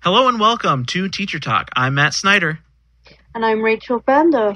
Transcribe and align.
Hello 0.00 0.28
and 0.28 0.38
welcome 0.38 0.86
to 0.86 1.08
Teacher 1.08 1.40
Talk. 1.40 1.70
I'm 1.74 1.96
Matt 1.96 2.14
Snyder. 2.14 2.60
And 3.34 3.44
I'm 3.44 3.60
Rachel 3.60 3.98
Bando. 3.98 4.54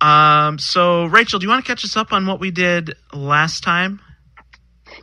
Um, 0.00 0.60
so, 0.60 1.06
Rachel, 1.06 1.40
do 1.40 1.44
you 1.44 1.50
want 1.50 1.64
to 1.64 1.68
catch 1.68 1.84
us 1.84 1.96
up 1.96 2.12
on 2.12 2.24
what 2.26 2.38
we 2.38 2.52
did 2.52 2.94
last 3.12 3.64
time? 3.64 4.00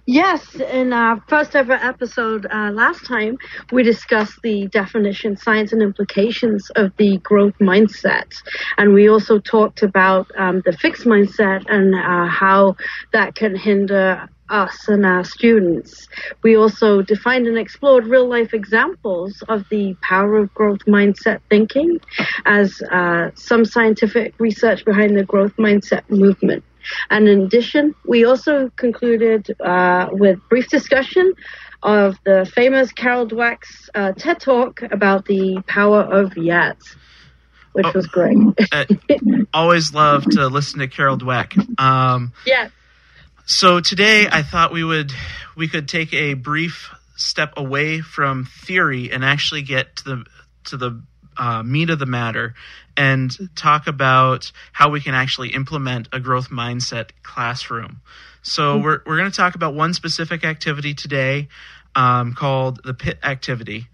Yes, 0.05 0.55
in 0.55 0.93
our 0.93 1.21
first 1.27 1.53
ever 1.53 1.73
episode 1.73 2.47
uh, 2.49 2.71
last 2.71 3.05
time, 3.05 3.37
we 3.73 3.83
discussed 3.83 4.39
the 4.41 4.67
definition, 4.67 5.35
science, 5.35 5.73
and 5.73 5.81
implications 5.81 6.69
of 6.77 6.93
the 6.95 7.17
growth 7.17 7.55
mindset. 7.59 8.33
And 8.77 8.93
we 8.93 9.09
also 9.09 9.37
talked 9.39 9.83
about 9.83 10.31
um, 10.37 10.61
the 10.65 10.71
fixed 10.71 11.03
mindset 11.03 11.65
and 11.67 11.93
uh, 11.93 12.31
how 12.31 12.77
that 13.11 13.35
can 13.35 13.53
hinder 13.57 14.29
us 14.49 14.87
and 14.87 15.05
our 15.05 15.23
students. 15.23 16.07
We 16.43 16.55
also 16.55 17.01
defined 17.01 17.47
and 17.47 17.57
explored 17.57 18.05
real 18.07 18.27
life 18.27 18.53
examples 18.53 19.41
of 19.47 19.65
the 19.69 19.95
power 20.01 20.37
of 20.37 20.53
growth 20.53 20.85
mindset 20.85 21.39
thinking 21.49 21.99
as 22.45 22.81
uh, 22.91 23.31
some 23.35 23.65
scientific 23.65 24.33
research 24.39 24.85
behind 24.85 25.17
the 25.17 25.23
growth 25.23 25.55
mindset 25.57 26.09
movement. 26.09 26.63
And 27.09 27.27
in 27.27 27.41
addition, 27.43 27.93
we 28.05 28.25
also 28.25 28.71
concluded 28.77 29.55
uh, 29.59 30.07
with 30.11 30.39
brief 30.49 30.69
discussion 30.69 31.33
of 31.83 32.15
the 32.25 32.49
famous 32.55 32.91
Carol 32.91 33.27
Dweck's 33.27 33.89
uh, 33.95 34.11
TED 34.13 34.39
Talk 34.39 34.81
about 34.83 35.25
the 35.25 35.61
power 35.67 36.01
of 36.01 36.35
yet, 36.37 36.77
which 37.73 37.85
Oh. 37.85 37.91
was 37.95 38.07
great. 38.07 38.37
Uh, 38.71 38.85
always 39.53 39.93
love 39.93 40.25
to 40.25 40.47
listen 40.47 40.79
to 40.79 40.87
Carol 40.87 41.17
Dweck. 41.17 41.55
Um, 41.79 42.33
yeah. 42.45 42.69
So 43.49 43.79
today 43.79 44.27
I 44.31 44.43
thought 44.43 44.71
we 44.71 44.83
would 44.83 45.11
we 45.57 45.67
could 45.67 45.87
take 45.87 46.13
a 46.13 46.35
brief 46.35 46.93
step 47.15 47.53
away 47.57 47.99
from 47.99 48.45
theory 48.45 49.11
and 49.11 49.25
actually 49.25 49.63
get 49.63 49.95
to 49.97 50.03
the 50.03 50.25
to 50.65 50.77
the 50.77 51.01
uh, 51.35 51.63
meat 51.63 51.89
of 51.89 51.97
the 51.97 52.05
matter 52.05 52.53
and 52.95 53.35
talk 53.55 53.87
about 53.87 54.51
how 54.71 54.89
we 54.89 55.01
can 55.01 55.15
actually 55.15 55.49
implement 55.49 56.07
a 56.13 56.19
growth 56.19 56.49
mindset 56.51 57.09
classroom. 57.23 58.01
So 58.43 58.77
we're 58.77 59.01
we're 59.07 59.17
going 59.17 59.31
to 59.31 59.35
talk 59.35 59.55
about 59.55 59.73
one 59.73 59.95
specific 59.95 60.45
activity 60.45 60.93
today 60.93 61.47
um, 61.95 62.35
called 62.35 62.83
the 62.83 62.93
PIT 62.93 63.17
activity, 63.23 63.87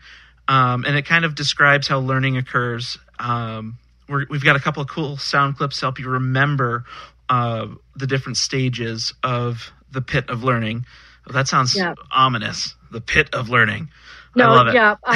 um, 0.50 0.83
and 0.83 0.98
it 0.98 1.06
kind 1.06 1.23
of 1.23 1.33
describes 1.33 1.88
how 1.88 2.00
learning 2.00 2.36
occurs. 2.36 2.98
Um, 3.20 3.78
we're, 4.09 4.26
we've 4.30 4.44
got 4.44 4.58
a 4.58 4.59
couple 4.59 4.83
of 4.83 4.89
cool 4.89 5.16
sound 5.16 5.56
clips 5.56 5.80
to 5.80 5.86
help 5.86 5.98
you 5.98 6.09
remember 6.09 6.83
uh, 7.29 7.67
the 7.95 8.07
different 8.07 8.37
stages 8.37 9.13
of 9.23 9.71
the 9.91 10.01
pit 10.01 10.29
of 10.29 10.43
learning. 10.43 10.85
That 11.31 11.47
sounds 11.47 11.75
Yeah. 11.75 11.93
ominous. 12.11 12.75
The 12.91 13.01
pit 13.01 13.29
of 13.33 13.49
learning. 13.49 13.89
No, 14.37 14.49
I 14.49 14.55
love 14.55 14.67
it. 14.67 14.73
yeah. 14.73 14.95
Uh, 15.01 15.13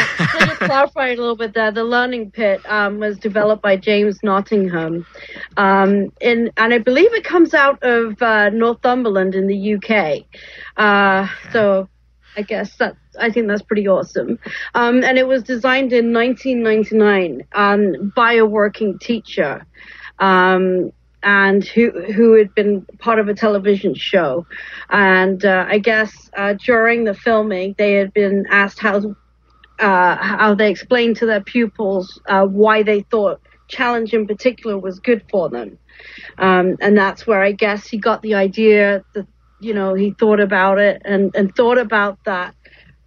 to 0.47 0.55
clarify 0.55 1.07
a 1.09 1.15
little 1.15 1.35
bit 1.35 1.53
there, 1.53 1.71
the 1.71 1.83
Learning 1.83 2.31
Pit 2.31 2.61
um, 2.65 2.99
was 2.99 3.17
developed 3.19 3.61
by 3.61 3.75
James 3.75 4.17
Nottingham, 4.23 5.05
um, 5.57 6.09
in, 6.21 6.52
and 6.55 6.73
I 6.73 6.77
believe 6.77 7.14
it 7.14 7.25
comes 7.25 7.53
out 7.53 7.83
of 7.83 8.21
uh, 8.21 8.49
Northumberland 8.49 9.36
in 9.36 9.48
the 9.48 9.73
UK. 9.75 10.23
Uh, 10.77 11.27
so 11.52 11.89
I 12.37 12.43
guess 12.43 12.77
that 12.77 12.95
I 13.19 13.30
think 13.30 13.48
that's 13.48 13.61
pretty 13.61 13.89
awesome. 13.89 14.39
Um, 14.73 15.03
and 15.03 15.17
it 15.17 15.27
was 15.27 15.43
designed 15.43 15.92
in 15.92 16.14
1999 16.14 17.45
um, 17.53 18.14
by 18.15 18.33
a 18.36 18.45
working 18.45 18.98
teacher. 18.99 19.65
Um, 20.19 20.92
and 21.23 21.63
who 21.63 21.91
who 22.13 22.33
had 22.33 22.53
been 22.55 22.85
part 22.99 23.19
of 23.19 23.27
a 23.27 23.33
television 23.33 23.93
show, 23.93 24.45
and 24.89 25.43
uh, 25.45 25.65
I 25.67 25.80
guess 25.80 26.30
uh, 26.37 26.53
during 26.53 27.03
the 27.03 27.13
filming 27.13 27.75
they 27.77 27.93
had 27.93 28.13
been 28.13 28.45
asked 28.49 28.80
how 28.80 29.15
uh, 29.80 30.15
how 30.15 30.53
they 30.55 30.69
explained 30.69 31.17
to 31.17 31.25
their 31.25 31.41
pupils 31.41 32.19
uh, 32.27 32.45
why 32.45 32.83
they 32.83 33.02
thought 33.11 33.41
challenge 33.67 34.13
in 34.13 34.27
particular 34.27 34.77
was 34.77 34.99
good 34.99 35.23
for 35.30 35.49
them, 35.49 35.77
um, 36.37 36.77
and 36.81 36.97
that's 36.97 37.27
where 37.27 37.43
I 37.43 37.51
guess 37.51 37.87
he 37.87 37.97
got 37.97 38.21
the 38.21 38.36
idea 38.36 39.03
that 39.13 39.27
you 39.59 39.73
know 39.73 39.93
he 39.93 40.11
thought 40.11 40.39
about 40.39 40.80
it 40.80 41.01
and 41.05 41.36
and 41.36 41.53
thought 41.55 41.77
about 41.77 42.17
that 42.25 42.55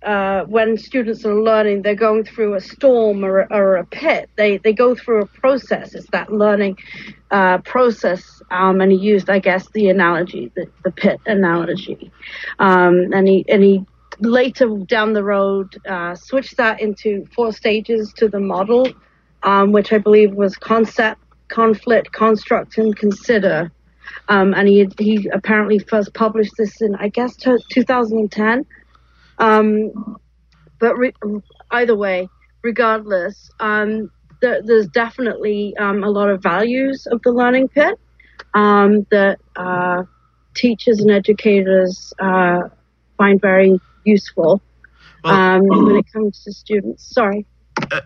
uh, 0.04 0.44
when 0.44 0.76
students 0.76 1.24
are 1.24 1.40
learning, 1.40 1.82
they're 1.82 1.94
going 1.94 2.24
through 2.24 2.54
a 2.54 2.60
storm 2.60 3.24
or, 3.24 3.46
or 3.52 3.76
a 3.76 3.86
pit. 3.86 4.28
They 4.36 4.58
they 4.58 4.72
go 4.72 4.94
through 4.94 5.22
a 5.22 5.26
process. 5.26 5.94
It's 5.94 6.10
that 6.10 6.32
learning 6.32 6.78
uh, 7.30 7.58
process. 7.58 8.42
Um, 8.50 8.80
and 8.80 8.90
he 8.90 8.98
used, 8.98 9.30
I 9.30 9.38
guess, 9.38 9.68
the 9.70 9.88
analogy, 9.88 10.50
the, 10.54 10.66
the 10.84 10.90
pit 10.90 11.20
analogy. 11.26 12.10
Um, 12.58 13.12
and 13.12 13.28
he 13.28 13.44
and 13.48 13.62
he 13.62 13.86
later 14.18 14.68
down 14.86 15.12
the 15.12 15.24
road 15.24 15.76
uh, 15.86 16.14
switched 16.14 16.56
that 16.56 16.80
into 16.80 17.26
four 17.34 17.52
stages 17.52 18.12
to 18.14 18.28
the 18.28 18.40
model, 18.40 18.88
um, 19.42 19.72
which 19.72 19.92
I 19.92 19.98
believe 19.98 20.34
was 20.34 20.56
concept, 20.56 21.20
conflict, 21.48 22.12
construct, 22.12 22.76
and 22.78 22.96
consider. 22.96 23.70
Um, 24.28 24.52
and 24.54 24.68
he 24.68 24.88
he 24.98 25.28
apparently 25.32 25.78
first 25.78 26.12
published 26.12 26.54
this 26.58 26.80
in 26.80 26.96
I 26.96 27.08
guess 27.08 27.36
t- 27.36 27.56
2010. 27.70 28.66
Um, 29.42 30.16
but 30.80 30.96
re- 30.96 31.14
either 31.72 31.96
way, 31.96 32.28
regardless, 32.62 33.50
um, 33.60 34.10
there, 34.40 34.62
there's 34.64 34.88
definitely 34.88 35.76
um, 35.78 36.02
a 36.04 36.10
lot 36.10 36.28
of 36.30 36.42
values 36.42 37.06
of 37.10 37.20
the 37.22 37.32
learning 37.32 37.68
pit 37.68 37.98
um, 38.54 39.06
that 39.10 39.38
uh, 39.56 40.02
teachers 40.54 41.00
and 41.00 41.10
educators 41.10 42.12
uh, 42.18 42.60
find 43.16 43.40
very 43.40 43.80
useful 44.04 44.60
Well- 45.24 45.34
um, 45.34 45.66
when 45.66 45.96
it 45.96 46.12
comes 46.12 46.42
to 46.44 46.52
students. 46.52 47.04
Sorry. 47.14 47.46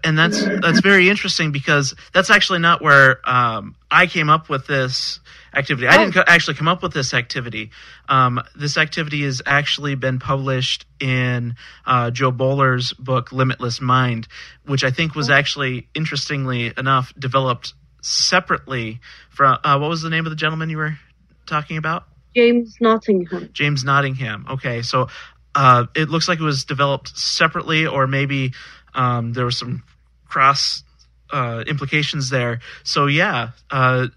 And 0.02 0.18
that's 0.18 0.42
that's 0.44 0.80
very 0.80 1.08
interesting 1.08 1.52
because 1.52 1.94
that's 2.12 2.30
actually 2.30 2.58
not 2.58 2.82
where 2.82 3.20
um, 3.28 3.76
I 3.90 4.06
came 4.06 4.28
up 4.28 4.48
with 4.48 4.66
this 4.66 5.20
activity. 5.54 5.86
I 5.86 5.96
didn't 5.96 6.14
co- 6.14 6.24
actually 6.26 6.54
come 6.54 6.68
up 6.68 6.82
with 6.82 6.92
this 6.92 7.14
activity. 7.14 7.70
Um, 8.08 8.40
this 8.54 8.76
activity 8.76 9.22
has 9.22 9.42
actually 9.46 9.94
been 9.94 10.18
published 10.18 10.86
in 11.00 11.56
uh, 11.84 12.10
Jo 12.10 12.30
Boaler's 12.30 12.92
book 12.94 13.32
Limitless 13.32 13.80
Mind, 13.80 14.28
which 14.64 14.84
I 14.84 14.90
think 14.90 15.14
was 15.14 15.30
actually 15.30 15.88
interestingly 15.94 16.72
enough 16.76 17.12
developed 17.18 17.74
separately 18.02 19.00
from 19.30 19.58
uh, 19.64 19.78
what 19.78 19.88
was 19.90 20.02
the 20.02 20.10
name 20.10 20.26
of 20.26 20.30
the 20.30 20.36
gentleman 20.36 20.70
you 20.70 20.78
were 20.78 20.98
talking 21.46 21.76
about? 21.76 22.04
James 22.34 22.76
Nottingham. 22.80 23.50
James 23.52 23.82
Nottingham. 23.82 24.46
Okay, 24.50 24.82
so 24.82 25.08
uh, 25.54 25.86
it 25.94 26.10
looks 26.10 26.28
like 26.28 26.38
it 26.38 26.44
was 26.44 26.64
developed 26.64 27.16
separately, 27.16 27.86
or 27.86 28.06
maybe 28.06 28.52
um, 28.96 29.32
there 29.32 29.44
were 29.44 29.52
some 29.52 29.84
cross 30.26 30.82
uh, 31.30 31.62
implications 31.66 32.30
there. 32.30 32.60
So 32.82 33.06
yeah, 33.06 33.50
uh, 33.70 34.08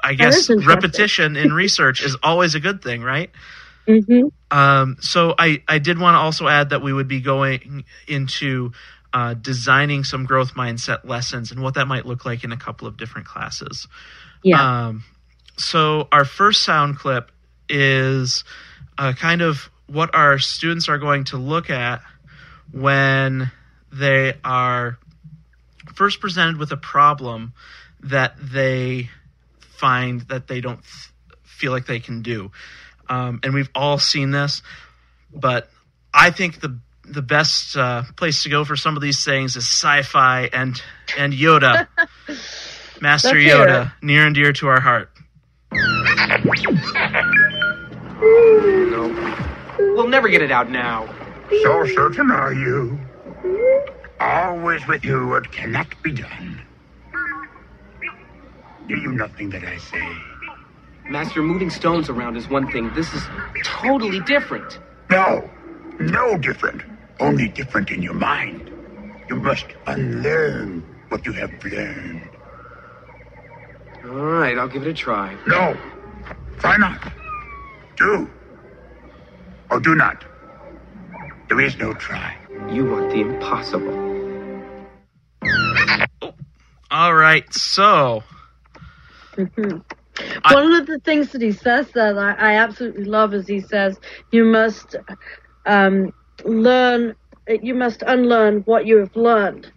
I 0.00 0.14
guess 0.14 0.48
repetition 0.50 1.36
in 1.36 1.52
research 1.52 2.04
is 2.04 2.16
always 2.22 2.54
a 2.54 2.60
good 2.60 2.82
thing, 2.82 3.02
right? 3.02 3.30
hmm 3.86 4.28
Um, 4.50 4.96
so 5.00 5.34
I, 5.38 5.62
I 5.66 5.78
did 5.78 5.98
want 5.98 6.14
to 6.14 6.18
also 6.18 6.46
add 6.48 6.70
that 6.70 6.82
we 6.82 6.92
would 6.92 7.08
be 7.08 7.20
going 7.20 7.84
into 8.06 8.72
uh, 9.12 9.34
designing 9.34 10.04
some 10.04 10.26
growth 10.26 10.54
mindset 10.54 11.04
lessons 11.04 11.50
and 11.50 11.62
what 11.62 11.74
that 11.74 11.86
might 11.86 12.04
look 12.04 12.24
like 12.24 12.44
in 12.44 12.52
a 12.52 12.56
couple 12.56 12.86
of 12.86 12.96
different 12.96 13.26
classes. 13.26 13.88
Yeah. 14.42 14.88
Um, 14.88 15.04
so 15.56 16.08
our 16.12 16.24
first 16.24 16.62
sound 16.64 16.98
clip 16.98 17.30
is 17.68 18.44
uh, 18.98 19.14
kind 19.14 19.40
of 19.40 19.70
what 19.86 20.14
our 20.14 20.38
students 20.38 20.88
are 20.88 20.98
going 20.98 21.24
to 21.24 21.38
look 21.38 21.70
at 21.70 22.02
when 22.72 23.50
they 23.92 24.34
are 24.44 24.98
first 25.94 26.20
presented 26.20 26.58
with 26.58 26.72
a 26.72 26.76
problem 26.76 27.54
that 28.00 28.34
they 28.40 29.10
find 29.60 30.22
that 30.22 30.46
they 30.46 30.60
don't 30.60 30.78
f- 30.78 31.12
feel 31.44 31.72
like 31.72 31.86
they 31.86 32.00
can 32.00 32.22
do. 32.22 32.50
Um, 33.08 33.40
and 33.42 33.54
we've 33.54 33.70
all 33.74 33.98
seen 33.98 34.30
this, 34.30 34.62
but 35.32 35.70
I 36.12 36.30
think 36.30 36.60
the 36.60 36.78
the 37.08 37.22
best 37.22 37.76
uh, 37.76 38.02
place 38.16 38.42
to 38.42 38.48
go 38.48 38.64
for 38.64 38.74
some 38.74 38.96
of 38.96 39.02
these 39.02 39.24
things 39.24 39.56
is 39.56 39.64
sci-fi 39.64 40.50
and 40.52 40.80
and 41.16 41.32
Yoda, 41.32 41.86
Master 43.00 43.28
Let's 43.34 43.40
hear 43.40 43.66
Yoda, 43.66 43.92
near 44.02 44.26
and 44.26 44.34
dear 44.34 44.52
to 44.54 44.66
our 44.68 44.80
heart. 44.80 45.10
We'll 49.78 50.08
never 50.08 50.28
get 50.28 50.42
it 50.42 50.50
out 50.50 50.70
now. 50.70 51.06
So 51.62 51.86
certain 51.86 52.30
are 52.30 52.52
you. 52.52 52.98
Always 54.20 54.86
with 54.86 55.04
you 55.04 55.26
what 55.28 55.52
cannot 55.52 55.88
be 56.02 56.12
done. 56.12 56.62
Do 58.88 58.96
you 58.96 59.12
nothing 59.12 59.50
that 59.50 59.64
I 59.64 59.76
say? 59.78 60.08
Master, 61.08 61.42
moving 61.42 61.70
stones 61.70 62.08
around 62.08 62.36
is 62.36 62.48
one 62.48 62.70
thing. 62.72 62.92
This 62.94 63.12
is 63.12 63.22
totally 63.64 64.20
different. 64.20 64.78
No, 65.10 65.48
no 65.98 66.38
different. 66.38 66.82
Only 67.20 67.48
different 67.48 67.90
in 67.90 68.02
your 68.02 68.14
mind. 68.14 68.70
You 69.28 69.36
must 69.36 69.66
unlearn 69.86 70.82
what 71.08 71.26
you 71.26 71.32
have 71.32 71.52
learned. 71.64 72.30
All 74.04 74.10
right, 74.10 74.56
I'll 74.56 74.68
give 74.68 74.82
it 74.82 74.88
a 74.88 74.94
try. 74.94 75.36
No, 75.46 75.76
try 76.58 76.76
not. 76.76 77.12
Do. 77.96 78.30
Or 79.70 79.80
do 79.80 79.94
not. 79.94 80.24
There 81.48 81.60
is 81.60 81.76
no 81.76 81.92
try. 81.94 82.36
You 82.70 82.90
want 82.90 83.10
the 83.10 83.20
impossible. 83.20 84.05
All 86.90 87.14
right, 87.14 87.52
so 87.54 88.22
Mhm. 89.36 89.82
One 90.50 90.72
of 90.72 90.86
the 90.86 90.98
things 91.00 91.32
that 91.32 91.42
he 91.42 91.52
says 91.52 91.90
that 91.94 92.16
I, 92.18 92.32
I 92.32 92.54
absolutely 92.56 93.04
love 93.04 93.34
is 93.34 93.46
he 93.46 93.60
says 93.60 93.98
you 94.32 94.44
must 94.46 94.96
um, 95.66 96.12
learn, 96.44 97.14
you 97.48 97.74
must 97.74 98.02
unlearn 98.02 98.60
what 98.62 98.86
you 98.86 98.98
have 98.98 99.14
learned, 99.16 99.70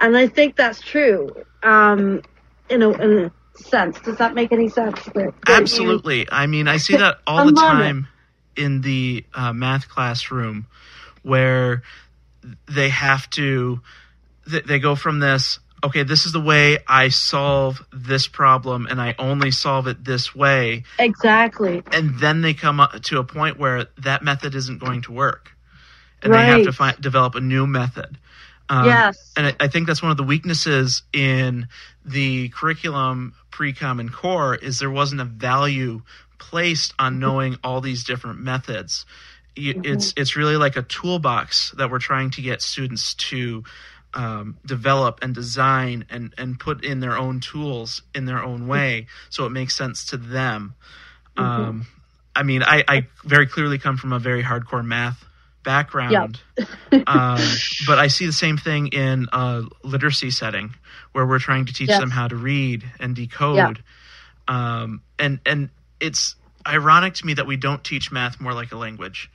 and 0.00 0.16
I 0.16 0.26
think 0.26 0.56
that's 0.56 0.80
true. 0.80 1.30
Um, 1.62 2.22
in 2.68 2.82
a, 2.82 2.90
in 2.90 3.18
a 3.26 3.32
sense, 3.58 3.98
does 4.00 4.18
that 4.18 4.34
make 4.34 4.52
any 4.52 4.68
sense? 4.68 5.02
That- 5.14 5.14
that 5.46 5.60
you- 5.60 5.62
Absolutely. 5.62 6.28
I 6.30 6.46
mean, 6.46 6.68
I 6.68 6.76
see 6.78 6.96
that 6.96 7.18
all 7.26 7.44
the 7.44 7.52
Unlearn 7.52 7.80
it. 7.80 7.82
time 7.82 8.08
in 8.56 8.80
the 8.82 9.24
uh, 9.34 9.52
math 9.52 9.88
classroom 9.88 10.66
where 11.22 11.82
they 12.68 12.88
have 12.90 13.28
to, 13.30 13.80
they 14.46 14.78
go 14.78 14.94
from 14.94 15.20
this, 15.20 15.58
okay, 15.84 16.02
this 16.02 16.26
is 16.26 16.32
the 16.32 16.40
way 16.40 16.78
I 16.88 17.08
solve 17.08 17.84
this 17.92 18.26
problem 18.28 18.86
and 18.86 19.00
I 19.00 19.14
only 19.18 19.50
solve 19.50 19.86
it 19.86 20.04
this 20.04 20.34
way. 20.34 20.84
Exactly. 20.98 21.82
And 21.92 22.18
then 22.18 22.40
they 22.42 22.54
come 22.54 22.80
up 22.80 23.00
to 23.04 23.18
a 23.18 23.24
point 23.24 23.58
where 23.58 23.86
that 23.98 24.22
method 24.22 24.54
isn't 24.54 24.78
going 24.78 25.02
to 25.02 25.12
work. 25.12 25.52
And 26.22 26.32
they 26.32 26.38
have 26.46 26.64
to 26.64 26.72
find, 26.72 27.00
develop 27.00 27.34
a 27.34 27.40
new 27.40 27.66
method. 27.66 28.18
Um, 28.68 28.86
Yes. 28.86 29.32
And 29.36 29.46
I, 29.48 29.54
I 29.60 29.68
think 29.68 29.86
that's 29.86 30.02
one 30.02 30.10
of 30.10 30.16
the 30.16 30.24
weaknesses 30.24 31.02
in 31.12 31.68
the 32.04 32.48
curriculum 32.48 33.34
pre-common 33.50 34.08
core 34.08 34.54
is 34.54 34.78
there 34.80 34.90
wasn't 34.90 35.20
a 35.20 35.24
value 35.24 36.02
placed 36.38 36.94
on 36.98 37.18
knowing 37.18 37.56
all 37.62 37.80
these 37.80 38.02
different 38.04 38.40
methods. 38.40 39.06
You- 39.54 39.80
It's 39.84 40.12
it's 40.16 40.36
really 40.36 40.56
like 40.56 40.76
a 40.76 40.82
toolbox 40.82 41.70
that 41.72 41.90
we're 41.90 41.98
trying 42.00 42.30
to 42.32 42.42
get 42.42 42.60
students 42.60 43.14
to 43.14 43.62
um, 44.16 44.58
develop 44.66 45.20
and 45.22 45.34
design 45.34 46.06
and 46.10 46.34
and 46.38 46.58
put 46.58 46.84
in 46.84 47.00
their 47.00 47.16
own 47.16 47.40
tools 47.40 48.02
in 48.14 48.26
their 48.26 48.42
own 48.42 48.66
way, 48.66 49.06
so 49.30 49.46
it 49.46 49.50
makes 49.50 49.76
sense 49.76 50.06
to 50.06 50.18
them. 50.18 50.74
Um, 51.36 51.86
I 52.34 52.42
mean, 52.42 52.62
I, 52.64 52.84
I 52.88 53.08
very 53.24 53.46
clearly 53.46 53.78
come 53.78 53.98
from 53.98 54.12
a 54.12 54.18
very 54.18 54.42
hardcore 54.42 54.84
math 54.84 55.24
background, 55.64 56.40
um, 57.06 57.62
but 57.80 57.98
I 57.98 58.08
see 58.08 58.26
the 58.26 58.32
same 58.32 58.58
thing 58.58 58.88
in 58.88 59.26
a 59.32 59.64
literacy 59.84 60.30
setting 60.30 60.74
where 61.12 61.26
we're 61.26 61.38
trying 61.38 61.66
to 61.66 61.74
teach 61.74 61.90
Yes. 61.90 61.98
them 61.98 62.10
how 62.10 62.28
to 62.28 62.36
read 62.36 62.84
and 63.00 63.14
decode. 63.16 63.82
Um, 64.48 65.02
and 65.18 65.40
and 65.46 65.70
it's 66.00 66.36
ironic 66.66 67.14
to 67.14 67.26
me 67.26 67.34
that 67.34 67.46
we 67.46 67.56
don't 67.56 67.84
teach 67.84 68.12
math 68.12 68.40
more 68.40 68.54
like 68.54 68.72
a 68.72 68.76
language. 68.76 69.30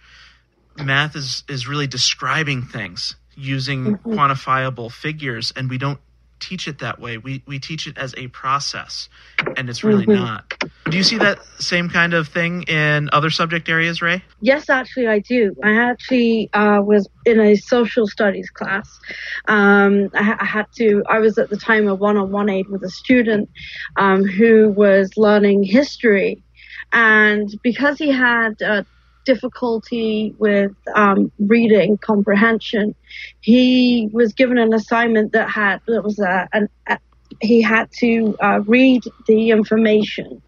Math 0.75 1.15
is 1.15 1.43
is 1.49 1.67
really 1.67 1.87
describing 1.87 2.63
things 2.63 3.15
using 3.35 3.95
Mm-hmm. 3.95 4.13
quantifiable 4.13 4.91
figures, 4.91 5.51
and 5.55 5.69
we 5.69 5.77
don't 5.77 5.99
teach 6.39 6.67
it 6.67 6.79
that 6.79 6.99
way. 6.99 7.17
We 7.17 7.43
we 7.45 7.59
teach 7.59 7.87
it 7.87 7.97
as 7.97 8.13
a 8.17 8.27
process, 8.27 9.09
and 9.57 9.69
it's 9.69 9.83
really 9.83 10.07
Mhm. 10.07 10.15
not. 10.15 10.53
Do 10.89 10.97
you 10.97 11.03
see 11.03 11.17
that 11.19 11.39
same 11.59 11.89
kind 11.89 12.13
of 12.13 12.27
thing 12.27 12.63
in 12.63 13.09
other 13.13 13.29
subject 13.29 13.69
areas, 13.69 14.01
Ray? 14.01 14.23
Yes, 14.41 14.69
actually, 14.69 15.07
I 15.07 15.19
do. 15.19 15.55
I 15.63 15.73
actually 15.73 16.49
uh, 16.53 16.81
was 16.83 17.07
in 17.25 17.39
a 17.39 17.55
social 17.55 18.07
studies 18.07 18.49
class. 18.49 18.99
Um, 19.47 20.09
I, 20.15 20.35
I 20.39 20.45
had 20.45 20.65
to. 20.77 21.03
I 21.07 21.19
was 21.19 21.37
at 21.37 21.49
the 21.49 21.57
time 21.57 21.87
a 21.87 21.95
one-on-one 21.95 22.49
aide 22.49 22.67
with 22.69 22.83
a 22.83 22.89
student 22.89 23.49
um, 23.97 24.23
who 24.25 24.69
was 24.69 25.11
learning 25.15 25.63
history, 25.63 26.43
and 26.91 27.47
because 27.61 27.99
he 27.99 28.11
had 28.11 28.61
uh, 28.61 28.83
difficulty 29.25 30.35
with 30.37 30.71
um, 30.95 31.31
reading 31.39 31.97
comprehension, 31.97 32.95
he 33.41 34.09
was 34.11 34.33
given 34.33 34.57
an 34.57 34.73
assignment 34.73 35.33
that 35.33 35.49
had 35.49 35.81
that 35.87 36.03
was 36.03 36.19
a, 36.19 36.47
an, 36.53 36.69
a 36.87 36.97
he 37.39 37.61
had 37.61 37.89
to 37.99 38.35
uh, 38.39 38.59
read 38.65 39.03
the 39.27 39.49
information 39.51 40.41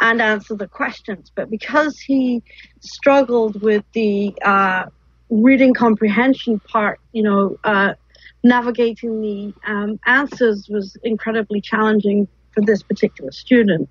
and 0.00 0.20
answer 0.20 0.54
the 0.54 0.68
questions. 0.68 1.30
But 1.34 1.50
because 1.50 1.98
he 2.00 2.42
struggled 2.80 3.62
with 3.62 3.84
the 3.92 4.34
uh, 4.44 4.86
reading 5.30 5.74
comprehension 5.74 6.60
part, 6.60 7.00
you 7.12 7.22
know, 7.22 7.56
uh, 7.64 7.94
navigating 8.42 9.20
the 9.20 9.54
um, 9.66 9.98
answers 10.06 10.68
was 10.68 10.96
incredibly 11.02 11.60
challenging 11.60 12.28
for 12.54 12.62
this 12.62 12.82
particular 12.82 13.32
student. 13.32 13.88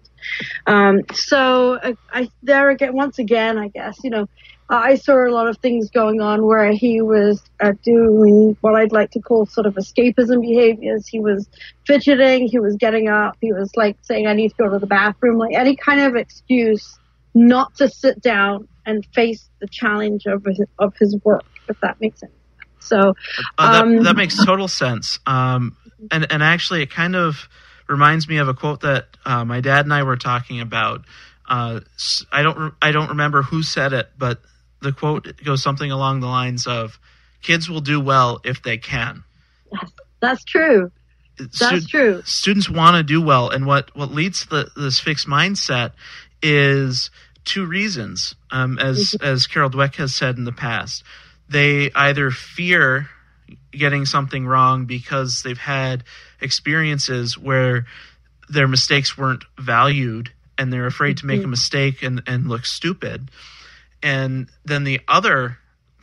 Um, 0.68 1.02
so 1.14 1.80
I, 1.82 1.96
I, 2.12 2.30
there 2.42 2.70
again, 2.70 2.96
once 2.96 3.20
again, 3.20 3.58
I 3.58 3.68
guess, 3.68 3.98
you 4.04 4.10
know, 4.10 4.28
I 4.70 4.96
saw 4.96 5.28
a 5.28 5.30
lot 5.30 5.48
of 5.48 5.58
things 5.58 5.90
going 5.90 6.22
on 6.22 6.46
where 6.46 6.72
he 6.72 7.02
was 7.02 7.44
uh, 7.60 7.74
doing 7.84 8.58
what 8.62 8.76
I'd 8.76 8.94
like 8.94 9.12
to 9.12 9.20
call 9.20 9.46
sort 9.46 9.68
of 9.68 9.76
escapism 9.76 10.42
behaviors. 10.42 11.08
He 11.08 11.20
was 11.20 11.48
fidgeting, 11.86 12.48
he 12.48 12.60
was 12.60 12.76
getting 12.78 13.10
up, 13.10 13.38
he 13.42 13.52
was 13.52 13.72
like 13.76 13.98
saying, 14.02 14.26
I 14.26 14.34
need 14.34 14.50
to 14.50 14.56
go 14.56 14.70
to 14.70 14.80
the 14.80 14.88
bathroom, 14.88 15.38
like 15.38 15.54
any 15.54 15.76
kind 15.76 16.00
of 16.00 16.16
excuse 16.16 16.98
not 17.36 17.76
to 17.76 17.90
sit 17.90 18.22
down 18.22 18.68
and 18.86 19.06
face 19.14 19.50
the 19.60 19.68
challenge 19.68 20.26
of 20.26 20.46
his, 20.46 20.62
of 20.80 20.94
his 21.00 21.18
work, 21.24 21.46
if 21.68 21.80
that 21.82 22.00
makes 22.00 22.22
sense. 22.22 22.32
So, 22.80 23.14
Oh, 23.58 23.72
that, 23.72 23.84
um, 23.84 24.04
that 24.04 24.16
makes 24.16 24.44
total 24.44 24.68
sense. 24.68 25.20
Um, 25.26 25.78
and 26.12 26.30
and 26.32 26.44
actually, 26.44 26.84
it 26.84 26.90
kind 26.90 27.16
of 27.16 27.48
reminds 27.88 28.28
me 28.28 28.38
of 28.38 28.48
a 28.48 28.54
quote 28.54 28.82
that 28.82 29.08
uh, 29.26 29.46
my 29.46 29.62
dad 29.62 29.86
and 29.86 29.94
I 29.94 30.04
were 30.04 30.18
talking 30.18 30.60
about. 30.60 31.06
Uh, 31.48 31.82
I 32.32 32.42
don't 32.42 32.58
re- 32.58 32.72
I 32.82 32.92
don't 32.92 33.10
remember 33.10 33.42
who 33.42 33.64
said 33.64 33.94
it, 33.94 34.10
but 34.18 34.42
the 34.82 34.94
quote 34.94 35.28
goes 35.44 35.62
something 35.62 35.92
along 35.92 36.20
the 36.20 36.28
lines 36.28 36.68
of, 36.68 37.00
"Kids 37.42 37.70
will 37.70 37.82
do 37.82 38.00
well 38.00 38.40
if 38.44 38.62
they 38.64 38.78
can." 38.78 39.24
that's 40.22 40.44
true. 40.44 40.92
That's 41.38 41.88
true. 41.88 42.22
Students 42.26 42.70
want 42.70 42.96
to 42.96 43.04
do 43.04 43.22
well, 43.22 43.50
and 43.50 43.66
what 43.66 43.96
what 43.96 44.12
leads 44.12 44.42
to 44.44 44.50
the, 44.50 44.72
this 44.76 45.00
fixed 45.00 45.28
mindset 45.28 45.92
is 46.42 47.10
two 47.44 47.66
reasons. 47.66 48.36
Um, 48.52 48.78
as 48.80 49.16
as 49.22 49.48
Carol 49.48 49.70
Dweck 49.70 49.96
has 49.96 50.14
said 50.14 50.38
in 50.38 50.44
the 50.44 50.52
past, 50.52 51.04
they 51.50 51.92
either 51.94 52.32
fear 52.32 53.10
getting 53.78 54.06
something 54.06 54.46
wrong 54.46 54.86
because 54.86 55.42
they've 55.44 55.58
had 55.58 56.04
experiences 56.42 57.38
where 57.38 57.86
their 58.50 58.68
mistakes 58.68 59.18
weren't 59.18 59.44
valued 59.60 60.32
and 60.58 60.72
they're 60.72 60.86
afraid 60.86 61.18
to 61.18 61.26
make 61.26 61.44
a 61.44 61.48
mistake 61.48 62.04
and, 62.04 62.22
and 62.28 62.48
look 62.48 62.66
stupid. 62.66 63.30
And 64.02 64.48
then 64.66 64.84
the 64.84 65.02
other 65.08 65.58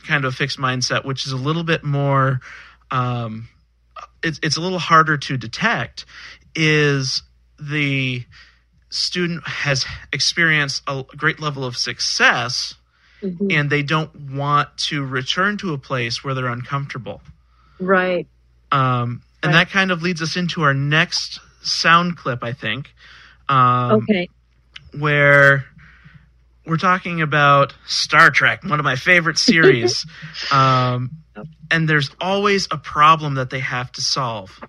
kind 0.05 0.25
of 0.25 0.35
fixed 0.35 0.57
mindset, 0.59 1.05
which 1.05 1.25
is 1.25 1.31
a 1.31 1.37
little 1.37 1.63
bit 1.63 1.83
more, 1.83 2.41
um, 2.89 3.47
it's, 4.23 4.39
it's 4.43 4.57
a 4.57 4.61
little 4.61 4.79
harder 4.79 5.17
to 5.17 5.37
detect, 5.37 6.05
is 6.55 7.23
the 7.59 8.25
student 8.89 9.47
has 9.47 9.85
experienced 10.11 10.83
a 10.87 11.03
great 11.15 11.39
level 11.39 11.63
of 11.63 11.77
success 11.77 12.75
Mhm. 13.23 13.53
and 13.53 13.69
they 13.69 13.83
don't 13.83 14.13
want 14.31 14.75
to 14.77 15.05
return 15.05 15.55
to 15.57 15.73
a 15.73 15.77
place 15.77 16.23
where 16.23 16.33
they're 16.33 16.47
uncomfortable. 16.47 17.21
Right. 17.81 18.27
Um, 18.71 19.21
and 19.43 19.51
Right. 19.53 19.65
that 19.65 19.69
kind 19.71 19.91
of 19.91 20.01
leads 20.01 20.21
us 20.21 20.37
into 20.37 20.61
our 20.61 20.73
next 20.73 21.39
sound 21.63 22.15
clip, 22.15 22.43
I 22.43 22.53
think, 22.53 22.93
um, 23.49 24.03
Okay. 24.03 24.29
where 24.97 25.65
we're 26.65 26.77
talking 26.77 27.21
about 27.21 27.73
Star 27.87 28.29
Trek, 28.29 28.63
one 28.63 28.79
of 28.79 28.83
my 28.83 28.95
favorite 28.95 29.37
series. 29.49 30.05
um, 30.51 31.11
and 31.71 31.87
there's 31.89 32.11
always 32.21 32.67
a 32.71 32.77
problem 32.77 33.35
that 33.35 33.49
they 33.49 33.59
have 33.59 33.91
to 33.93 34.01
solve. 34.01 34.59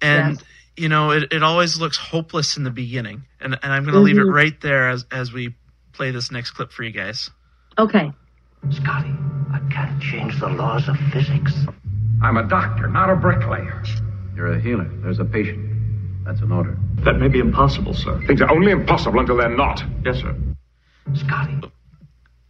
And, 0.00 0.36
Yes. 0.36 0.44
you 0.76 0.88
know, 0.88 1.10
it, 1.10 1.32
it 1.32 1.42
always 1.42 1.78
looks 1.78 1.96
hopeless 1.96 2.56
in 2.56 2.64
the 2.64 2.70
beginning. 2.70 3.24
And, 3.40 3.56
and 3.62 3.72
I'm 3.72 3.84
going 3.84 3.94
to 3.94 4.00
leave 4.00 4.18
it 4.18 4.26
Mhm. 4.26 4.32
right 4.34 4.60
there 4.60 4.88
as, 4.88 5.04
as 5.12 5.32
we 5.32 5.54
play 5.92 6.10
this 6.10 6.30
next 6.32 6.52
clip 6.52 6.72
for 6.72 6.82
you 6.82 6.90
guys. 6.90 7.30
Okay. 7.78 8.10
Scotty, 8.70 9.14
I 9.52 9.60
can't 9.70 10.00
change 10.02 10.40
the 10.40 10.48
laws 10.48 10.88
of 10.88 10.96
physics. 11.12 11.52
I'm 12.22 12.36
a 12.36 12.44
doctor, 12.44 12.88
not 12.88 13.10
a 13.10 13.16
bricklayer. 13.16 13.82
You're 14.36 14.52
a 14.52 14.60
healer. 14.60 14.88
There's 15.02 15.18
a 15.18 15.24
patient. 15.24 16.24
That's 16.24 16.40
an 16.40 16.52
order. 16.52 16.78
That 17.04 17.18
may 17.18 17.28
be 17.28 17.40
impossible, 17.40 17.94
sir. 17.94 18.22
Things 18.26 18.40
are 18.40 18.50
only 18.50 18.70
impossible 18.70 19.18
until 19.18 19.36
they're 19.36 19.48
not. 19.48 19.82
Yes, 20.04 20.18
sir. 20.18 20.34
Scotty. 21.14 21.60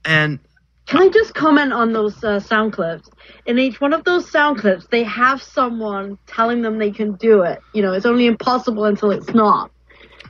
And 0.04 0.40
Can 0.86 1.00
I 1.00 1.08
just 1.08 1.34
comment 1.34 1.72
on 1.72 1.92
those 1.92 2.22
uh, 2.22 2.38
sound 2.38 2.74
clips? 2.74 3.08
In 3.46 3.58
each 3.58 3.80
one 3.80 3.94
of 3.94 4.04
those 4.04 4.30
sound 4.30 4.58
clips, 4.58 4.86
they 4.90 5.04
have 5.04 5.42
someone 5.42 6.18
telling 6.26 6.60
them 6.60 6.78
they 6.78 6.90
can 6.90 7.14
do 7.14 7.42
it. 7.42 7.60
You 7.72 7.82
know, 7.82 7.92
it's 7.94 8.04
only 8.06 8.26
impossible 8.26 8.84
until 8.84 9.10
it's 9.10 9.32
not. 9.32 9.70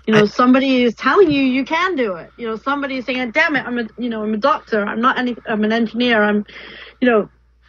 You 0.06 0.14
know, 0.14 0.26
somebody 0.26 0.82
is 0.82 0.94
telling 0.94 1.30
you 1.30 1.42
you 1.42 1.64
can 1.64 1.96
do 1.96 2.14
it. 2.14 2.30
You 2.36 2.46
know, 2.46 2.56
somebody 2.56 2.98
is 2.98 3.06
saying, 3.06 3.30
"Damn 3.32 3.56
it, 3.56 3.64
I'm 3.64 3.78
a 3.78 3.88
you 3.98 4.08
know 4.08 4.22
I'm 4.22 4.34
a 4.34 4.38
doctor. 4.38 4.84
I'm 4.84 5.00
not 5.00 5.18
any. 5.18 5.36
I'm 5.46 5.62
an 5.64 5.72
engineer. 5.72 6.22
I'm, 6.22 6.44
you 7.00 7.08
know, 7.08 7.28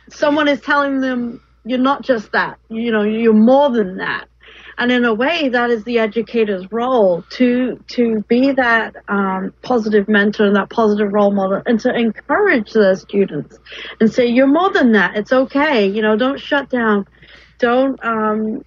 someone 0.09 0.47
is 0.47 0.59
telling 0.61 0.99
them 0.99 1.42
you're 1.65 1.79
not 1.79 2.01
just 2.03 2.31
that. 2.31 2.59
You 2.69 2.91
know, 2.91 3.03
you're 3.03 3.33
more 3.33 3.69
than 3.69 3.97
that. 3.97 4.27
And 4.77 4.91
in 4.91 5.05
a 5.05 5.13
way, 5.13 5.49
that 5.49 5.69
is 5.69 5.83
the 5.83 5.99
educator's 5.99 6.71
role 6.71 7.23
to 7.31 7.79
to 7.89 8.23
be 8.27 8.51
that 8.53 8.95
um, 9.07 9.53
positive 9.61 10.07
mentor 10.07 10.45
and 10.45 10.55
that 10.55 10.69
positive 10.69 11.13
role 11.13 11.31
model, 11.31 11.61
and 11.65 11.79
to 11.81 11.93
encourage 11.93 12.71
the 12.71 12.95
students 12.95 13.57
and 13.99 14.11
say 14.11 14.25
you're 14.25 14.47
more 14.47 14.71
than 14.71 14.93
that. 14.93 15.15
It's 15.15 15.31
okay. 15.31 15.87
You 15.87 16.01
know, 16.01 16.15
don't 16.15 16.39
shut 16.39 16.69
down. 16.69 17.05
Don't 17.59 18.03
um, 18.03 18.65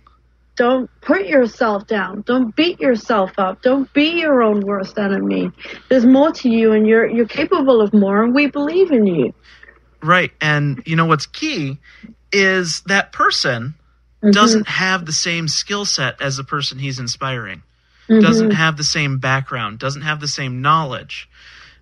don't 0.55 0.89
put 1.01 1.27
yourself 1.27 1.89
down. 1.89 2.23
Don't 2.23 2.55
beat 2.55 2.79
yourself 2.81 3.33
up. 3.37 3.63
Don't 3.63 3.93
be 3.93 4.21
your 4.21 4.43
own 4.43 4.61
worst 4.61 4.99
enemy. 4.99 5.51
There's 5.89 6.07
more 6.07 6.31
to 6.33 6.49
you, 6.49 6.73
and 6.73 6.87
you're 6.87 7.09
you're 7.09 7.27
capable 7.27 7.81
of 7.81 7.93
more, 7.93 8.23
and 8.23 8.33
we 8.33 8.47
believe 8.47 8.93
in 8.93 9.07
you. 9.07 9.35
Right. 10.03 10.31
And 10.41 10.85
you 10.87 10.95
know 10.95 11.07
what's 11.07 11.27
key 11.27 11.81
is 12.37 12.83
that 12.87 13.13
person 13.13 13.75
Mm-hmm. 14.23 14.31
doesn't 14.31 14.67
have 14.69 15.05
the 15.05 15.13
same 15.13 15.47
skill 15.47 15.85
set 15.85 16.21
as 16.23 16.37
the 16.39 16.43
person 16.45 16.79
he's 16.79 16.99
inspiring. 16.99 17.63
Mhm. 18.09 18.23
Doesn't 18.23 18.51
have 18.53 18.77
the 18.79 18.83
same 18.85 19.19
background, 19.19 19.79
doesn't 19.79 20.03
have 20.03 20.21
the 20.21 20.27
same 20.29 20.63
knowledge. 20.63 21.29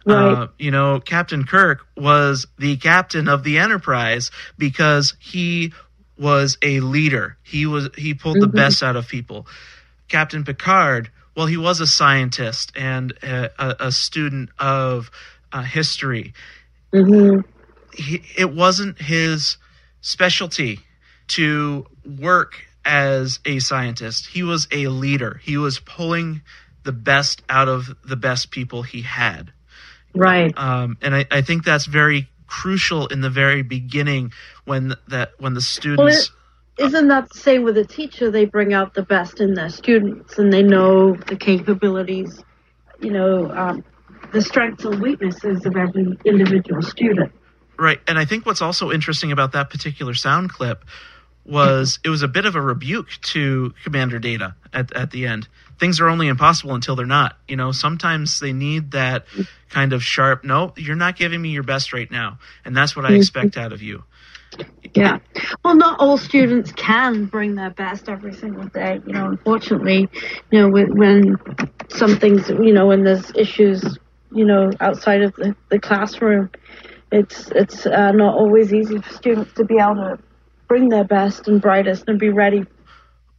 Right. 0.04 0.32
Uh, 0.32 0.46
you 0.58 0.70
know, 0.73 0.99
Captain 1.00 1.44
Kirk 1.44 1.87
was 1.96 2.46
the 2.58 2.76
captain 2.76 3.28
of 3.28 3.44
the 3.44 3.58
Enterprise 3.58 4.32
because 4.58 5.14
he 5.20 5.73
was 6.18 6.58
a 6.61 6.80
leader. 6.80 7.37
He 7.44 7.66
was 7.66 7.88
he 7.96 8.14
pulled 8.14 8.40
the 8.40 8.49
Mhm. 8.49 8.54
best 8.56 8.82
out 8.82 8.96
of 8.96 9.06
people. 9.08 9.46
Captain 10.08 10.44
Picard, 10.44 11.11
well, 11.37 11.46
he 11.46 11.56
was 11.56 11.80
a 11.80 11.87
scientist 11.87 12.73
and 12.76 13.12
a, 13.23 13.87
a, 13.87 13.92
student 13.92 14.50
of 14.58 15.11
uh, 15.52 15.62
history. 15.62 16.34
hmm 16.92 17.40
He, 17.96 18.23
it 18.37 18.52
wasn't 18.52 19.00
his 19.00 19.56
specialty 20.04 20.80
to 21.26 21.87
work 22.04 22.62
as 22.84 23.40
a 23.46 23.58
scientist. 23.58 24.26
He 24.26 24.42
was 24.42 24.68
a 24.70 24.88
leader. 24.88 25.40
He 25.42 25.56
was 25.56 25.78
pulling 25.78 26.42
the 26.82 26.92
best 26.92 27.42
out 27.49 27.68
of 27.68 27.88
the 28.04 28.14
best 28.14 28.50
people 28.50 28.82
he 28.82 29.00
had. 29.00 29.50
Right. 30.14 30.52
Um, 30.56 30.99
and 31.00 31.16
I, 31.16 31.25
I 31.30 31.40
think 31.40 31.64
that's 31.64 31.87
very 31.87 32.28
crucial 32.46 33.06
in 33.06 33.23
the 33.23 33.30
very 33.30 33.62
beginning 33.62 34.32
when 34.66 34.94
that 35.08 35.32
when 35.38 35.54
the 35.54 35.62
students 35.62 36.30
Well, 36.78 36.88
isn't 36.88 37.08
that 37.08 37.30
the 37.30 37.38
same 37.38 37.62
with 37.62 37.78
a 37.78 37.84
teacher? 37.84 38.30
They 38.30 38.44
bring 38.44 38.75
out 38.75 38.92
the 38.92 39.02
best 39.02 39.40
in 39.40 39.54
their 39.54 39.70
students, 39.70 40.38
and 40.38 40.52
they 40.52 40.62
know 40.62 41.14
the 41.14 41.37
capabilities, 41.37 42.44
you 43.00 43.11
know, 43.11 43.50
um, 43.50 43.84
the 44.32 44.42
strengths 44.42 44.84
and 44.84 45.00
weaknesses 45.00 45.64
of 45.64 45.76
every 45.76 46.18
individual 46.26 46.82
student. 46.82 47.32
Right. 47.78 48.00
And 48.06 48.18
I 48.18 48.24
think 48.24 48.46
what's 48.46 48.62
also 48.62 48.90
interesting 48.90 49.32
about 49.32 49.52
that 49.52 49.70
particular 49.70 50.14
sound 50.14 50.50
clip 50.50 50.84
was 51.44 51.98
it 52.04 52.08
was 52.08 52.22
a 52.22 52.28
bit 52.28 52.46
of 52.46 52.54
a 52.54 52.60
rebuke 52.60 53.08
to 53.22 53.74
Commander 53.84 54.18
Data 54.18 54.54
at, 54.72 54.92
at 54.94 55.10
the 55.10 55.26
end. 55.26 55.48
Things 55.78 56.00
are 56.00 56.08
only 56.08 56.28
impossible 56.28 56.74
until 56.74 56.96
they're 56.96 57.06
not. 57.06 57.36
You 57.48 57.56
know, 57.56 57.72
sometimes 57.72 58.40
they 58.40 58.52
need 58.52 58.92
that 58.92 59.26
kind 59.70 59.92
of 59.92 60.02
sharp, 60.02 60.44
no, 60.44 60.72
you're 60.76 60.94
not 60.96 61.16
giving 61.16 61.42
me 61.42 61.50
your 61.50 61.64
best 61.64 61.92
right 61.92 62.10
now. 62.10 62.38
And 62.64 62.76
that's 62.76 62.94
what 62.94 63.04
I 63.04 63.12
Mhm. 63.12 63.16
expect 63.16 63.56
out 63.56 63.72
of 63.72 63.82
you. 63.82 64.04
Yeah. 64.94 65.18
Well, 65.64 65.74
not 65.74 65.98
all 65.98 66.16
students 66.16 66.72
can 66.72 67.24
bring 67.26 67.56
their 67.56 67.70
best 67.70 68.08
every 68.08 68.32
single 68.34 68.66
day. 68.66 69.00
You 69.06 69.12
know, 69.12 69.26
unfortunately, 69.26 70.08
you 70.50 70.60
know, 70.60 70.68
when, 70.68 70.96
when 70.96 71.36
some 71.90 72.16
things, 72.16 72.48
you 72.48 72.72
know, 72.72 72.86
when 72.86 73.02
there's 73.02 73.32
issues, 73.34 73.82
you 74.30 74.44
know, 74.44 74.70
outside 74.80 75.22
of 75.22 75.34
the, 75.34 75.56
the 75.70 75.80
classroom, 75.80 76.50
it's 77.12 77.49
it's 77.54 77.87
uh, 77.87 78.12
not 78.12 78.34
always 78.34 78.73
easy 78.73 78.99
for 78.99 79.11
students 79.11 79.52
to 79.54 79.64
be 79.64 79.76
able 79.78 79.94
to 79.96 80.18
bring 80.68 80.88
their 80.88 81.04
best 81.04 81.49
and 81.49 81.61
brightest 81.61 82.04
and 82.08 82.18
be 82.18 82.30
ready. 82.30 82.64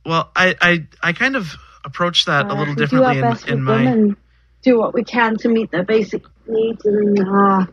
Well, 0.05 0.31
I, 0.35 0.55
I, 0.61 0.87
I 1.01 1.13
kind 1.13 1.35
of 1.35 1.55
approach 1.83 2.25
that 2.25 2.45
a 2.45 2.49
Uh, 2.49 2.59
little 2.59 2.75
we 2.75 2.85
do 2.85 2.85
differently 2.85 3.17
in, 3.47 3.57
in 3.57 3.63
my. 3.63 3.83
and 3.83 4.15
do 4.61 4.77
what 4.79 4.93
we 4.93 5.03
can 5.03 5.37
to 5.37 5.49
meet 5.49 5.71
their 5.71 5.83
basic 5.83 6.23
needs 6.47 6.85
and, 6.85 7.19
uh, 7.19 7.65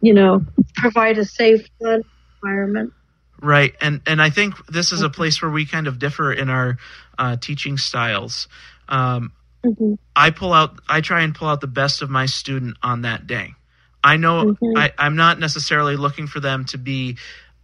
you 0.00 0.14
know, 0.14 0.44
provide 0.74 1.18
a 1.18 1.24
safe 1.24 1.66
learning 1.80 2.04
environment. 2.42 2.92
Right, 3.40 3.74
and 3.80 4.00
and 4.06 4.20
I 4.20 4.30
think 4.30 4.54
this 4.66 4.92
is 4.92 5.02
a 5.02 5.10
place 5.10 5.40
where 5.42 5.50
we 5.50 5.66
kind 5.66 5.86
of 5.86 5.98
differ 5.98 6.32
in 6.32 6.48
our 6.50 6.78
uh, 7.18 7.36
teaching 7.36 7.78
styles. 7.78 8.48
Um, 8.88 9.32
Mm-hmm. 9.64 9.94
I 10.14 10.30
pull 10.30 10.52
out, 10.52 10.78
I 10.88 11.00
try 11.00 11.22
and 11.22 11.34
pull 11.34 11.48
out 11.48 11.60
the 11.60 11.66
best 11.66 12.00
of 12.00 12.08
my 12.08 12.26
student 12.26 12.76
on 12.82 13.02
that 13.02 13.26
day. 13.26 13.54
I 14.08 14.16
know 14.16 14.56
Mhm. 14.62 14.76
I, 14.76 14.92
I'm 14.96 15.16
not 15.16 15.38
necessarily 15.38 15.96
looking 15.96 16.26
for 16.28 16.40
them 16.40 16.64
to 16.66 16.78
be 16.78 17.18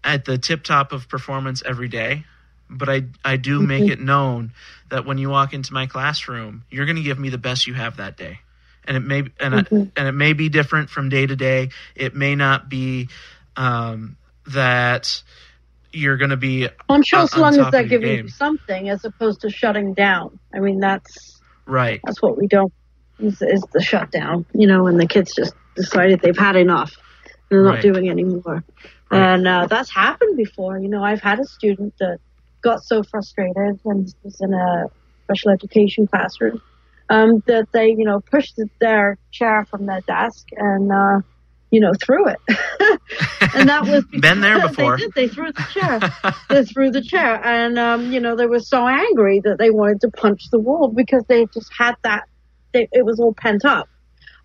at 0.05 0.27
the 0.27 0.37
tip 0.37 0.63
top 0.63 0.93
of 0.93 1.09
performance 1.09 1.63
every 1.65 1.89
day, 1.89 2.25
but 2.69 2.91
I 2.91 3.05
I 3.25 3.39
do 3.39 3.63
make 3.63 3.85
Mhm. 3.85 3.91
it 3.93 4.01
known 4.01 4.53
that 4.91 5.07
when 5.07 5.17
you 5.17 5.31
walk 5.31 5.55
into 5.55 5.73
my 5.73 5.87
classroom, 5.87 6.65
you're 6.71 6.85
going 6.85 6.97
to 6.97 7.03
give 7.03 7.19
me 7.19 7.31
the 7.31 7.39
best 7.39 7.67
you 7.67 7.73
have 7.73 7.97
that 7.97 8.19
day, 8.19 8.41
and 8.85 8.95
it 8.95 9.01
may 9.01 9.21
and 9.41 9.55
Mhm. 9.55 9.61
it, 9.61 9.93
and 9.97 10.07
it 10.07 10.13
may 10.13 10.35
be 10.35 10.51
different 10.51 10.91
from 10.91 11.09
day 11.09 11.27
to 11.27 11.35
day. 11.35 11.71
It 11.95 12.15
may 12.15 12.35
not 12.35 12.69
be 12.69 13.09
um, 13.57 14.17
that 14.49 15.23
you're 15.93 16.19
going 16.19 16.31
to 16.31 16.37
be. 16.37 16.69
I'm 16.91 17.03
sure 17.03 17.21
as 17.21 17.35
long 17.35 17.59
as 17.59 17.71
they're 17.71 17.85
giving 17.85 18.17
game. 18.17 18.25
you 18.27 18.31
something 18.31 18.91
as 18.91 19.03
opposed 19.07 19.41
to 19.43 19.51
shutting 19.51 19.95
down. 19.95 20.39
I 20.55 20.59
mean, 20.61 20.79
that's 20.81 21.41
right. 21.67 22.01
that's 22.05 22.21
what 22.21 22.37
we 22.37 22.49
don't 22.49 22.73
is, 23.19 23.41
is 23.41 23.63
the 23.73 23.81
shutdown. 23.81 24.45
You 24.53 24.67
know, 24.67 24.85
when 24.85 24.99
the 24.99 25.07
kids 25.07 25.35
just 25.35 25.55
decided 25.75 26.21
they've 26.21 26.37
had 26.37 26.57
enough 26.57 26.93
they're 27.51 27.63
not 27.63 27.75
Right. 27.75 27.83
doing 27.83 28.09
anymore. 28.09 28.65
And 29.11 29.47
uh, 29.47 29.67
that's 29.69 29.91
happened 29.95 30.37
before. 30.37 30.79
You 30.79 30.89
know, 30.89 31.05
I've 31.05 31.21
had 31.21 31.39
a 31.39 31.45
student 31.45 31.95
that 32.01 32.19
got 32.63 32.83
so 32.83 33.03
frustrated 33.03 33.79
and 33.85 34.07
this 34.07 34.15
was 34.23 34.41
in 34.41 34.53
a 34.55 34.87
special 35.25 35.51
education 35.53 36.07
classroom 36.07 36.61
um, 37.11 37.43
that 37.47 37.69
they, 37.73 37.89
you 37.89 38.05
know, 38.05 38.21
pushed 38.31 38.59
their 38.81 39.19
chair 39.31 39.67
from 39.71 39.87
their 39.87 40.01
desk 40.07 40.47
and, 40.57 40.91
uh, 40.91 41.21
you 41.71 41.81
know, 41.81 41.93
threw 42.05 42.27
it. 42.29 42.39
and 43.55 43.69
that 43.69 43.85
was 43.85 44.05
Been 44.21 44.41
there 44.41 44.61
before. 44.67 44.97
They 44.97 45.03
did. 45.05 45.13
They 45.15 45.29
threw 45.29 45.53
the 45.53 45.67
chair. 45.73 46.35
they 46.49 46.65
threw 46.65 46.91
the 46.91 47.03
chair, 47.03 47.45
and 47.45 47.79
um, 47.79 48.13
you 48.13 48.21
know, 48.21 48.37
they 48.37 48.47
were 48.47 48.61
so 48.61 48.87
angry 48.87 49.41
that 49.43 49.57
they 49.59 49.71
wanted 49.71 50.01
to 50.03 50.11
punch 50.11 50.43
the 50.53 50.61
wall 50.61 50.93
because 50.95 51.25
they 51.29 51.47
just 51.47 51.71
had 51.77 51.95
that. 52.05 52.25
They, 52.73 52.89
it 52.93 53.05
was 53.05 53.19
all 53.19 53.35
pent 53.35 53.65
up. 53.65 53.89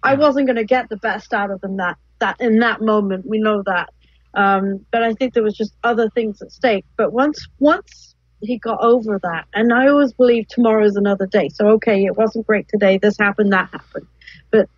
I 0.04 0.16
wasn't 0.16 0.48
going 0.48 0.56
to 0.58 0.66
get 0.66 0.90
the 0.90 0.98
best 0.98 1.34
out 1.34 1.52
of 1.52 1.62
them 1.62 1.78
that 1.78 1.98
that 2.20 2.38
in 2.40 2.60
that 2.60 2.82
moment. 2.82 3.26
We 3.28 3.40
know 3.40 3.64
that. 3.64 3.90
Um, 4.34 4.86
but 4.92 5.04
I 5.04 5.14
think 5.14 5.34
there 5.34 5.44
was 5.44 5.56
just 5.56 5.74
other 5.84 6.10
things 6.10 6.42
at 6.42 6.52
stake. 6.52 6.86
But 6.98 7.14
once 7.14 7.48
once 7.60 8.16
he 8.42 8.58
got 8.58 8.80
over 8.82 9.20
that, 9.24 9.46
and 9.54 9.74
I 9.74 9.88
always 9.88 10.14
believe 10.14 10.48
tomorrow 10.48 10.86
is 10.86 10.96
another 10.96 11.26
day. 11.26 11.50
So 11.50 11.68
okay, 11.70 12.06
it 12.06 12.16
wasn't 12.16 12.48
great 12.48 12.68
today. 12.68 12.98
This 12.98 13.18
happened, 13.18 13.52
that 13.54 13.70
happened. 13.72 14.08
But 14.52 14.70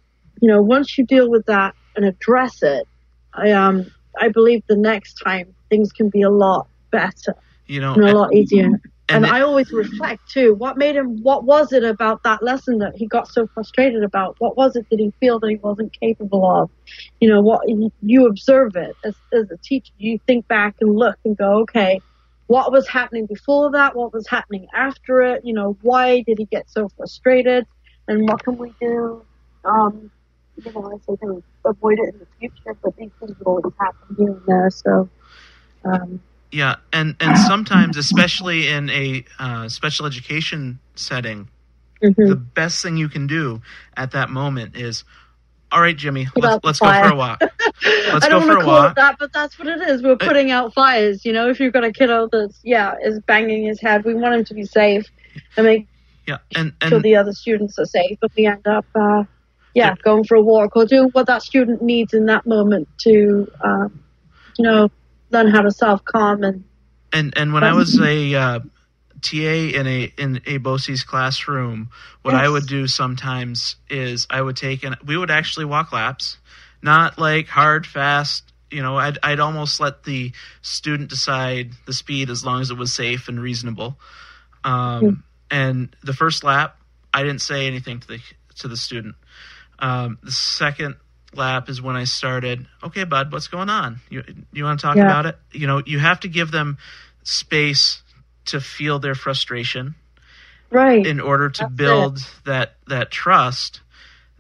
you 0.42 0.48
know, 0.48 0.62
once 0.62 0.98
you 0.98 1.06
deal 1.06 1.30
with 1.30 1.46
that 1.46 1.76
and 1.96 2.06
address 2.06 2.64
it, 2.64 2.88
I 3.34 3.52
um 3.52 3.92
I 4.20 4.30
believe 4.30 4.64
the 4.68 4.78
next 4.78 5.16
time 5.16 5.54
things 5.70 5.92
can 5.92 6.10
be 6.10 6.22
a 6.22 6.30
lot 6.30 6.68
better 6.92 7.36
You 7.68 7.82
know, 7.82 7.94
and 7.94 8.04
a 8.04 8.14
lot 8.14 8.34
easier. 8.34 8.82
And, 9.14 9.26
and 9.26 9.34
I 9.34 9.42
always 9.42 9.72
reflect 9.72 10.28
too. 10.30 10.54
What 10.56 10.78
made 10.78 10.96
him? 10.96 11.22
What 11.24 11.44
was 11.44 11.72
it 11.72 11.84
about 11.84 12.24
that 12.24 12.44
lesson 12.44 12.80
that 12.80 12.94
he 12.96 13.08
got 13.08 13.28
so 13.28 13.48
frustrated 13.54 14.04
about? 14.04 14.36
What 14.40 14.58
was 14.58 14.76
it 14.76 14.88
that 14.90 15.00
he 15.00 15.12
feel 15.20 15.40
that 15.40 15.50
he 15.50 15.58
wasn't 15.58 15.94
capable 16.00 16.46
of? 16.46 16.70
You 17.20 17.30
know, 17.30 17.42
what 17.42 17.68
you- 17.68 17.92
you 18.02 18.28
observe 18.28 18.76
it 18.76 18.98
as 19.04 19.16
as 19.34 19.50
a 19.52 19.58
teacher. 19.64 19.94
You 19.98 20.20
think 20.28 20.48
back 20.48 20.76
and 20.82 20.96
look 20.96 21.18
and 21.26 21.38
go, 21.38 21.60
okay, 21.62 22.02
what 22.48 22.72
was 22.72 22.88
happening 22.88 23.26
before 23.28 23.72
that? 23.72 23.96
What 23.96 24.14
was 24.14 24.28
happening 24.28 24.68
after 24.74 25.22
it? 25.22 25.42
You 25.46 25.54
know, 25.54 25.78
why 25.82 26.22
did 26.22 26.38
he 26.40 26.46
get 26.46 26.70
so 26.70 26.90
frustrated? 26.98 27.66
And 28.08 28.28
what 28.28 28.44
can 28.44 28.58
we 28.58 28.74
do? 28.82 29.26
Um, 29.66 30.12
you 30.64 30.72
know, 30.74 30.92
I 30.94 30.98
say 31.08 31.16
to 31.24 31.44
avoid 31.66 32.00
it 32.00 32.14
in 32.14 32.20
the 32.20 32.28
future, 32.40 32.78
but 32.84 32.96
these 32.98 33.12
things 33.20 33.38
will 33.40 33.48
always 33.54 33.74
happen 33.80 34.16
here 34.18 34.34
and 34.34 34.42
there. 34.48 34.70
So, 34.70 35.10
um, 35.86 36.22
Yeah, 36.52 36.76
and 36.92 37.16
and 37.20 37.38
sometimes, 37.38 37.96
especially 37.98 38.68
in 38.68 38.90
a 38.90 39.24
uh, 39.40 39.70
special 39.70 40.06
education 40.06 40.80
setting, 40.96 41.48
mhm. 42.04 42.16
the 42.28 42.36
best 42.36 42.82
thing 42.84 42.98
you 42.98 43.08
can 43.10 43.26
do 43.28 43.62
at 43.96 44.12
that 44.12 44.30
moment 44.30 44.76
is, 44.76 45.06
all 45.72 45.82
right, 45.82 45.96
Jimmy, 45.96 46.28
let's 46.36 46.64
let's 46.64 46.80
go 46.80 46.92
for 46.92 47.14
a 47.14 47.16
walk. 47.16 47.42
Let's 47.84 48.26
I 48.26 48.30
go 48.30 48.40
don't 48.40 48.42
for 48.42 48.48
want 48.50 48.58
a 48.58 48.60
to 48.60 48.66
call 48.66 48.74
walk. 48.74 48.92
it 48.92 48.96
that, 48.96 49.16
but 49.18 49.34
that's 49.34 49.58
what 49.58 49.68
it 49.68 49.82
is. 49.82 50.04
We're 50.04 50.18
putting 50.18 50.52
out 50.52 50.74
fires. 50.74 51.26
You 51.26 51.34
know, 51.34 51.50
if 51.50 51.60
you've 51.60 51.74
got 51.74 51.84
a 51.84 51.92
kiddo 51.92 52.28
that's 52.32 52.60
yeah 52.64 52.96
is 53.02 53.20
banging 53.22 53.66
his 53.66 53.80
head, 53.82 54.04
we 54.04 54.14
want 54.14 54.36
him 54.36 54.46
to 54.46 54.54
be 54.54 54.66
safe 54.66 55.10
and 55.58 55.66
make 55.66 55.88
Yeah, 56.28 56.38
and 56.56 56.74
sure 56.84 57.00
the 57.00 57.16
other 57.16 57.32
students 57.32 57.80
are 57.80 57.86
safe. 57.86 58.18
But 58.20 58.32
we 58.36 58.46
end 58.46 58.68
up, 58.68 58.86
uh, 58.94 59.24
yeah, 59.74 59.96
going 60.04 60.26
for 60.26 60.36
a 60.36 60.42
walk 60.42 60.76
or 60.76 60.86
do 60.86 61.08
what 61.14 61.26
that 61.28 61.42
student 61.42 61.82
needs 61.82 62.14
in 62.14 62.26
that 62.26 62.46
moment 62.46 62.88
to, 63.04 63.50
uh, 63.64 63.88
you 64.58 64.64
know, 64.66 64.90
learn 65.32 65.48
how 65.48 65.62
to 65.62 65.72
self 65.72 66.04
calm 66.06 66.44
and. 66.44 66.64
And 67.14 67.34
and 67.36 67.52
when 67.52 67.66
I 67.66 67.74
was 67.74 68.00
a 68.00 68.36
uh, 68.36 68.60
TA 69.22 69.36
in 69.36 69.88
a 69.88 70.14
in 70.18 70.42
a 70.46 70.58
BOCES 70.60 71.06
classroom, 71.06 71.90
what 72.22 72.34
I 72.34 72.48
would 72.48 72.68
do 72.68 72.88
sometimes 72.88 73.76
is 73.90 74.28
I 74.30 74.42
would 74.42 74.58
take 74.58 74.84
and 74.84 74.96
we 75.06 75.18
would 75.18 75.32
actually 75.32 75.66
walk 75.66 75.92
laps, 75.92 76.38
not 76.82 77.18
like 77.18 77.48
hard 77.48 77.86
fast. 77.86 78.52
You 78.70 78.82
know, 78.82 78.98
I'd 78.98 79.18
I'd 79.22 79.40
almost 79.40 79.80
let 79.80 80.04
the 80.04 80.32
student 80.62 81.10
decide 81.10 81.72
the 81.86 81.94
speed 81.94 82.30
as 82.30 82.46
long 82.46 82.62
as 82.62 82.72
it 82.72 82.78
was 82.78 82.94
safe 82.94 83.28
and 83.28 83.40
reasonable. 83.40 84.00
Um, 84.64 85.24
and 85.50 85.96
the 86.04 86.14
first 86.14 86.44
lap, 86.44 86.78
I 87.14 87.24
didn't 87.24 87.42
say 87.42 87.68
anything 87.68 88.00
to 88.00 88.08
the 88.08 88.20
to 88.60 88.68
the 88.68 88.78
student. 88.78 89.16
Um, 89.80 90.18
the 90.24 90.32
second 90.32 90.96
lap 91.36 91.70
is 91.70 91.82
when 91.82 91.96
I 91.96 92.04
started. 92.06 92.68
Okay, 92.84 93.04
bud, 93.04 93.32
what's 93.32 93.48
going 93.48 93.70
on? 93.70 94.00
You 94.10 94.24
you 94.52 94.64
want 94.64 94.80
to 94.80 94.86
talk 94.86 95.02
Yeah. 95.02 95.04
about 95.04 95.26
it? 95.26 95.38
You 95.52 95.68
know, 95.68 95.82
you 95.86 96.00
have 96.00 96.20
to 96.22 96.28
give 96.28 96.52
them 96.52 96.78
space 97.24 98.02
to 98.46 98.60
feel 98.60 99.00
their 99.00 99.16
frustration 99.16 99.96
Right. 100.72 101.10
in 101.10 101.20
order 101.20 101.50
to 101.50 101.66
That's 101.66 101.76
build 101.78 102.20
that 102.46 102.76
that 102.88 103.12
trust 103.12 103.82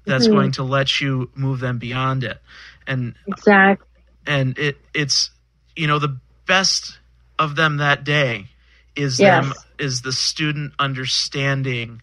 that's 0.05 0.27
Mhm. 0.27 0.27
going 0.27 0.51
to 0.53 0.63
let 0.63 1.01
you 1.01 1.29
move 1.35 1.59
them 1.59 1.77
beyond 1.77 2.23
it. 2.23 2.41
And 2.87 3.15
Exactly. 3.27 3.87
and 4.25 4.57
it 4.57 4.77
it's 4.93 5.31
you 5.75 5.87
know 5.87 5.99
the 5.99 6.17
best 6.47 6.99
of 7.39 7.55
them 7.55 7.77
that 7.77 8.03
day 8.03 8.47
is 8.95 9.19
Yes. 9.19 9.45
them 9.45 9.53
is 9.79 10.01
the 10.01 10.11
student 10.11 10.73
understanding 10.79 12.01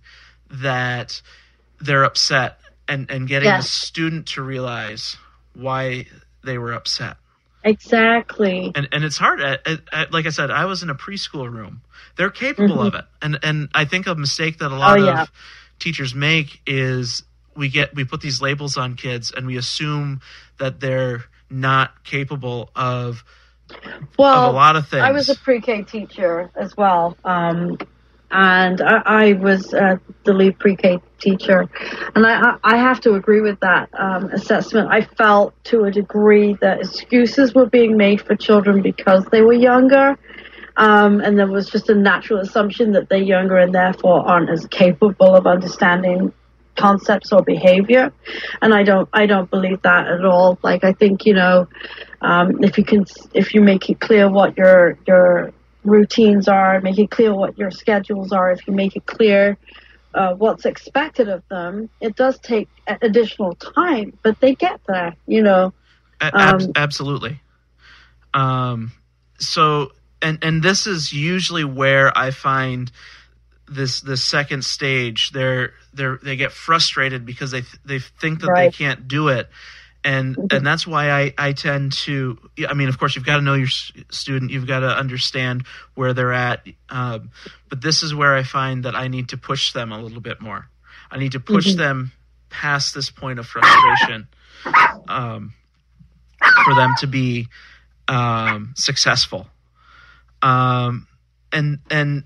that 0.51 1.21
they're 1.81 2.05
upset 2.05 2.59
and 2.89 3.11
and 3.11 3.29
getting 3.29 3.49
the 3.51 3.63
student 3.63 4.27
to 4.29 4.43
realize 4.43 5.17
why 5.55 6.07
they 6.45 6.59
were 6.59 6.73
upset. 6.73 7.17
Exactly. 7.65 8.73
and 8.75 8.89
and 8.93 9.05
it's 9.05 9.19
hard. 9.19 9.41
At, 9.41 9.67
at- 9.93 10.13
like 10.13 10.27
i 10.27 10.31
said 10.31 10.51
i 10.51 10.65
was 10.65 10.83
in 10.83 10.91
a 10.91 10.95
preschool 10.95 11.51
room. 11.53 11.83
They're 12.17 12.31
capable 12.31 12.81
of 12.83 12.95
it. 12.95 13.05
And 13.23 13.39
and 13.43 13.69
i 13.75 13.85
think 13.85 14.07
a 14.07 14.15
mistake 14.15 14.59
that 14.59 14.71
a 14.71 14.75
lot 14.77 14.99
Mm-hmm. 14.99 15.09
Oh, 15.09 15.13
yeah. 15.13 15.23
of 15.23 15.31
teachers 15.79 16.15
make 16.15 16.61
is 16.67 17.23
we 17.55 17.69
get 17.69 17.95
we 17.95 18.05
put 18.05 18.21
these 18.21 18.41
labels 18.41 18.77
on 18.77 18.95
kids 18.95 19.33
and 19.37 19.47
we 19.47 19.57
assume 19.57 20.21
that 20.59 20.81
they're 20.81 21.25
not 21.51 22.05
capable 22.05 22.71
of 22.77 23.25
well, 24.19 24.47
of 24.49 24.55
a 24.55 24.57
lot 24.57 24.77
of 24.77 24.89
things 24.89 25.03
I 25.03 25.13
was 25.13 25.29
a 25.29 25.37
pre-K 25.37 25.83
teacher 25.83 26.51
as 26.57 26.75
well, 26.77 27.17
um, 27.25 27.77
and 28.31 28.81
I, 28.81 29.03
I 29.05 29.33
was 29.35 29.73
uh, 29.73 29.97
the 30.25 30.33
lead 30.33 30.59
pre-K 30.59 31.01
teacher, 31.19 31.69
and 32.15 32.27
I, 32.27 32.57
I 32.63 32.77
have 32.77 33.01
to 33.03 33.15
agree 33.15 33.41
with 33.41 33.61
that 33.61 33.89
um, 33.99 34.27
assessment. 34.31 34.89
I 34.91 35.03
felt 35.03 35.55
to 35.65 35.85
a 35.85 35.91
degree 35.91 36.57
that 36.61 36.81
excuses 36.81 37.55
were 37.55 37.67
being 37.67 37.97
made 37.97 38.21
for 38.21 38.37
children 38.37 38.83
because 38.83 39.25
they 39.27 39.41
were 39.41 39.55
younger, 39.55 40.19
um, 40.77 41.21
and 41.21 41.39
there 41.39 41.47
was 41.47 41.69
just 41.71 41.89
a 41.89 41.95
natural 41.95 42.41
assumption 42.41 42.93
that 42.93 43.09
they're 43.09 43.19
younger 43.19 43.57
and 43.57 43.75
therefore 43.75 44.27
aren't 44.29 44.51
as 44.51 44.67
capable 44.67 45.35
of 45.35 45.47
understanding 45.47 46.33
concepts 46.77 47.33
or 47.33 47.43
behavior. 47.43 48.13
And 48.63 48.73
i 48.73 48.85
don't 48.85 49.09
i 49.13 49.27
don't 49.27 49.51
believe 49.51 49.83
that 49.83 50.07
at 50.07 50.25
all. 50.25 50.59
Like 50.63 50.85
i 50.85 50.93
think 50.93 51.27
you 51.27 51.35
know 51.35 51.67
um, 52.21 52.63
if 52.63 52.79
you 52.79 52.85
can 52.85 53.05
if 53.35 53.53
you 53.55 53.61
make 53.61 53.91
it 53.91 53.99
clear 54.01 54.31
what 54.31 54.57
your 54.57 54.97
your 55.07 55.53
routines 55.85 56.49
are 56.49 56.81
make 56.81 56.99
it 56.99 57.11
clear 57.11 57.35
what 57.35 57.57
your 57.59 57.71
schedules 57.71 58.33
are 58.33 58.51
if 58.53 58.67
you 58.67 58.73
make 58.75 58.97
it 58.97 59.07
clear 59.07 59.57
uh, 60.15 60.35
what's 60.35 60.65
expected 60.65 61.29
of 61.29 61.43
them 61.49 61.89
it 62.01 62.17
does 62.17 62.39
take 62.39 62.69
additional 63.03 63.55
time 63.55 64.17
but 64.23 64.39
they 64.41 64.55
get 64.55 64.81
there 64.87 65.15
you 65.27 65.43
know 65.43 65.73
Um, 66.21 66.73
absolutely. 66.77 67.41
Um, 68.35 68.93
so, 69.39 69.93
and 70.21 70.39
and 70.43 70.63
this 70.63 70.87
is 70.87 71.13
usually 71.13 71.65
where 71.65 72.17
I 72.17 72.31
find 72.33 72.91
this 73.69 74.01
this 74.01 74.25
second 74.25 74.65
stage. 74.65 75.31
They're 75.31 75.73
they're 75.95 76.19
they 76.23 76.37
get 76.37 76.53
frustrated 76.53 77.25
because 77.25 77.53
they 77.53 77.61
th- 77.61 77.81
they 77.85 77.99
think 78.01 78.41
that 78.41 78.49
Right. 78.49 78.73
they 78.73 78.77
can't 78.77 79.07
do 79.07 79.29
it, 79.29 79.49
and 80.09 80.37
and 80.53 80.67
that's 80.67 80.87
why 80.87 81.11
I 81.11 81.35
I 81.37 81.53
tend 81.53 81.93
to. 82.05 82.39
I 82.69 82.75
mean, 82.75 82.89
of 82.89 82.99
course, 82.99 83.15
you've 83.15 83.27
got 83.27 83.37
to 83.37 83.43
know 83.43 83.55
your 83.55 83.69
student. 83.69 84.51
You've 84.51 84.67
got 84.67 84.81
to 84.81 84.89
understand 84.89 85.67
where 85.95 86.15
they're 86.15 86.33
at. 86.33 86.67
Um, 86.89 87.31
but 87.69 87.83
this 87.83 88.03
is 88.03 88.15
where 88.15 88.35
I 88.35 88.43
find 88.43 88.85
that 88.85 88.95
I 88.97 89.09
need 89.09 89.29
to 89.31 89.37
push 89.37 89.73
them 89.73 89.93
a 89.93 90.01
little 90.01 90.21
bit 90.21 90.41
more. 90.41 90.69
I 91.11 91.19
need 91.19 91.33
to 91.33 91.41
push 91.41 91.69
Mhm. 91.69 91.77
them 91.77 92.13
past 92.49 92.95
this 92.95 93.11
point 93.11 93.39
of 93.39 93.47
frustration. 93.47 94.29
Um, 95.09 95.53
for 96.65 96.75
them 96.75 96.95
to 97.01 97.07
be 97.07 97.49
um, 98.09 98.73
successful. 98.77 99.49
Um, 100.43 101.07
and 101.53 101.81
and 101.91 102.25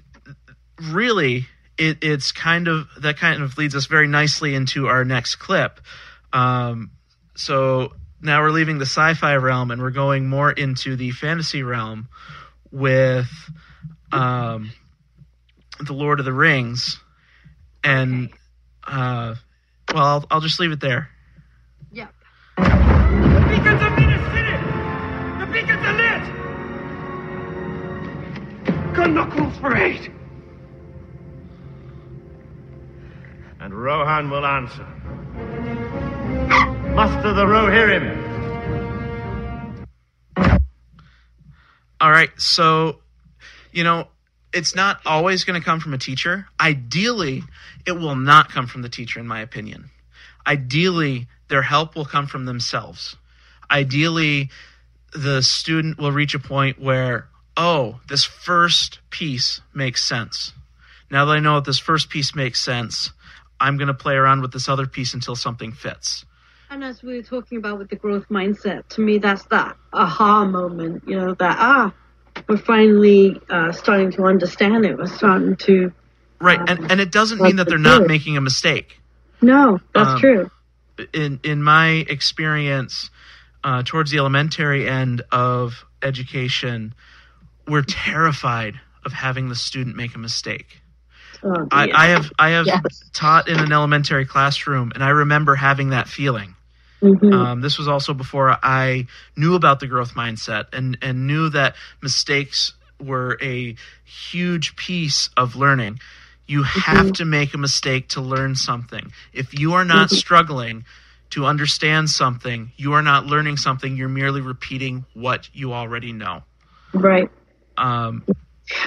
really, 0.80 1.46
it, 1.78 1.98
it's 2.02 2.30
kind 2.32 2.68
of 2.68 2.88
that 2.98 3.16
kind 3.18 3.42
of 3.42 3.58
leads 3.58 3.74
us 3.74 3.86
very 3.86 4.06
nicely 4.06 4.54
into 4.54 4.86
our 4.88 5.04
next 5.04 5.36
clip. 5.36 5.80
Um, 6.32 6.90
so 7.34 7.92
now 8.20 8.42
we're 8.42 8.50
leaving 8.50 8.78
the 8.78 8.86
sci-fi 8.86 9.34
realm 9.36 9.70
and 9.70 9.82
we're 9.82 9.90
going 9.90 10.28
more 10.28 10.50
into 10.50 10.96
the 10.96 11.10
fantasy 11.10 11.62
realm 11.62 12.08
with 12.70 13.28
um, 14.12 14.70
the 15.80 15.92
Lord 15.92 16.20
of 16.20 16.24
the 16.24 16.32
Rings, 16.32 17.00
and 17.82 18.30
uh, 18.86 19.34
well, 19.92 20.04
I'll, 20.04 20.24
I'll 20.30 20.40
just 20.40 20.60
leave 20.60 20.72
it 20.72 20.80
there. 20.80 21.08
Yeah. 21.90 22.08
The 22.56 22.62
beacons 23.50 23.82
are 23.82 23.96
in 23.98 24.08
the! 24.08 24.22
The 25.40 25.52
beacons 25.52 25.84
are 25.84 25.96
lit! 25.96 26.22
Gondor 28.94 29.30
calls 29.32 29.56
for 29.58 29.76
eight! 29.76 30.10
And 33.60 33.74
Rohan 33.74 34.30
will 34.30 34.44
answer. 34.44 34.86
Muster 36.94 37.32
the 37.32 37.46
Rohirrim. 37.46 38.18
All 42.00 42.10
right, 42.10 42.30
so 42.36 42.98
you 43.72 43.82
know, 43.82 44.08
it's 44.52 44.74
not 44.74 45.00
always 45.06 45.44
going 45.44 45.58
to 45.58 45.64
come 45.64 45.80
from 45.80 45.94
a 45.94 45.98
teacher. 45.98 46.46
Ideally, 46.60 47.42
it 47.86 47.92
will 47.92 48.14
not 48.14 48.50
come 48.50 48.66
from 48.66 48.82
the 48.82 48.90
teacher 48.90 49.18
in 49.18 49.26
my 49.26 49.40
opinion. 49.40 49.90
Ideally, 50.46 51.28
their 51.48 51.62
help 51.62 51.96
will 51.96 52.04
come 52.04 52.26
from 52.26 52.44
themselves. 52.44 53.16
Ideally, 53.70 54.50
the 55.14 55.42
student 55.42 55.98
will 55.98 56.12
reach 56.12 56.34
a 56.34 56.38
point 56.38 56.78
where, 56.78 57.28
oh, 57.56 58.00
this 58.08 58.24
first 58.24 58.98
piece 59.08 59.62
makes 59.72 60.04
sense. 60.04 60.52
Now 61.10 61.24
that 61.24 61.32
I 61.32 61.40
know 61.40 61.54
that 61.56 61.64
this 61.64 61.78
first 61.78 62.10
piece 62.10 62.34
makes 62.34 62.62
sense, 62.62 63.12
I'm 63.58 63.78
going 63.78 63.88
to 63.88 63.94
play 63.94 64.14
around 64.14 64.42
with 64.42 64.52
this 64.52 64.68
other 64.68 64.86
piece 64.86 65.14
until 65.14 65.36
something 65.36 65.72
fits. 65.72 66.26
And 66.72 66.82
as 66.82 67.02
we 67.02 67.16
were 67.18 67.22
talking 67.22 67.58
about 67.58 67.76
with 67.76 67.90
the 67.90 67.96
growth 67.96 68.24
mindset, 68.30 68.88
to 68.88 69.02
me, 69.02 69.18
that's 69.18 69.44
that 69.48 69.76
aha 69.92 70.46
moment, 70.46 71.02
you 71.06 71.18
know, 71.18 71.34
that, 71.34 71.56
ah, 71.60 71.92
we're 72.48 72.56
finally 72.56 73.38
uh, 73.50 73.72
starting 73.72 74.10
to 74.12 74.24
understand 74.24 74.86
it. 74.86 74.96
We're 74.96 75.04
starting 75.06 75.54
to. 75.56 75.92
Right, 76.40 76.58
and, 76.66 76.90
and 76.90 76.98
it 76.98 77.12
doesn't 77.12 77.42
mean 77.42 77.56
that 77.56 77.68
they're 77.68 77.76
not 77.76 78.06
making 78.06 78.38
a 78.38 78.40
mistake. 78.40 78.98
No, 79.42 79.80
that's 79.94 80.12
Um, 80.12 80.18
true. 80.18 80.50
in 81.12 81.40
in 81.42 81.62
my 81.62 82.06
experience, 82.08 83.10
uh, 83.62 83.82
towards 83.82 84.10
the 84.10 84.16
elementary 84.16 84.88
end 84.88 85.20
of 85.30 85.84
education, 86.02 86.94
we're 87.68 87.82
terrified 87.82 88.80
of 89.04 89.12
having 89.12 89.50
the 89.50 89.56
student 89.56 89.94
make 89.94 90.14
a 90.14 90.18
mistake. 90.18 90.80
Oh, 91.44 91.68
I. 91.70 91.90
I 91.92 92.06
have 92.06 92.32
I 92.38 92.48
have 92.50 92.66
Yes. 92.66 92.80
taught 93.12 93.48
in 93.48 93.60
an 93.60 93.72
elementary 93.72 94.24
classroom, 94.24 94.90
and 94.94 95.04
I 95.04 95.10
remember 95.10 95.54
having 95.54 95.90
that 95.90 96.08
feeling. 96.08 96.54
Mhm. 97.02 97.32
Um, 97.32 97.60
this 97.60 97.78
was 97.78 97.88
also 97.88 98.14
before 98.14 98.56
I 98.62 99.06
knew 99.36 99.54
about 99.54 99.80
the 99.80 99.86
growth 99.86 100.14
mindset 100.14 100.66
and 100.72 100.98
and 101.02 101.26
knew 101.26 101.48
that 101.50 101.74
mistakes 102.02 102.74
were 103.00 103.38
a 103.42 103.76
huge 104.04 104.76
piece 104.76 105.30
of 105.36 105.56
learning. 105.56 106.00
You 106.46 106.62
have 106.64 107.12
Mhm. 107.12 107.14
to 107.14 107.24
make 107.24 107.54
a 107.54 107.58
mistake 107.58 108.08
to 108.10 108.20
learn 108.20 108.54
something. 108.56 109.12
If 109.32 109.58
you 109.58 109.74
are 109.74 109.84
not 109.84 110.10
Mhm. 110.10 110.16
struggling 110.16 110.84
to 111.30 111.46
understand 111.46 112.10
something, 112.10 112.72
you 112.76 112.92
are 112.92 113.02
not 113.02 113.26
learning 113.26 113.56
something. 113.56 113.96
You're 113.96 114.08
merely 114.08 114.40
repeating 114.40 115.06
what 115.14 115.48
you 115.52 115.72
already 115.72 116.12
know. 116.12 116.42
Right. 116.94 117.30
Um, 117.78 118.24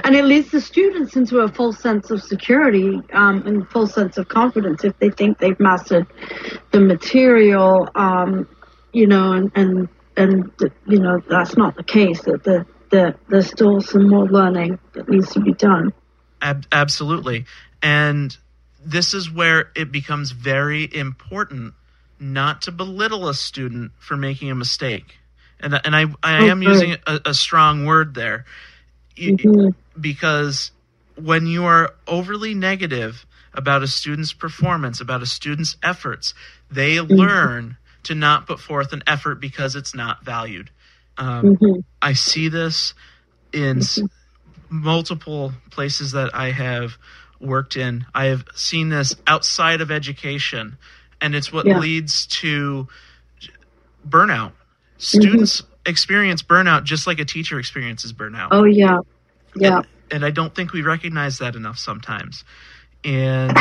And 0.04 0.16
it 0.16 0.26
leads 0.26 0.52
the 0.52 0.62
students 0.62 1.16
into 1.16 1.40
a 1.40 1.48
full 1.48 1.74
sense 1.74 2.12
of 2.12 2.22
security 2.22 3.02
um, 3.14 3.46
and 3.46 3.68
full 3.70 3.88
sense 3.88 4.18
of 4.18 4.28
confidence 4.28 4.84
if 4.84 4.98
they 5.00 5.10
think 5.10 5.40
they've 5.40 5.60
mastered 5.60 6.08
the 6.72 6.80
material, 6.80 7.88
um, 7.96 8.48
you 8.94 9.08
know, 9.08 9.34
and, 9.34 9.52
and, 9.56 9.90
and, 10.18 10.52
you 10.88 11.00
know, 11.00 11.22
that's 11.30 11.58
not 11.58 11.76
the 11.76 11.84
case, 11.84 12.22
that 12.24 12.44
the, 12.44 12.66
the, 12.90 13.16
there's 13.30 13.48
still 13.48 13.82
some 13.82 14.10
more 14.10 14.26
learning 14.26 14.80
that 14.94 15.10
needs 15.10 15.34
to 15.34 15.40
be 15.40 15.54
done. 15.54 15.94
Ab- 16.42 16.66
absolutely. 16.72 17.46
And 17.82 18.36
this 18.86 19.14
is 19.14 19.32
where 19.32 19.72
it 19.76 19.92
becomes 19.92 20.32
very 20.32 20.88
important 20.94 21.74
not 22.20 22.62
to 22.64 22.72
belittle 22.72 23.28
a 23.28 23.34
student 23.34 23.92
for 24.00 24.16
making 24.16 24.50
a 24.50 24.56
mistake. 24.56 25.18
And, 25.60 25.80
and 25.84 25.96
I, 25.96 26.06
I 26.24 26.46
am 26.46 26.62
using 26.62 26.96
a, 27.08 27.20
a 27.26 27.34
strong 27.34 27.86
word 27.86 28.14
there 28.14 28.46
mm-hmm. 29.18 29.70
because 30.00 30.72
when 31.16 31.48
you 31.48 31.66
are 31.66 31.94
overly 32.08 32.54
negative 32.54 33.26
about 33.54 33.84
a 33.84 33.88
student's 33.88 34.34
performance, 34.34 35.00
about 35.00 35.22
a 35.22 35.26
student's 35.26 35.78
efforts, 35.82 36.34
they 36.70 36.96
mm-hmm. 36.96 37.14
learn 37.14 37.78
to 38.04 38.16
not 38.16 38.48
put 38.48 38.60
forth 38.60 38.94
an 38.94 39.04
effort 39.08 39.36
because 39.36 39.76
it's 39.76 39.96
not 39.96 40.24
valued. 40.24 40.70
Um, 41.18 41.56
mm-hmm. 41.56 41.80
I 42.02 42.14
see 42.14 42.50
this 42.50 42.94
in 43.54 43.78
mm-hmm. 43.78 44.06
multiple 44.70 45.54
places 45.72 46.12
that 46.12 46.36
I 46.36 46.52
have 46.52 46.98
worked 47.40 47.76
in. 47.76 48.06
I 48.14 48.26
have 48.26 48.46
seen 48.54 48.90
this 48.90 49.16
outside 49.26 49.82
of 49.82 49.92
education, 49.92 50.78
and 51.22 51.36
it's 51.36 51.52
what 51.52 51.66
yeah. 51.66 51.80
leads 51.80 52.28
to 52.28 52.88
burnout. 54.08 54.52
Students 54.98 55.62
mm-hmm. 55.62 55.75
Experience 55.86 56.42
burnout 56.42 56.84
just 56.84 57.08
like 57.08 57.20
a 57.20 57.26
teacher 57.26 57.60
experiences 57.60 58.14
burnout. 58.14 58.50
Oh, 58.52 58.64
yeah. 58.64 59.00
Yeah. 59.56 59.78
And, 59.78 59.88
and 60.12 60.26
I 60.26 60.32
don't 60.32 60.54
think 60.54 60.74
we 60.74 60.82
recognize 60.82 61.40
that 61.40 61.56
enough 61.56 61.78
sometimes. 61.78 62.44
And 63.04 63.56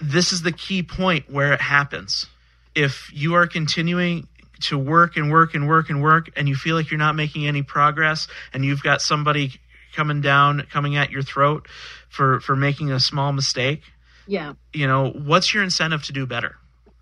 this 0.00 0.32
is 0.32 0.42
the 0.42 0.52
key 0.52 0.82
point 0.82 1.30
where 1.30 1.52
it 1.52 1.60
happens. 1.60 2.26
If 2.74 3.10
you 3.12 3.34
are 3.34 3.46
continuing 3.46 4.28
to 4.60 4.78
work 4.78 5.16
and 5.16 5.30
work 5.30 5.54
and 5.54 5.66
work 5.66 5.90
and 5.90 6.02
work 6.02 6.30
and 6.36 6.48
you 6.48 6.54
feel 6.54 6.76
like 6.76 6.90
you're 6.90 6.98
not 6.98 7.14
making 7.14 7.46
any 7.46 7.62
progress 7.62 8.28
and 8.52 8.64
you've 8.64 8.82
got 8.82 9.00
somebody 9.00 9.54
coming 9.94 10.20
down 10.20 10.66
coming 10.70 10.96
at 10.96 11.10
your 11.10 11.22
throat 11.22 11.66
for 12.08 12.40
for 12.40 12.54
making 12.54 12.92
a 12.92 13.00
small 13.00 13.32
mistake 13.32 13.82
yeah 14.26 14.52
you 14.72 14.86
know 14.86 15.10
what's 15.10 15.52
your 15.52 15.62
incentive 15.62 16.02
to 16.02 16.12
do 16.12 16.26
better 16.26 16.56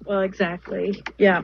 well 0.04 0.20
exactly 0.20 1.02
yeah 1.18 1.42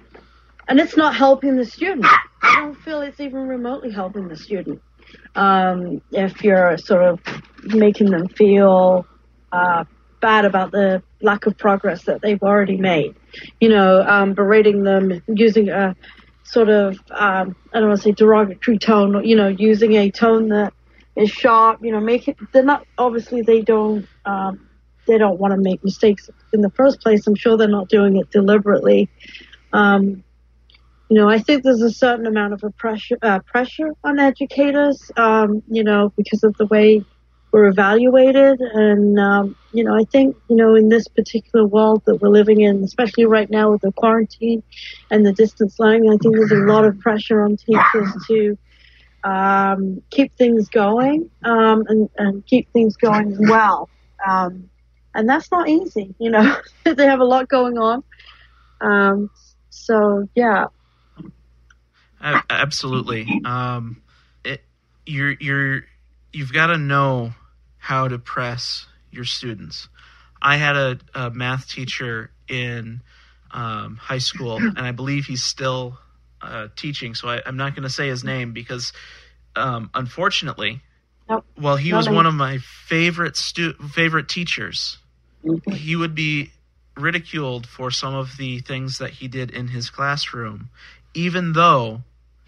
and 0.69 0.81
it's 0.81 0.97
not 0.97 1.15
helping 1.15 1.57
the 1.57 1.67
student 1.67 2.07
i 2.45 2.61
don't 2.61 2.77
feel 2.77 3.01
it's 3.01 3.21
even 3.21 3.49
remotely 3.49 3.91
helping 3.91 4.29
the 4.29 4.37
student 4.37 4.81
um, 5.37 6.01
if 6.13 6.43
you're 6.43 6.77
sort 6.79 7.03
of 7.03 7.21
making 7.65 8.11
them 8.11 8.29
feel 8.29 9.07
uh, 9.53 9.85
bad 10.21 10.47
about 10.47 10.71
the 10.71 11.03
lack 11.21 11.47
of 11.47 11.57
progress 11.59 12.05
that 12.05 12.23
they've 12.23 12.43
already 12.43 12.79
made. 12.79 13.15
You 13.61 13.69
know, 13.69 14.03
um, 14.03 14.33
berating 14.33 14.83
them 14.83 15.23
using 15.29 15.69
a 15.69 15.95
sort 16.45 16.71
of 16.71 16.99
um, 17.11 17.55
I 17.73 17.81
don't 17.81 17.89
want 17.89 18.01
to 18.01 18.05
say 18.09 18.13
derogatory 18.13 18.79
tone. 18.79 19.23
You 19.25 19.37
know, 19.37 19.49
using 19.49 19.95
a 19.95 20.11
tone 20.11 20.49
that 20.49 20.73
is 21.15 21.31
sharp. 21.31 21.85
You 21.85 21.93
know, 21.93 22.01
make 22.01 22.27
it. 22.29 22.37
They're 22.53 22.65
not 22.65 22.87
obviously 22.97 23.43
they 23.43 23.61
don't. 23.61 24.07
Um, 24.25 24.69
they 25.07 25.19
don't 25.19 25.39
want 25.39 25.53
to 25.53 25.61
make 25.61 25.85
mistakes 25.85 26.31
in 26.55 26.63
the 26.63 26.71
first 26.71 27.01
place. 27.01 27.27
I'm 27.27 27.35
sure 27.35 27.59
they're 27.59 27.69
not 27.69 27.91
doing 27.91 28.17
it 28.17 28.31
deliberately. 28.31 29.11
Um, 29.75 30.24
you 31.09 31.17
know, 31.17 31.29
I 31.29 31.39
think 31.39 31.63
there's 31.63 31.83
a 31.83 31.91
certain 31.91 32.27
amount 32.27 32.55
of 32.55 32.65
pressure 32.77 33.19
uh, 33.23 33.41
pressure 33.41 33.91
on 34.03 34.19
educators. 34.19 35.11
Um, 35.17 35.63
you 35.69 35.85
know, 35.85 36.13
because 36.17 36.43
of 36.45 36.57
the 36.57 36.67
way 36.67 37.05
we're 37.53 37.67
evaluated, 37.67 38.59
and 38.61 39.19
um, 39.19 39.57
you 39.73 39.85
know, 39.85 39.95
I 39.95 40.05
think 40.05 40.37
you 40.49 40.57
know 40.57 40.75
in 40.75 40.89
this 40.89 41.07
particular 41.09 41.67
world 41.67 42.03
that 42.07 42.17
we're 42.17 42.31
living 42.31 42.63
in, 42.63 42.83
especially 42.83 43.27
right 43.27 43.51
now 43.51 43.71
with 43.71 43.83
the 43.83 43.93
quarantine 43.93 44.63
and 45.11 45.27
the 45.27 45.33
distance 45.33 45.79
learning, 45.79 46.09
I 46.11 46.17
think 46.17 46.37
there's 46.37 46.53
a 46.53 46.67
lot 46.67 46.85
of 46.85 46.99
pressure 47.01 47.43
on 47.43 47.57
teachers 47.57 48.09
to 48.29 48.59
um, 49.25 50.03
keep 50.11 50.33
things 50.37 50.69
going 50.69 51.31
um, 51.45 51.85
and, 51.89 52.09
and 52.19 52.47
keep 52.47 52.71
things 52.73 52.97
going 52.97 53.37
well. 53.49 53.89
Um, 54.27 54.71
and 55.15 55.29
that's 55.29 55.51
not 55.51 55.69
easy, 55.69 56.15
you 56.19 56.31
know. 56.31 56.57
they 56.85 57.07
have 57.07 57.21
a 57.21 57.25
lot 57.25 57.49
going 57.49 57.79
on. 57.79 58.03
Um, 58.81 59.31
so 59.71 60.29
yeah, 60.35 60.67
absolutely. 62.51 63.43
Um, 63.45 64.03
it, 64.45 64.63
you're 65.07 65.33
you're 65.33 65.85
you've 66.33 66.53
got 66.53 66.69
to 66.69 66.79
know 66.79 67.33
how 67.79 68.09
to 68.09 68.19
press 68.19 68.87
your 69.11 69.25
students. 69.25 69.89
I 70.41 70.57
had 70.57 70.77
a, 70.77 70.99
a 71.15 71.31
math 71.31 71.69
teacher 71.69 72.31
in 72.49 73.01
um, 73.51 73.97
high 73.97 74.19
school, 74.19 74.57
and 74.57 74.81
I 74.81 74.93
believe 74.93 75.27
he's 75.27 75.45
still 75.45 75.99
uh, 76.43 76.69
teaching. 76.77 77.15
So 77.15 77.29
I, 77.29 77.43
am 77.47 77.57
not 77.57 77.75
going 77.75 77.85
to 77.85 77.91
say 77.91 78.09
his 78.09 78.25
name 78.25 78.53
because, 78.53 78.93
um, 79.57 79.91
unfortunately, 79.95 80.83
nope. 81.29 81.45
while 81.57 81.77
he 81.77 81.93
was 81.93 82.09
one 82.09 82.27
of 82.27 82.35
my 82.35 82.59
favorite 82.59 83.37
stu- 83.37 83.75
favorite 83.75 84.29
teachers, 84.29 84.99
mm-hmm. 85.45 85.71
he 85.73 85.97
would 85.97 86.15
be 86.15 86.51
ridiculed 86.97 87.67
for 87.67 87.91
some 87.91 88.15
of 88.15 88.37
the 88.37 88.61
things 88.61 88.99
that 88.99 89.11
he 89.11 89.29
did 89.29 89.51
in 89.51 89.69
his 89.69 89.91
classroom, 89.91 90.69
even 91.15 91.53
though 91.53 92.03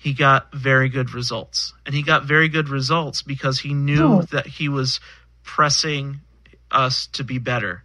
he 0.07 0.13
got 0.13 0.55
very 0.55 0.89
good 0.89 1.13
results. 1.13 1.75
And 1.85 1.93
he 1.93 2.05
got 2.05 2.27
very 2.27 2.49
good 2.49 2.69
results 2.69 3.23
because 3.23 3.59
he 3.59 3.75
knew 3.75 4.19
oh. 4.19 4.23
that 4.31 4.47
he 4.47 4.69
was 4.69 5.01
pressing 5.43 6.21
us 6.71 7.09
to 7.09 7.25
be 7.25 7.39
better. 7.39 7.83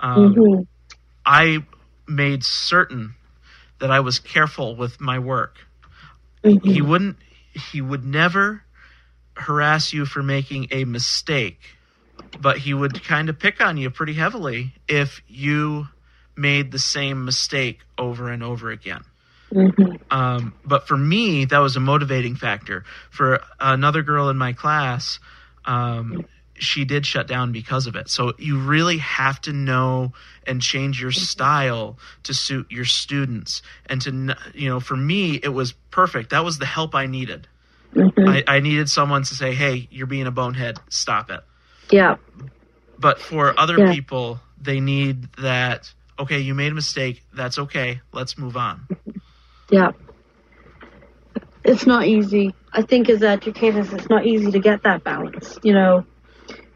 Um, 0.00 0.34
mm-hmm. 0.34 0.62
I 1.24 1.64
made 2.08 2.42
certain 2.42 3.14
that 3.78 3.92
I 3.92 4.00
was 4.00 4.18
careful 4.18 4.74
with 4.74 5.00
my 5.00 5.20
work. 5.20 5.54
Mm-hmm. 6.42 6.68
He 6.68 6.82
wouldn't, 6.82 7.18
he 7.70 7.80
would 7.80 8.04
never 8.04 8.64
harass 9.36 9.92
you 9.92 10.04
for 10.04 10.20
making 10.20 10.66
a 10.72 10.84
mistake, 10.84 11.60
but 12.40 12.58
he 12.58 12.74
would 12.74 13.04
kind 13.04 13.28
of 13.28 13.38
pick 13.38 13.60
on 13.60 13.76
you 13.76 13.88
pretty 13.88 14.14
heavily 14.14 14.74
if 14.88 15.22
you 15.28 15.86
made 16.36 16.72
the 16.72 16.80
same 16.80 17.24
mistake 17.24 17.78
over 17.96 18.32
and 18.32 18.42
over 18.42 18.68
again. 18.68 19.04
Mm-hmm. 19.52 19.96
Um, 20.10 20.54
but 20.64 20.88
for 20.88 20.96
me, 20.96 21.44
that 21.44 21.58
was 21.58 21.76
a 21.76 21.80
motivating 21.80 22.36
factor. 22.36 22.84
For 23.10 23.40
another 23.60 24.02
girl 24.02 24.28
in 24.30 24.38
my 24.38 24.52
class, 24.54 25.20
um, 25.64 26.26
she 26.54 26.84
did 26.84 27.04
shut 27.04 27.26
down 27.26 27.52
because 27.52 27.86
of 27.86 27.96
it. 27.96 28.08
So 28.08 28.32
you 28.38 28.60
really 28.60 28.98
have 28.98 29.40
to 29.42 29.52
know 29.52 30.12
and 30.46 30.62
change 30.62 31.00
your 31.00 31.12
style 31.12 31.98
to 32.24 32.34
suit 32.34 32.70
your 32.70 32.84
students. 32.84 33.62
And 33.86 34.00
to, 34.02 34.36
you 34.54 34.68
know, 34.68 34.80
for 34.80 34.96
me, 34.96 35.34
it 35.34 35.48
was 35.48 35.72
perfect. 35.90 36.30
That 36.30 36.44
was 36.44 36.58
the 36.58 36.66
help 36.66 36.94
I 36.94 37.06
needed. 37.06 37.48
Mm-hmm. 37.94 38.28
I, 38.28 38.44
I 38.46 38.60
needed 38.60 38.88
someone 38.88 39.22
to 39.24 39.34
say, 39.34 39.54
hey, 39.54 39.88
you're 39.90 40.06
being 40.06 40.26
a 40.26 40.30
bonehead. 40.30 40.78
Stop 40.88 41.30
it. 41.30 41.40
Yeah. 41.90 42.16
But 42.98 43.20
for 43.20 43.58
other 43.58 43.78
yeah. 43.78 43.92
people, 43.92 44.40
they 44.60 44.80
need 44.80 45.32
that, 45.34 45.92
okay, 46.18 46.38
you 46.38 46.54
made 46.54 46.72
a 46.72 46.74
mistake. 46.74 47.22
That's 47.34 47.58
okay. 47.58 48.00
Let's 48.12 48.38
move 48.38 48.56
on. 48.56 48.86
Yeah. 49.72 49.92
It's 51.64 51.86
not 51.86 52.06
easy. 52.06 52.54
I 52.72 52.82
think 52.82 53.08
as 53.08 53.22
educators, 53.22 53.92
it's 53.92 54.08
not 54.08 54.26
easy 54.26 54.50
to 54.52 54.58
get 54.58 54.82
that 54.84 55.02
balance, 55.02 55.58
you 55.62 55.72
know. 55.72 56.04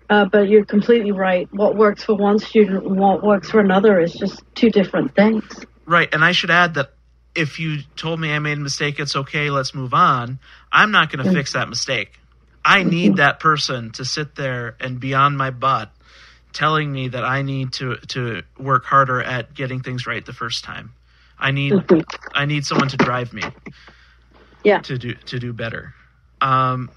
Uh, 0.08 0.24
but 0.24 0.48
you're 0.48 0.64
completely 0.64 1.12
right. 1.12 1.48
What 1.52 1.76
works 1.76 2.04
for 2.04 2.14
one 2.14 2.38
student 2.38 2.86
and 2.86 2.98
what 2.98 3.22
works 3.22 3.50
for 3.50 3.60
another 3.60 4.00
is 4.00 4.14
just 4.14 4.42
two 4.54 4.70
different 4.70 5.14
things. 5.14 5.44
Right. 5.84 6.08
And 6.12 6.24
I 6.24 6.32
should 6.32 6.50
add 6.50 6.74
that 6.74 6.92
if 7.34 7.58
you 7.58 7.78
told 7.96 8.18
me 8.18 8.32
I 8.32 8.38
made 8.38 8.56
a 8.56 8.60
mistake, 8.60 8.98
it's 8.98 9.14
okay, 9.14 9.50
let's 9.50 9.74
move 9.74 9.92
on. 9.92 10.38
I'm 10.72 10.90
not 10.90 11.10
going 11.10 11.18
to 11.18 11.24
mm-hmm. 11.24 11.36
fix 11.36 11.52
that 11.52 11.68
mistake. 11.68 12.18
I 12.64 12.82
need 12.82 13.12
mm-hmm. 13.12 13.16
that 13.16 13.40
person 13.40 13.90
to 13.92 14.04
sit 14.04 14.36
there 14.36 14.76
and 14.80 14.98
be 14.98 15.14
on 15.14 15.36
my 15.36 15.50
butt 15.50 15.92
telling 16.52 16.90
me 16.90 17.08
that 17.08 17.24
I 17.24 17.42
need 17.42 17.74
to, 17.74 17.96
to 18.08 18.42
work 18.58 18.84
harder 18.84 19.20
at 19.20 19.54
getting 19.54 19.82
things 19.82 20.06
right 20.06 20.24
the 20.24 20.32
first 20.32 20.64
time. 20.64 20.92
I 21.38 21.50
need 21.50 21.72
mm-hmm. 21.72 22.00
I 22.34 22.44
need 22.44 22.64
someone 22.64 22.88
to 22.88 22.96
drive 22.96 23.32
me. 23.32 23.42
Yeah. 24.64 24.80
To 24.80 24.98
do 24.98 25.14
to 25.14 25.38
do 25.38 25.52
better. 25.52 25.94
Um, 26.40 26.90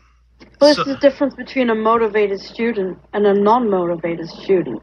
What's 0.59 0.77
so, 0.77 0.83
the 0.83 0.97
difference 0.97 1.35
between 1.35 1.69
a 1.69 1.75
motivated 1.75 2.39
student 2.39 2.99
and 3.13 3.25
a 3.25 3.33
non-motivated 3.33 4.29
student? 4.29 4.81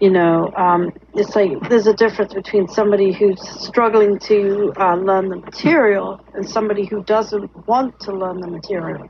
You 0.00 0.10
know, 0.10 0.50
um, 0.56 0.92
it's 1.14 1.36
like 1.36 1.50
there's 1.68 1.86
a 1.86 1.92
difference 1.92 2.32
between 2.32 2.66
somebody 2.68 3.12
who's 3.12 3.40
struggling 3.60 4.18
to 4.20 4.72
uh, 4.78 4.94
learn 4.94 5.28
the 5.28 5.36
material 5.36 6.24
and 6.34 6.48
somebody 6.48 6.86
who 6.86 7.04
doesn't 7.04 7.66
want 7.66 8.00
to 8.00 8.12
learn 8.12 8.40
the 8.40 8.48
material. 8.48 9.08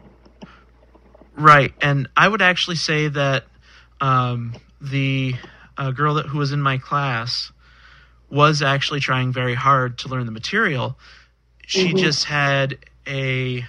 Right, 1.37 1.73
and 1.81 2.09
I 2.17 2.27
would 2.27 2.43
actually 2.43 2.77
say 2.77 3.07
that 3.09 3.45
um, 4.01 4.55
the 4.81 5.35
uh, 5.79 5.93
girl 5.93 6.15
that 6.15 6.27
who 6.27 6.39
was 6.39 6.51
in 6.53 6.61
my 6.61 6.79
class 6.79 7.53
was 8.31 8.63
actually 8.63 9.01
trying 9.01 9.33
very 9.33 9.55
hard 9.55 9.99
to 9.99 10.09
learn 10.09 10.25
the 10.27 10.33
material. 10.33 10.97
She 11.67 11.89
mm-hmm. 11.89 11.99
just 11.99 12.25
had 12.25 12.79
a 13.07 13.65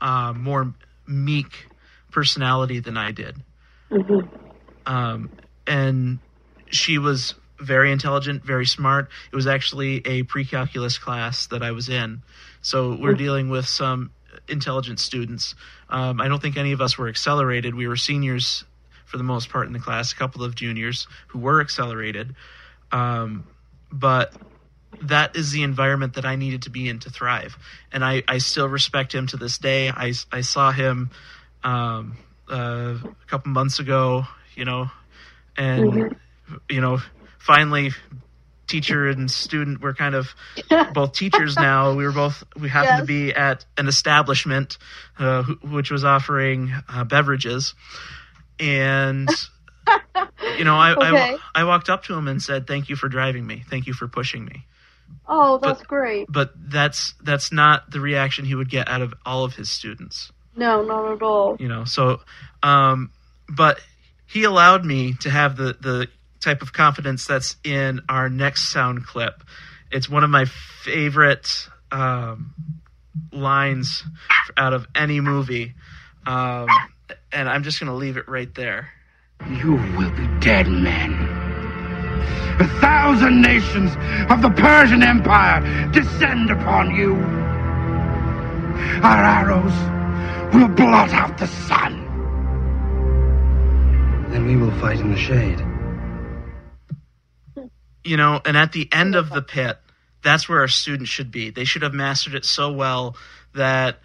uh, 0.00 0.32
more 0.34 0.74
meek 1.06 1.66
personality 2.10 2.80
than 2.80 2.96
I 2.96 3.12
did. 3.12 3.36
Mm-hmm. 3.90 4.28
Um, 4.86 5.30
and 5.66 6.18
she 6.68 6.98
was 6.98 7.34
very 7.58 7.92
intelligent, 7.92 8.44
very 8.44 8.66
smart. 8.66 9.08
It 9.32 9.36
was 9.36 9.46
actually 9.46 10.06
a 10.06 10.24
pre 10.24 10.44
calculus 10.44 10.98
class 10.98 11.46
that 11.48 11.62
I 11.62 11.70
was 11.70 11.88
in. 11.88 12.22
So 12.60 12.90
we're 12.90 13.10
mm-hmm. 13.10 13.18
dealing 13.18 13.48
with 13.48 13.66
some 13.66 14.10
intelligent 14.48 15.00
students. 15.00 15.54
Um, 15.88 16.20
I 16.20 16.28
don't 16.28 16.40
think 16.40 16.56
any 16.56 16.72
of 16.72 16.80
us 16.80 16.98
were 16.98 17.08
accelerated. 17.08 17.74
We 17.74 17.86
were 17.86 17.96
seniors 17.96 18.64
for 19.04 19.18
the 19.18 19.24
most 19.24 19.50
part 19.50 19.66
in 19.66 19.72
the 19.72 19.78
class, 19.78 20.12
a 20.12 20.16
couple 20.16 20.42
of 20.42 20.54
juniors 20.54 21.06
who 21.28 21.38
were 21.38 21.60
accelerated. 21.60 22.34
Um, 22.90 23.44
but 23.92 24.32
that 25.02 25.36
is 25.36 25.50
the 25.52 25.62
environment 25.62 26.14
that 26.14 26.24
I 26.24 26.36
needed 26.36 26.62
to 26.62 26.70
be 26.70 26.88
in 26.88 26.98
to 27.00 27.10
thrive. 27.10 27.56
And 27.92 28.04
I, 28.04 28.22
I 28.28 28.38
still 28.38 28.68
respect 28.68 29.14
him 29.14 29.26
to 29.28 29.36
this 29.36 29.58
day. 29.58 29.88
I, 29.88 30.12
I 30.30 30.40
saw 30.42 30.70
him 30.72 31.10
um, 31.64 32.16
uh, 32.50 32.96
a 33.02 33.26
couple 33.26 33.52
months 33.52 33.78
ago, 33.78 34.24
you 34.54 34.64
know, 34.64 34.90
and, 35.56 35.92
Mm-hmm. 35.92 36.56
you 36.68 36.80
know, 36.80 36.98
finally 37.38 37.90
teacher 38.66 39.08
and 39.08 39.30
student 39.30 39.80
were 39.80 39.94
kind 39.94 40.14
of 40.14 40.34
both 40.94 41.12
teachers 41.12 41.56
now. 41.60 41.94
We 41.94 42.04
were 42.04 42.12
both, 42.12 42.42
we 42.58 42.68
happened 42.68 43.00
to 43.00 43.04
be 43.06 43.32
at 43.34 43.64
an 43.76 43.88
establishment 43.88 44.78
uh, 45.18 45.42
which 45.62 45.90
was 45.90 46.04
offering 46.04 46.72
uh, 46.88 47.04
beverages. 47.04 47.74
And, 48.58 49.28
you 50.58 50.64
know, 50.64 50.76
I, 50.76 50.92
Okay. 50.92 51.06
I, 51.54 51.62
I 51.62 51.64
walked 51.64 51.90
up 51.90 52.04
to 52.04 52.14
him 52.14 52.28
and 52.28 52.40
said, 52.42 52.66
thank 52.66 52.88
you 52.88 52.96
for 52.96 53.08
driving 53.08 53.46
me. 53.46 53.64
Thank 53.68 53.86
you 53.86 53.92
for 53.92 54.08
pushing 54.08 54.44
me 54.44 54.64
Oh, 55.28 55.58
that's 55.58 55.82
great. 55.82 56.26
but 56.30 56.52
that's 56.56 57.14
that's 57.22 57.52
not 57.52 57.90
the 57.90 58.00
reaction 58.00 58.44
he 58.44 58.54
would 58.54 58.70
get 58.70 58.88
out 58.88 59.02
of 59.02 59.14
all 59.26 59.44
of 59.44 59.54
his 59.54 59.68
students 59.70 60.32
No, 60.56 60.82
not 60.82 61.12
at 61.12 61.22
all. 61.22 61.56
you 61.60 61.68
know 61.68 61.84
so 61.84 62.20
um 62.62 63.10
but 63.48 63.78
he 64.26 64.44
allowed 64.44 64.84
me 64.84 65.12
to 65.20 65.30
have 65.30 65.56
the 65.56 65.76
the 65.80 66.08
type 66.40 66.62
of 66.62 66.72
confidence 66.72 67.26
that's 67.26 67.56
in 67.62 68.00
our 68.08 68.28
next 68.28 68.72
sound 68.72 69.06
clip 69.06 69.42
it's 69.90 70.08
one 70.08 70.24
of 70.24 70.30
my 70.30 70.44
favorite 70.46 71.68
um 71.92 72.54
lines 73.30 74.02
out 74.56 74.72
of 74.72 74.86
any 74.94 75.20
movie 75.20 75.74
um 76.26 76.68
and 77.30 77.48
i'm 77.48 77.62
just 77.62 77.78
gonna 77.78 77.94
leave 77.94 78.16
it 78.16 78.28
right 78.28 78.54
there 78.54 78.88
You 79.48 79.72
will 79.96 80.10
be 80.10 80.26
dead 80.40 80.68
men. 80.68 81.12
A 82.60 82.68
thousand 82.80 83.42
nations 83.42 83.90
of 84.30 84.42
the 84.42 84.50
Persian 84.50 85.02
Empire 85.02 85.90
descend 85.92 86.50
upon 86.50 86.94
you. 86.94 87.14
Our 89.02 89.24
arrows 89.24 90.54
will 90.54 90.68
blot 90.68 91.12
out 91.12 91.38
the 91.38 91.46
sun. 91.46 92.00
Then 94.30 94.46
we 94.46 94.56
will 94.56 94.70
fight 94.80 95.00
in 95.00 95.10
the 95.10 95.18
shade. 95.18 95.60
you 98.04 98.16
know, 98.16 98.40
and 98.44 98.56
at 98.56 98.72
the 98.72 98.88
end 98.92 99.14
of 99.14 99.30
the 99.30 99.42
pit, 99.42 99.78
that's 100.22 100.48
where 100.48 100.60
our 100.60 100.68
students 100.68 101.10
should 101.10 101.30
be. 101.30 101.50
They 101.50 101.64
should 101.64 101.82
have 101.82 101.94
mastered 101.94 102.34
it 102.34 102.44
so 102.44 102.72
well 102.72 103.16
that, 103.54 104.00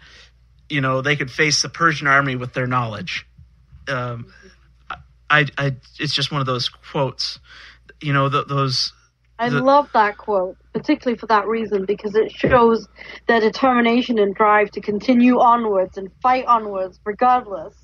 you 0.68 0.80
know, 0.80 1.00
they 1.00 1.16
could 1.16 1.30
face 1.30 1.62
the 1.62 1.68
Persian 1.68 2.06
army 2.06 2.36
with 2.36 2.52
their 2.52 2.66
knowledge. 2.66 3.26
Um, 3.88 4.32
I, 5.30 5.46
I, 5.56 5.76
it's 5.98 6.14
just 6.14 6.30
one 6.32 6.40
of 6.40 6.46
those 6.46 6.68
quotes, 6.68 7.38
you 8.00 8.12
know, 8.12 8.28
th- 8.28 8.46
those. 8.48 8.92
I 9.38 9.50
the- 9.50 9.60
love 9.62 9.88
that 9.92 10.18
quote, 10.18 10.56
particularly 10.72 11.18
for 11.18 11.26
that 11.26 11.46
reason, 11.46 11.84
because 11.84 12.14
it 12.14 12.32
shows 12.32 12.88
their 13.28 13.40
determination 13.40 14.18
and 14.18 14.34
drive 14.34 14.70
to 14.72 14.80
continue 14.80 15.38
onwards 15.38 15.96
and 15.96 16.10
fight 16.22 16.44
onwards, 16.46 16.98
regardless. 17.04 17.74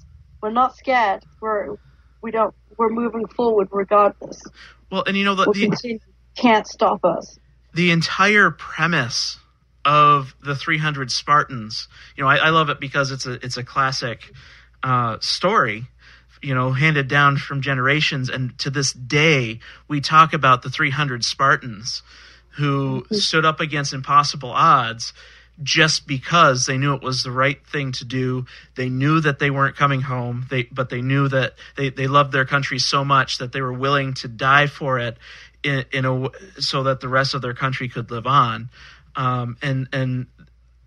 We're 0.43 0.51
not 0.51 0.77
scared. 0.77 1.25
We're 1.41 1.77
we 2.23 2.31
don't. 2.31 2.55
We're 2.77 2.89
moving 2.91 3.27
forward 3.29 3.69
regardless. 3.71 4.43
Well, 4.91 5.05
and 5.07 5.17
you 5.17 5.25
know, 5.25 5.35
the, 5.35 5.45
We'll 5.47 5.55
the, 5.55 5.69
continue. 5.69 5.99
Can't 6.37 6.67
stop 6.67 7.05
us. 7.05 7.39
the 7.73 7.93
entire 7.93 8.51
premise 8.51 9.39
of 9.85 10.35
the 10.43 10.57
300 10.57 11.11
Spartans. 11.13 11.87
You 12.17 12.25
know, 12.25 12.29
I, 12.29 12.37
I 12.37 12.49
love 12.51 12.69
it 12.71 12.81
because 12.81 13.13
it's 13.13 13.27
a 13.27 13.35
it's 13.45 13.57
a 13.57 13.63
classic 13.63 14.33
uh, 14.83 15.19
story. 15.21 15.87
You 16.45 16.55
know, 16.55 16.73
handed 16.73 17.09
down 17.09 17.37
from 17.39 17.63
generations, 17.63 18.29
and 18.29 18.57
to 18.59 18.71
this 18.71 18.93
day, 18.93 19.61
we 19.89 20.01
talk 20.01 20.35
about 20.35 20.63
the 20.63 20.71
300 20.71 21.25
Spartans 21.25 22.03
who 22.57 23.05
stood 23.11 23.45
up 23.45 23.61
against 23.61 23.93
impossible 23.93 24.51
odds 24.51 25.13
just 25.63 26.07
because 26.07 26.67
they 26.67 26.77
knew 26.77 26.95
it 26.95 27.03
was 27.03 27.23
the 27.23 27.31
right 27.31 27.65
thing 27.67 27.93
to 27.93 28.05
do. 28.05 28.45
They 28.75 28.89
knew 28.89 29.21
that 29.21 29.39
they 29.39 29.51
weren't 29.51 29.77
coming 29.77 30.01
home. 30.01 30.47
They 30.51 30.65
but 30.65 30.91
they 30.91 31.01
knew 31.01 31.29
that 31.29 31.55
they, 31.77 31.91
they 31.91 32.07
loved 32.07 32.33
their 32.33 32.45
country 32.45 32.79
so 32.79 33.05
much 33.05 33.39
that 33.39 33.53
they 33.53 33.61
were 33.61 33.73
willing 33.73 34.15
to 34.15 34.29
die 34.29 34.67
for 34.67 34.99
it 34.99 35.17
in, 35.63 35.85
in 35.93 36.05
a 36.05 36.29
so 36.61 36.85
that 36.85 37.01
the 37.01 37.09
rest 37.09 37.35
of 37.35 37.43
their 37.43 37.55
country 37.55 37.89
could 37.89 38.11
live 38.11 38.27
on. 38.27 38.69
Um, 39.17 39.57
and 39.63 39.89
and 39.93 40.27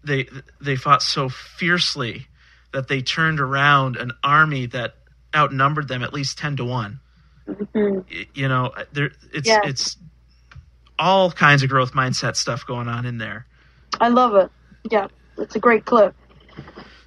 they 0.04 0.28
they 0.60 0.76
fought 0.76 1.02
so 1.02 1.30
fiercely 1.30 2.28
that 2.74 2.88
they 2.88 3.02
turned 3.02 3.40
around 3.40 3.96
an 3.96 4.12
army 4.24 4.66
that 4.68 4.96
outnumbered 5.36 5.88
them 5.88 6.04
at 6.04 6.14
least 6.14 6.38
10 6.38 6.58
to 6.58 6.66
1 6.66 7.00
Mhm. 7.48 8.28
You 8.34 8.48
know 8.48 8.74
there 8.94 9.12
it's 9.34 9.48
Yeah. 9.48 9.62
it's 9.64 9.98
all 11.00 11.32
kinds 11.32 11.64
of 11.64 11.70
growth 11.70 11.94
mindset 11.94 12.36
stuff 12.36 12.66
going 12.66 12.88
on 12.88 13.06
in 13.06 13.18
there 13.20 13.46
I 14.02 14.10
love 14.10 14.36
it. 14.36 14.52
Yeah, 14.92 15.08
it's 15.38 15.56
a 15.56 15.60
great 15.60 15.86
clip. 15.86 16.14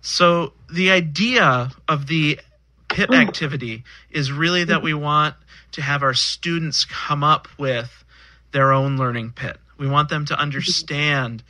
So 0.00 0.54
the 0.70 0.90
idea 0.90 1.70
of 1.88 2.06
the 2.06 2.40
pit 2.88 3.12
activity 3.12 3.84
is 4.10 4.32
really 4.32 4.64
that 4.64 4.82
we 4.82 4.94
want 4.94 5.34
to 5.72 5.82
have 5.82 6.02
our 6.02 6.14
students 6.14 6.84
come 6.84 7.22
up 7.22 7.48
with 7.58 8.04
their 8.52 8.72
own 8.72 8.96
learning 8.96 9.32
pit. 9.32 9.58
We 9.78 9.86
want 9.88 10.08
them 10.08 10.24
to 10.26 10.38
understand 10.38 11.42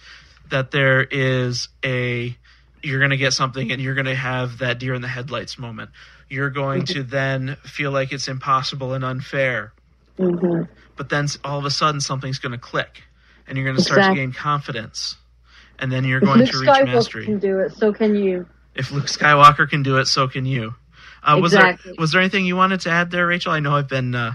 that 0.50 0.70
there 0.72 1.02
is 1.02 1.68
a 1.84 2.36
you're 2.82 2.98
going 2.98 3.10
to 3.10 3.16
get 3.16 3.32
something 3.32 3.70
and 3.72 3.80
you're 3.80 3.94
going 3.94 4.06
to 4.06 4.14
have 4.14 4.58
that 4.58 4.78
deer 4.78 4.94
in 4.94 5.02
the 5.02 5.08
headlights 5.08 5.58
moment. 5.58 5.90
You're 6.30 6.50
going 6.50 6.86
to 6.86 7.02
then 7.02 7.56
feel 7.64 7.90
like 7.90 8.12
it's 8.12 8.28
impossible 8.28 8.94
and 8.94 9.04
unfair. 9.04 9.74
hmm 10.16 10.62
But 10.96 11.10
then 11.10 11.26
all 11.44 11.58
of 11.58 11.64
a 11.66 11.70
sudden 11.70 12.00
something's 12.00 12.38
going 12.38 12.52
to 12.52 12.58
click 12.58 13.02
and 13.46 13.58
you're 13.58 13.66
going 13.66 13.76
to 13.76 13.82
start 13.82 13.98
Exactly. 13.98 14.16
to 14.20 14.26
gain 14.26 14.32
confidence. 14.32 15.16
And 15.78 15.90
then 15.92 16.04
you're 16.04 16.20
If 16.20 16.24
going 16.24 16.40
Luke 16.40 16.50
to 16.50 16.58
reach 16.58 16.70
Skywalker 16.70 16.86
mastery 16.86 17.24
can 17.26 17.38
do 17.38 17.58
it, 17.60 17.72
so 17.72 17.92
can 17.92 18.14
you. 18.14 18.46
if 18.74 18.92
Luke 18.92 19.06
Skywalker 19.06 19.68
can 19.68 19.82
do 19.82 19.98
it, 19.98 20.06
so 20.06 20.28
can 20.28 20.46
you. 20.46 20.74
Uh, 21.22 21.38
was 21.42 21.52
Exactly. 21.52 21.92
there 21.92 21.94
was 21.98 22.12
there 22.12 22.20
anything 22.20 22.46
you 22.46 22.56
wanted 22.56 22.80
to 22.82 22.90
add 22.90 23.10
there, 23.10 23.26
Rachel? 23.26 23.52
I 23.52 23.60
know 23.60 23.74
I've 23.76 23.88
been 23.88 24.14
uh, 24.14 24.34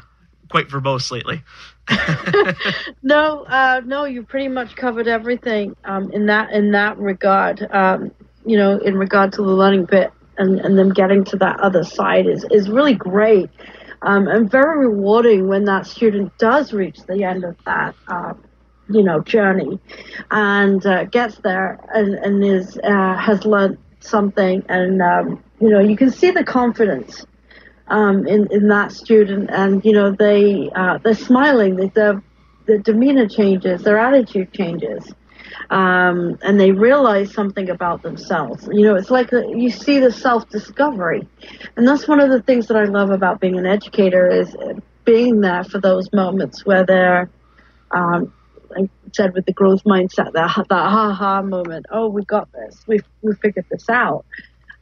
quite 0.49 0.69
verbose 0.69 1.11
lately. 1.11 1.43
No, 3.03 3.43
uh, 3.43 3.81
no, 3.85 4.05
you 4.05 4.23
pretty 4.23 4.47
much 4.47 4.75
covered 4.75 5.07
everything 5.07 5.75
um, 5.85 6.11
in 6.11 6.25
that 6.27 6.51
in 6.51 6.71
that 6.71 6.97
regard. 6.97 7.65
Um, 7.71 8.11
you 8.45 8.57
know, 8.57 8.77
in 8.79 8.97
regard 8.97 9.33
to 9.33 9.41
the 9.43 9.49
learning 9.51 9.87
pit 9.87 10.11
and, 10.37 10.59
and 10.59 10.77
them 10.77 10.93
getting 10.93 11.23
to 11.25 11.37
that 11.37 11.59
other 11.59 11.83
side 11.83 12.27
is 12.27 12.45
is 12.51 12.69
really 12.69 12.93
great 12.93 13.49
um, 14.01 14.27
and 14.27 14.49
very 14.49 14.87
rewarding 14.87 15.47
when 15.47 15.65
that 15.65 15.87
student 15.87 16.37
does 16.37 16.73
reach 16.73 16.99
the 17.07 17.23
end 17.23 17.43
of 17.43 17.55
that. 17.65 17.95
Um, 18.07 18.43
you 18.87 19.01
know, 19.01 19.19
journey, 19.19 19.79
and 20.29 20.85
uh, 20.85 21.05
gets 21.05 21.37
there 21.37 21.79
and, 21.93 22.13
and 22.13 22.45
is 22.45 22.77
uh, 22.83 23.17
has 23.17 23.43
learned 23.43 23.79
something, 23.99 24.63
and 24.69 25.01
um, 25.01 25.43
you 25.59 25.69
know, 25.69 25.79
you 25.79 25.97
can 25.97 26.11
see 26.11 26.29
the 26.29 26.43
confidence 26.43 27.25
um, 27.87 28.27
in 28.27 28.47
in 28.51 28.67
that 28.67 28.91
student, 28.91 29.49
and 29.51 29.83
you 29.83 29.91
know 29.91 30.11
they 30.11 30.69
uh, 30.75 30.99
they're 30.99 31.15
smiling, 31.15 31.77
their 31.95 32.21
their 32.67 32.77
demeanor 32.77 33.27
changes, 33.27 33.83
their 33.83 33.97
attitude 33.97 34.53
changes, 34.53 35.13
um, 35.69 36.37
and 36.41 36.59
they 36.59 36.71
realize 36.71 37.33
something 37.33 37.69
about 37.69 38.01
themselves. 38.03 38.67
You 38.71 38.83
know, 38.83 38.95
it's 38.95 39.11
like 39.11 39.31
a, 39.33 39.43
you 39.49 39.69
see 39.69 39.99
the 39.99 40.11
self 40.11 40.49
discovery, 40.49 41.27
and 41.75 41.87
that's 41.87 42.07
one 42.07 42.19
of 42.19 42.29
the 42.29 42.41
things 42.41 42.67
that 42.67 42.77
I 42.77 42.85
love 42.85 43.09
about 43.11 43.39
being 43.39 43.57
an 43.57 43.65
educator 43.65 44.29
is 44.29 44.55
being 45.05 45.41
there 45.41 45.63
for 45.63 45.79
those 45.79 46.11
moments 46.13 46.65
where 46.65 46.85
they're 46.85 47.29
um, 47.91 48.33
like 48.69 48.85
I 48.85 49.09
said 49.13 49.33
with 49.33 49.45
the 49.45 49.53
growth 49.53 49.83
mindset, 49.83 50.33
that 50.33 50.65
that 50.69 50.89
ha 50.89 51.13
ha 51.13 51.41
moment. 51.41 51.85
Oh, 51.91 52.09
we 52.09 52.25
got 52.25 52.51
this. 52.51 52.83
We 52.87 52.99
we 53.21 53.33
figured 53.35 53.65
this 53.69 53.89
out. 53.89 54.25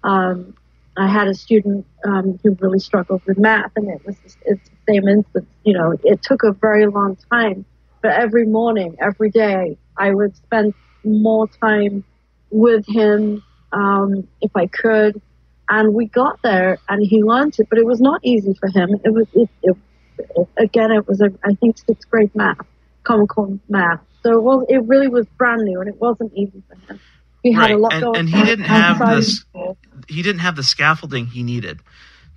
Um, 0.04 0.56
I 0.96 1.08
had 1.08 1.28
a 1.28 1.34
student 1.34 1.86
um, 2.06 2.40
who 2.44 2.56
really 2.60 2.80
struggled 2.80 3.24
with 3.26 3.38
math, 3.38 3.72
and 3.76 3.90
it 3.90 4.06
was 4.06 4.18
it's 4.46 4.70
the 4.70 4.94
same 4.94 5.08
instance. 5.08 5.48
You 5.64 5.74
know, 5.74 5.96
it 6.04 6.22
took 6.22 6.44
a 6.44 6.52
very 6.54 6.86
long 6.88 7.18
time, 7.32 7.66
but 8.02 8.12
every 8.12 8.46
morning, 8.46 8.96
every 9.00 9.30
day, 9.30 9.78
I 9.98 10.14
would 10.14 10.36
spend 10.36 10.74
more 11.04 11.48
time 11.48 12.04
with 12.50 12.86
him 12.88 13.44
um, 13.72 14.28
if 14.42 14.56
I 14.56 14.68
could, 14.68 15.22
and 15.70 15.94
we 15.94 16.08
got 16.08 16.40
there, 16.44 16.78
and 16.90 17.06
he 17.06 17.24
learned 17.24 17.56
it. 17.60 17.68
But 17.70 17.80
it 17.80 17.86
was 17.86 18.00
not 18.00 18.22
easy 18.24 18.54
for 18.60 18.70
him. 18.70 18.90
It 19.04 19.10
was 19.10 19.28
it, 19.34 19.50
it, 19.64 19.78
it 20.18 20.48
again. 20.58 20.92
It 20.92 21.08
was 21.08 21.22
a 21.22 21.32
I 21.44 21.56
think 21.56 21.78
sixth 21.78 22.10
grade 22.10 22.34
math, 22.36 22.66
Common 23.04 23.28
Core 23.28 23.60
math. 23.70 24.02
So 24.24 24.32
it 24.32 24.42
was 24.42 24.66
it 24.70 24.84
really 24.86 25.08
was 25.08 25.26
brand 25.38 25.64
new, 25.64 25.80
and 25.80 25.90
it 25.90 26.00
wasn't 26.00 26.34
easy 26.34 26.62
for 26.68 26.94
him. 26.94 27.00
He 27.42 27.52
had 27.52 27.72
a 27.72 27.78
lot 27.78 27.94
and, 27.94 28.02
going 28.04 28.20
and 28.20 28.30
he 28.30 28.44
didn't 28.44 28.66
have 28.66 29.00
this. 29.16 29.38
school. 29.40 29.78
He 30.08 30.22
didn't 30.22 30.40
have 30.40 30.56
the 30.56 30.64
scaffolding 30.64 31.28
he 31.28 31.44
needed. 31.44 31.82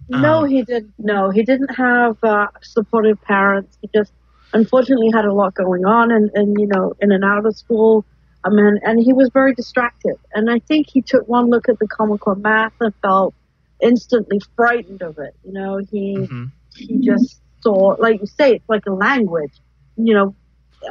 No, 0.09 0.43
Um, 0.45 0.49
he 0.49 0.63
didn't. 0.63 0.95
No, 0.99 1.31
he 1.31 1.43
didn't 1.43 1.75
have 1.77 2.17
uh, 2.23 2.49
supportive 2.63 3.21
parents. 3.23 3.77
He 3.81 3.89
just 3.95 4.13
unfortunately 4.53 5.11
had 5.13 5.25
a 5.25 5.33
lot 5.33 5.55
going 5.55 5.85
on, 5.85 6.11
and, 6.11 6.31
and 6.35 6.57
you 6.59 6.67
know, 6.67 6.95
in 7.01 7.13
and 7.13 7.25
out 7.25 7.47
of 7.47 7.57
school. 7.57 8.05
Um, 8.45 8.59
and, 8.59 8.79
and 8.85 9.03
he 9.03 9.13
was 9.13 9.29
very 9.35 9.55
distracted. 9.55 10.15
And 10.35 10.49
I 10.49 10.61
think 10.61 10.87
he 10.89 11.03
took 11.03 11.27
one 11.29 11.51
look 11.51 11.69
at 11.69 11.79
the 11.81 11.89
Common 11.89 12.19
Core 12.19 12.37
math 12.37 12.75
and 12.81 12.95
felt 13.03 13.35
instantly 13.83 14.41
frightened 14.55 15.03
of 15.03 15.19
it. 15.19 15.35
You 15.45 15.53
know, 15.53 15.79
he 15.91 16.17
Mhm. 16.17 16.51
he 16.77 16.99
just 17.01 17.41
saw, 17.61 17.97
like 17.99 18.21
you 18.21 18.27
say, 18.27 18.53
it's 18.55 18.69
like 18.69 18.87
a 18.87 18.93
language. 18.93 19.53
You 19.97 20.15
know, 20.15 20.35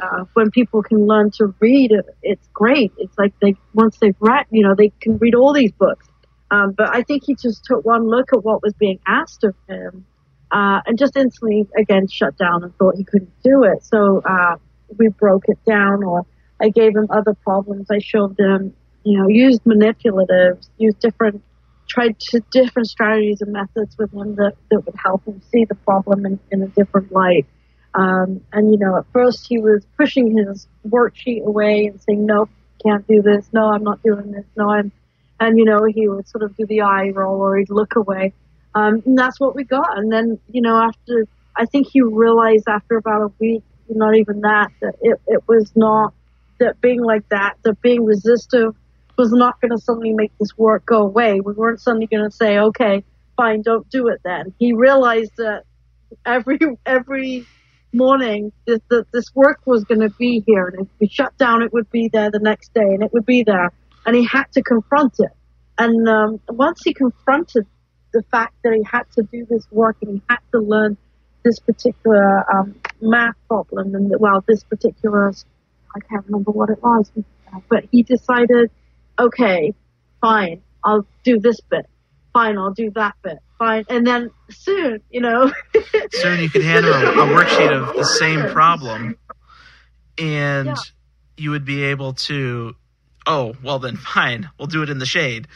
uh, 0.02 0.24
when 0.34 0.50
people 0.50 0.82
can 0.82 1.06
learn 1.06 1.30
to 1.38 1.54
read, 1.60 1.92
it's 2.22 2.46
great. 2.52 2.92
It's 2.98 3.16
like 3.18 3.32
they 3.40 3.54
once 3.72 3.96
they've 4.00 4.16
read, 4.20 4.46
you 4.50 4.62
know, 4.62 4.74
they 4.74 4.92
can 5.00 5.16
read 5.18 5.34
all 5.34 5.52
these 5.52 5.72
books. 5.72 6.06
Um, 6.50 6.72
but 6.76 6.94
I 6.94 7.02
think 7.02 7.24
he 7.24 7.34
just 7.34 7.64
took 7.64 7.84
one 7.84 8.06
look 8.06 8.32
at 8.32 8.44
what 8.44 8.62
was 8.62 8.74
being 8.74 8.98
asked 9.06 9.44
of 9.44 9.54
him, 9.68 10.04
uh, 10.50 10.80
and 10.86 10.98
just 10.98 11.16
instantly 11.16 11.66
again 11.76 12.06
shut 12.08 12.36
down 12.38 12.62
and 12.62 12.74
thought 12.76 12.96
he 12.96 13.04
couldn't 13.04 13.32
do 13.42 13.64
it. 13.64 13.84
So 13.84 14.22
uh, 14.24 14.56
we 14.98 15.08
broke 15.08 15.44
it 15.48 15.58
down, 15.64 16.04
or 16.04 16.26
I 16.60 16.68
gave 16.68 16.94
him 16.96 17.06
other 17.10 17.34
problems. 17.34 17.90
I 17.90 17.98
showed 17.98 18.38
him, 18.38 18.74
you 19.04 19.18
know, 19.18 19.28
used 19.28 19.64
manipulatives, 19.64 20.68
used 20.78 21.00
different, 21.00 21.42
tried 21.88 22.18
to 22.30 22.40
different 22.50 22.88
strategies 22.88 23.40
and 23.40 23.52
methods 23.52 23.96
with 23.98 24.12
him 24.12 24.36
that, 24.36 24.54
that 24.70 24.80
would 24.86 24.94
help 24.96 25.24
him 25.26 25.40
see 25.52 25.64
the 25.64 25.74
problem 25.74 26.26
in, 26.26 26.38
in 26.50 26.62
a 26.62 26.68
different 26.68 27.12
light. 27.12 27.46
Um, 27.94 28.42
and 28.52 28.70
you 28.70 28.78
know, 28.78 28.96
at 28.98 29.06
first 29.12 29.46
he 29.48 29.58
was 29.58 29.86
pushing 29.96 30.36
his 30.36 30.66
worksheet 30.86 31.44
away 31.44 31.86
and 31.86 32.00
saying, 32.02 32.26
"No, 32.26 32.48
can't 32.84 33.06
do 33.06 33.22
this. 33.22 33.48
No, 33.52 33.70
I'm 33.70 33.82
not 33.82 34.02
doing 34.02 34.32
this. 34.32 34.44
No, 34.54 34.68
I'm," 34.68 34.92
and 35.40 35.58
you 35.58 35.64
know, 35.64 35.84
he 35.84 36.06
would 36.06 36.28
sort 36.28 36.44
of 36.44 36.54
do 36.56 36.66
the 36.66 36.82
eye 36.82 37.10
roll 37.14 37.40
or 37.40 37.56
he'd 37.56 37.70
look 37.70 37.96
away. 37.96 38.34
Um, 38.76 39.02
and 39.06 39.18
that's 39.18 39.40
what 39.40 39.56
we 39.56 39.64
got. 39.64 39.96
And 39.96 40.12
then, 40.12 40.38
you 40.50 40.60
know, 40.60 40.76
after 40.76 41.26
I 41.56 41.64
think 41.64 41.88
he 41.90 42.02
realized 42.02 42.64
after 42.68 42.98
about 42.98 43.22
a 43.22 43.32
week, 43.40 43.62
not 43.88 44.16
even 44.16 44.42
that, 44.42 44.68
that 44.82 44.96
it, 45.00 45.18
it 45.26 45.42
was 45.48 45.72
not 45.74 46.12
that 46.60 46.78
being 46.82 47.02
like 47.02 47.26
that, 47.30 47.54
that 47.62 47.80
being 47.80 48.04
resistive 48.04 48.74
was 49.16 49.32
not 49.32 49.58
going 49.62 49.70
to 49.70 49.78
suddenly 49.78 50.12
make 50.12 50.30
this 50.38 50.58
work 50.58 50.84
go 50.84 51.02
away. 51.02 51.40
We 51.40 51.54
weren't 51.54 51.80
suddenly 51.80 52.06
going 52.06 52.28
to 52.28 52.30
say, 52.30 52.58
okay, 52.58 53.02
fine, 53.34 53.62
don't 53.62 53.88
do 53.88 54.08
it 54.08 54.20
then. 54.24 54.52
He 54.58 54.74
realized 54.74 55.32
that 55.38 55.62
every 56.26 56.58
every 56.86 57.46
morning 57.94 58.52
this, 58.66 58.80
this 58.90 59.34
work 59.34 59.60
was 59.64 59.84
going 59.84 60.02
to 60.02 60.10
be 60.18 60.42
here, 60.46 60.66
and 60.66 60.82
if 60.82 60.88
we 61.00 61.08
shut 61.08 61.36
down, 61.38 61.62
it 61.62 61.72
would 61.72 61.90
be 61.90 62.10
there 62.12 62.30
the 62.30 62.40
next 62.40 62.74
day, 62.74 62.82
and 62.82 63.02
it 63.02 63.10
would 63.14 63.24
be 63.24 63.42
there, 63.42 63.70
and 64.04 64.14
he 64.14 64.26
had 64.26 64.44
to 64.52 64.62
confront 64.62 65.14
it. 65.18 65.30
And 65.78 66.06
um, 66.06 66.40
once 66.50 66.82
he 66.84 66.92
confronted 66.92 67.66
the 68.16 68.22
fact 68.30 68.54
that 68.64 68.72
he 68.72 68.82
had 68.82 69.04
to 69.14 69.22
do 69.24 69.44
this 69.44 69.66
work 69.70 69.98
and 70.00 70.10
he 70.14 70.22
had 70.28 70.38
to 70.52 70.58
learn 70.58 70.96
this 71.44 71.58
particular 71.60 72.50
um, 72.50 72.74
math 73.00 73.36
problem, 73.46 73.94
and 73.94 74.10
well, 74.18 74.42
this 74.48 74.64
particular 74.64 75.32
I 75.94 76.00
can't 76.00 76.24
remember 76.26 76.50
what 76.50 76.70
it 76.70 76.82
was, 76.82 77.10
but 77.68 77.84
he 77.92 78.02
decided, 78.02 78.70
okay, 79.18 79.74
fine, 80.20 80.62
I'll 80.82 81.06
do 81.24 81.38
this 81.38 81.60
bit. 81.60 81.86
Fine, 82.32 82.58
I'll 82.58 82.72
do 82.72 82.90
that 82.92 83.14
bit. 83.22 83.38
Fine, 83.58 83.84
and 83.88 84.06
then 84.06 84.30
soon, 84.50 85.00
you 85.10 85.20
know, 85.20 85.52
soon 86.12 86.40
you 86.40 86.50
could 86.50 86.64
hand 86.64 86.86
him 86.86 86.92
a, 86.92 86.96
a 86.96 87.26
worksheet 87.26 87.70
of 87.70 87.96
the 87.96 88.04
same 88.04 88.48
problem, 88.50 89.18
and 90.18 90.68
yeah. 90.68 90.74
you 91.36 91.50
would 91.50 91.66
be 91.66 91.84
able 91.84 92.14
to, 92.14 92.74
oh, 93.26 93.54
well 93.62 93.78
then, 93.78 93.96
fine, 93.96 94.48
we'll 94.58 94.68
do 94.68 94.82
it 94.82 94.88
in 94.88 94.98
the 94.98 95.06
shade, 95.06 95.48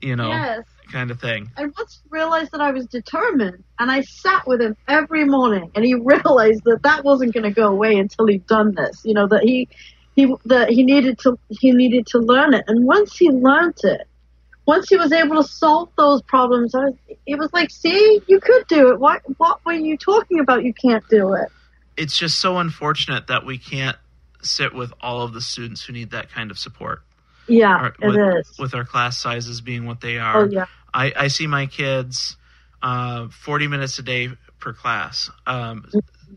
you 0.00 0.16
know. 0.16 0.28
Yes 0.28 0.64
kind 0.90 1.10
of 1.10 1.20
thing. 1.20 1.50
I 1.56 1.64
once 1.64 2.00
realized 2.10 2.52
that 2.52 2.60
I 2.60 2.70
was 2.70 2.86
determined, 2.86 3.64
and 3.78 3.90
I 3.90 4.02
sat 4.02 4.46
with 4.46 4.60
him 4.60 4.76
every 4.88 5.24
morning, 5.24 5.70
and 5.74 5.84
he 5.84 5.94
realized 6.02 6.62
that 6.64 6.80
that 6.82 7.04
wasn't 7.04 7.34
going 7.34 7.44
to 7.44 7.50
go 7.50 7.68
away 7.68 7.96
until 7.96 8.26
he'd 8.26 8.46
done 8.46 8.74
this. 8.74 9.02
You 9.04 9.14
know 9.14 9.26
that 9.28 9.42
he 9.42 9.68
he 10.16 10.34
that 10.46 10.70
he 10.70 10.82
needed 10.82 11.18
to 11.20 11.38
he 11.48 11.72
needed 11.72 12.06
to 12.08 12.18
learn 12.18 12.54
it, 12.54 12.64
and 12.68 12.84
once 12.86 13.16
he 13.16 13.30
learned 13.30 13.78
it, 13.82 14.06
once 14.66 14.88
he 14.88 14.96
was 14.96 15.12
able 15.12 15.42
to 15.42 15.48
solve 15.48 15.90
those 15.96 16.22
problems, 16.22 16.74
I 16.74 16.84
was, 16.84 16.94
it 17.26 17.38
was 17.38 17.52
like, 17.52 17.70
see, 17.70 18.22
you 18.26 18.40
could 18.40 18.66
do 18.68 18.92
it. 18.92 19.00
What 19.00 19.22
what 19.38 19.64
were 19.64 19.72
you 19.72 19.96
talking 19.96 20.40
about? 20.40 20.64
You 20.64 20.74
can't 20.74 21.06
do 21.08 21.34
it. 21.34 21.48
It's 21.96 22.16
just 22.16 22.40
so 22.40 22.58
unfortunate 22.58 23.28
that 23.28 23.46
we 23.46 23.58
can't 23.58 23.96
sit 24.42 24.74
with 24.74 24.92
all 25.00 25.22
of 25.22 25.32
the 25.32 25.40
students 25.40 25.84
who 25.84 25.92
need 25.92 26.10
that 26.10 26.30
kind 26.30 26.50
of 26.50 26.58
support. 26.58 27.02
Yeah, 27.46 27.76
our, 27.76 27.86
it 27.86 28.06
with, 28.06 28.16
is. 28.16 28.58
With 28.58 28.74
our 28.74 28.84
class 28.84 29.18
sizes 29.18 29.60
being 29.60 29.86
what 29.86 30.00
they 30.00 30.18
are. 30.18 30.44
Oh 30.44 30.48
yeah. 30.48 30.66
I, 30.92 31.12
I 31.16 31.28
see 31.28 31.46
my 31.46 31.66
kids 31.66 32.36
uh, 32.82 33.28
40 33.28 33.66
minutes 33.66 33.98
a 33.98 34.02
day 34.02 34.28
per 34.60 34.72
class. 34.72 35.30
Um, 35.46 35.90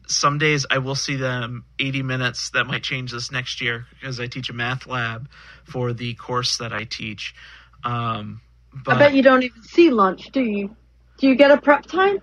some 0.07 0.37
days 0.37 0.65
I 0.69 0.79
will 0.79 0.95
see 0.95 1.15
them 1.15 1.65
80 1.79 2.03
minutes. 2.03 2.49
That 2.51 2.65
might 2.65 2.83
change 2.83 3.11
this 3.11 3.31
next 3.31 3.61
year 3.61 3.85
because 3.99 4.19
I 4.19 4.27
teach 4.27 4.49
a 4.49 4.53
math 4.53 4.87
lab 4.87 5.29
for 5.65 5.93
the 5.93 6.13
course 6.15 6.57
that 6.57 6.73
I 6.73 6.85
teach. 6.85 7.35
Um, 7.83 8.41
but 8.73 8.95
I 8.95 8.99
bet 8.99 9.13
you 9.13 9.21
don't 9.21 9.43
even 9.43 9.63
see 9.63 9.91
lunch, 9.91 10.31
do 10.31 10.41
you? 10.41 10.75
Do 11.17 11.27
you 11.27 11.35
get 11.35 11.51
a 11.51 11.57
prep 11.57 11.85
time? 11.85 12.19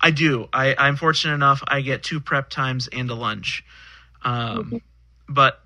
I 0.00 0.10
do. 0.10 0.48
I, 0.52 0.74
I'm 0.78 0.96
fortunate 0.96 1.34
enough. 1.34 1.62
I 1.66 1.80
get 1.80 2.02
two 2.02 2.20
prep 2.20 2.50
times 2.50 2.88
and 2.88 3.10
a 3.10 3.14
lunch. 3.14 3.64
Um, 4.22 4.64
mm-hmm. 4.64 4.76
But 5.28 5.60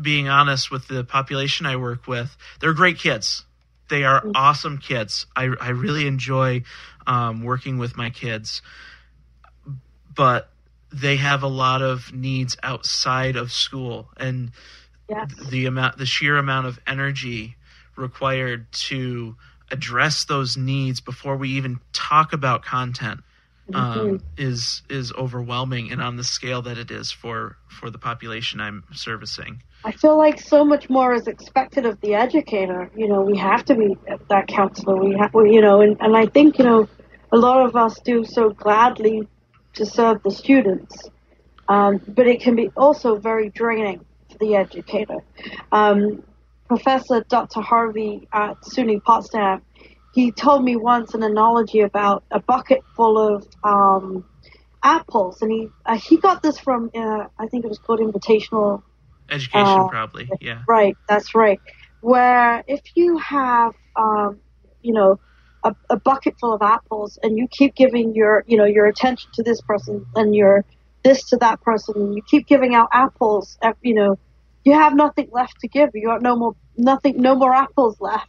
being 0.00 0.28
honest 0.28 0.70
with 0.70 0.88
the 0.88 1.04
population 1.04 1.66
I 1.66 1.76
work 1.76 2.06
with, 2.06 2.36
they're 2.60 2.72
great 2.72 2.98
kids. 2.98 3.44
They 3.88 4.04
are 4.04 4.20
mm-hmm. 4.20 4.32
awesome 4.34 4.78
kids. 4.78 5.26
I, 5.34 5.44
I 5.60 5.70
really 5.70 6.06
enjoy 6.06 6.62
um, 7.06 7.42
working 7.42 7.78
with 7.78 7.96
my 7.96 8.10
kids, 8.10 8.62
but 10.14 10.50
they 10.92 11.16
have 11.16 11.42
a 11.42 11.48
lot 11.48 11.82
of 11.82 12.12
needs 12.12 12.56
outside 12.62 13.36
of 13.36 13.52
school, 13.52 14.08
and 14.16 14.50
yes. 15.08 15.30
the 15.50 15.66
amount, 15.66 15.98
the 15.98 16.06
sheer 16.06 16.36
amount 16.36 16.66
of 16.66 16.78
energy 16.86 17.56
required 17.96 18.70
to 18.72 19.36
address 19.70 20.24
those 20.24 20.56
needs 20.56 21.00
before 21.00 21.36
we 21.36 21.50
even 21.50 21.78
talk 21.92 22.32
about 22.32 22.64
content 22.64 23.20
um, 23.74 23.98
mm-hmm. 23.98 24.16
is 24.36 24.82
is 24.88 25.12
overwhelming, 25.12 25.90
and 25.90 26.00
on 26.00 26.16
the 26.16 26.24
scale 26.24 26.62
that 26.62 26.78
it 26.78 26.90
is 26.90 27.10
for 27.10 27.56
for 27.68 27.90
the 27.90 27.98
population 27.98 28.60
I'm 28.60 28.84
servicing. 28.92 29.62
I 29.86 29.92
feel 29.92 30.18
like 30.18 30.40
so 30.40 30.64
much 30.64 30.90
more 30.90 31.14
is 31.14 31.28
expected 31.28 31.86
of 31.86 32.00
the 32.00 32.14
educator. 32.14 32.90
You 32.96 33.06
know, 33.06 33.20
we 33.20 33.38
have 33.38 33.64
to 33.66 33.76
be 33.76 33.96
that 34.28 34.48
counselor. 34.48 34.96
We 34.96 35.16
have, 35.16 35.30
you 35.32 35.60
know, 35.60 35.80
and, 35.80 35.96
and 36.00 36.16
I 36.16 36.26
think, 36.26 36.58
you 36.58 36.64
know, 36.64 36.88
a 37.30 37.36
lot 37.36 37.64
of 37.64 37.76
us 37.76 38.00
do 38.00 38.24
so 38.24 38.50
gladly 38.50 39.28
to 39.74 39.86
serve 39.86 40.24
the 40.24 40.32
students. 40.32 41.08
Um, 41.68 42.00
but 42.08 42.26
it 42.26 42.40
can 42.40 42.56
be 42.56 42.68
also 42.76 43.14
very 43.14 43.48
draining 43.50 44.04
for 44.28 44.38
the 44.38 44.56
educator. 44.56 45.18
Um, 45.70 46.24
Professor 46.66 47.24
Dr. 47.28 47.60
Harvey 47.60 48.26
at 48.32 48.60
SUNY 48.62 49.04
Potsdam, 49.04 49.62
he 50.12 50.32
told 50.32 50.64
me 50.64 50.74
once 50.74 51.14
an 51.14 51.22
analogy 51.22 51.82
about 51.82 52.24
a 52.32 52.40
bucket 52.40 52.82
full 52.96 53.18
of 53.18 53.46
um, 53.62 54.24
apples, 54.82 55.42
and 55.42 55.52
he 55.52 55.68
uh, 55.84 55.96
he 55.96 56.16
got 56.16 56.42
this 56.42 56.58
from 56.58 56.90
uh, 56.92 57.26
I 57.38 57.46
think 57.46 57.64
it 57.64 57.68
was 57.68 57.78
called 57.78 58.00
Invitational 58.00 58.82
Education, 59.30 59.80
uh, 59.80 59.88
probably. 59.88 60.28
Yeah. 60.40 60.62
Right. 60.68 60.96
That's 61.08 61.34
right. 61.34 61.60
Where 62.00 62.62
if 62.66 62.80
you 62.94 63.18
have, 63.18 63.72
um, 63.96 64.38
you 64.82 64.92
know, 64.92 65.18
a, 65.64 65.74
a, 65.90 65.96
bucket 65.96 66.34
full 66.38 66.52
of 66.52 66.62
apples, 66.62 67.18
and 67.22 67.36
you 67.36 67.48
keep 67.50 67.74
giving 67.74 68.14
your, 68.14 68.44
you 68.46 68.56
know, 68.56 68.64
your 68.64 68.86
attention 68.86 69.30
to 69.34 69.42
this 69.42 69.60
person 69.62 70.06
and 70.14 70.34
your 70.34 70.64
this 71.02 71.24
to 71.30 71.36
that 71.38 71.60
person, 71.62 71.94
and 71.96 72.14
you 72.14 72.22
keep 72.22 72.46
giving 72.46 72.74
out 72.74 72.88
apples, 72.92 73.58
you 73.82 73.94
know, 73.94 74.18
you 74.64 74.72
have 74.72 74.94
nothing 74.94 75.28
left 75.32 75.60
to 75.60 75.68
give. 75.68 75.90
You 75.94 76.10
have 76.10 76.22
no 76.22 76.36
more, 76.36 76.56
nothing, 76.76 77.20
no 77.20 77.34
more 77.36 77.54
apples 77.54 78.00
left 78.00 78.28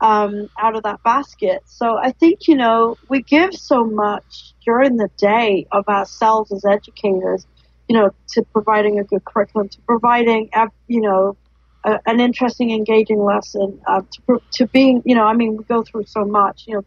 um, 0.00 0.48
out 0.58 0.76
of 0.76 0.82
that 0.84 1.02
basket. 1.02 1.62
So 1.66 1.96
I 1.96 2.12
think, 2.12 2.48
you 2.48 2.56
know, 2.56 2.96
we 3.08 3.22
give 3.22 3.54
so 3.54 3.84
much 3.84 4.54
during 4.64 4.96
the 4.96 5.10
day 5.16 5.66
of 5.72 5.86
ourselves 5.88 6.52
as 6.52 6.64
educators 6.64 7.46
you 7.88 7.96
know, 7.96 8.10
to 8.28 8.42
providing 8.52 8.98
a 8.98 9.04
good 9.04 9.24
curriculum, 9.24 9.68
to 9.68 9.80
providing, 9.82 10.50
you 10.88 11.00
know, 11.00 11.36
a, 11.84 12.00
an 12.06 12.20
interesting, 12.20 12.70
engaging 12.72 13.22
lesson, 13.22 13.80
uh, 13.86 14.02
to, 14.26 14.42
to 14.52 14.66
being, 14.66 15.02
you 15.04 15.14
know, 15.14 15.24
I 15.24 15.34
mean, 15.34 15.56
we 15.56 15.64
go 15.64 15.82
through 15.82 16.04
so 16.06 16.24
much, 16.24 16.64
you 16.66 16.74
know, 16.74 16.84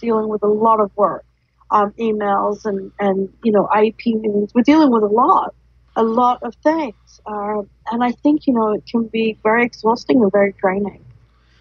dealing 0.00 0.28
with 0.28 0.42
a 0.42 0.48
lot 0.48 0.80
of 0.80 0.90
work, 0.96 1.24
um, 1.70 1.92
emails 1.98 2.64
and, 2.64 2.90
and, 2.98 3.32
you 3.44 3.52
know, 3.52 3.68
IEP 3.74 4.20
meetings. 4.20 4.52
We're 4.54 4.62
dealing 4.62 4.90
with 4.90 5.02
a 5.02 5.06
lot, 5.06 5.54
a 5.96 6.02
lot 6.02 6.42
of 6.42 6.54
things. 6.56 7.20
Uh, 7.26 7.62
and 7.90 8.02
I 8.02 8.12
think, 8.12 8.46
you 8.46 8.54
know, 8.54 8.72
it 8.72 8.86
can 8.86 9.04
be 9.04 9.38
very 9.42 9.64
exhausting 9.64 10.22
and 10.22 10.32
very 10.32 10.54
draining. 10.58 11.04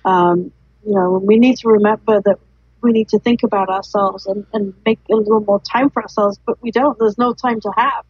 Um, 0.05 0.51
you 0.85 0.93
know, 0.93 1.21
we 1.21 1.37
need 1.37 1.57
to 1.57 1.67
remember 1.67 2.21
that 2.21 2.39
we 2.87 2.93
need 2.93 3.09
to 3.09 3.19
think 3.19 3.43
about 3.43 3.69
ourselves 3.69 4.25
and, 4.25 4.45
and 4.53 4.73
make 4.85 4.99
a 5.11 5.15
little 5.15 5.41
more 5.41 5.61
time 5.61 5.89
for 5.89 6.01
ourselves, 6.01 6.39
but 6.45 6.61
we 6.61 6.71
don't. 6.71 6.97
There's 6.97 7.17
no 7.17 7.33
time 7.33 7.59
to 7.61 7.71
have. 7.77 8.05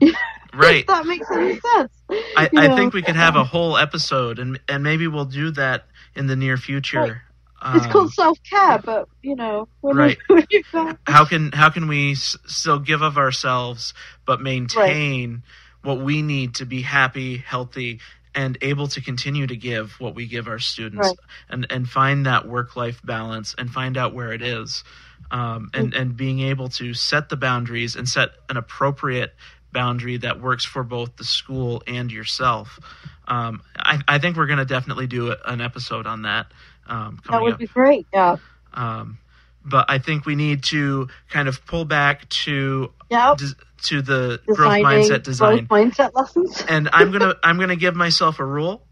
Right. 0.54 0.86
that 0.86 1.06
makes 1.06 1.30
any 1.30 1.58
sense. 1.58 1.90
I, 2.36 2.50
I 2.54 2.76
think 2.76 2.92
we 2.92 3.00
could 3.00 3.16
have 3.16 3.36
a 3.36 3.44
whole 3.44 3.78
episode, 3.78 4.38
and 4.38 4.60
and 4.68 4.82
maybe 4.82 5.08
we'll 5.08 5.24
do 5.24 5.50
that 5.52 5.86
in 6.14 6.26
the 6.26 6.36
near 6.36 6.58
future. 6.58 7.00
Right. 7.00 7.16
Um, 7.62 7.76
it's 7.78 7.86
called 7.86 8.12
self 8.12 8.38
care, 8.42 8.78
but 8.78 9.08
you 9.22 9.34
know, 9.34 9.68
right? 9.82 10.18
how 11.06 11.24
can 11.24 11.52
how 11.52 11.70
can 11.70 11.88
we 11.88 12.12
s- 12.12 12.36
still 12.44 12.80
give 12.80 13.00
of 13.00 13.16
ourselves, 13.16 13.94
but 14.26 14.42
maintain 14.42 15.30
right. 15.32 15.40
what 15.82 16.04
we 16.04 16.20
need 16.20 16.56
to 16.56 16.66
be 16.66 16.82
happy, 16.82 17.38
healthy, 17.38 18.00
and 18.34 18.58
able 18.62 18.88
to 18.88 19.00
continue 19.00 19.46
to 19.46 19.56
give 19.56 19.92
what 20.00 20.14
we 20.14 20.26
give 20.26 20.48
our 20.48 20.58
students 20.58 21.08
right. 21.08 21.18
and 21.48 21.66
and 21.70 21.88
find 21.88 22.26
that 22.26 22.46
work 22.46 22.76
life 22.76 23.00
balance 23.04 23.54
and 23.58 23.70
find 23.70 23.96
out 23.96 24.14
where 24.14 24.32
it 24.32 24.42
is 24.42 24.84
um, 25.30 25.70
and 25.74 25.92
mm. 25.92 26.00
and 26.00 26.16
being 26.16 26.40
able 26.40 26.68
to 26.68 26.94
set 26.94 27.28
the 27.28 27.36
boundaries 27.36 27.96
and 27.96 28.08
set 28.08 28.30
an 28.48 28.56
appropriate 28.56 29.34
boundary 29.72 30.18
that 30.18 30.40
works 30.40 30.64
for 30.64 30.82
both 30.82 31.16
the 31.16 31.24
school 31.24 31.82
and 31.86 32.12
yourself. 32.12 32.78
Um, 33.26 33.62
I, 33.76 34.00
I 34.06 34.18
think 34.18 34.36
we're 34.36 34.46
going 34.46 34.58
to 34.58 34.66
definitely 34.66 35.06
do 35.06 35.34
an 35.44 35.60
episode 35.60 36.06
on 36.06 36.22
that. 36.22 36.52
Um, 36.86 37.20
That 37.30 37.40
would 37.40 37.54
up. 37.54 37.58
be 37.58 37.66
great. 37.66 38.06
Yeah. 38.12 38.36
Um, 38.74 39.18
but 39.64 39.86
I 39.90 39.98
think 39.98 40.26
we 40.26 40.34
need 40.34 40.64
to 40.64 41.08
kind 41.30 41.48
of 41.48 41.64
pull 41.66 41.84
back 41.84 42.28
to 42.30 42.92
Yep. 43.10 43.36
des- 43.38 43.46
to 43.84 44.00
the 44.02 44.40
growth 44.46 44.72
mindset 44.72 45.22
design. 45.24 45.64
growth 45.66 45.68
mindset 45.94 46.14
lessons. 46.14 46.62
and 46.68 46.88
I'm 46.92 47.10
gonna 47.12 47.34
I'm 47.42 47.58
gonna 47.58 47.76
give 47.76 47.94
myself 47.96 48.38
a 48.38 48.44
rule. 48.44 48.86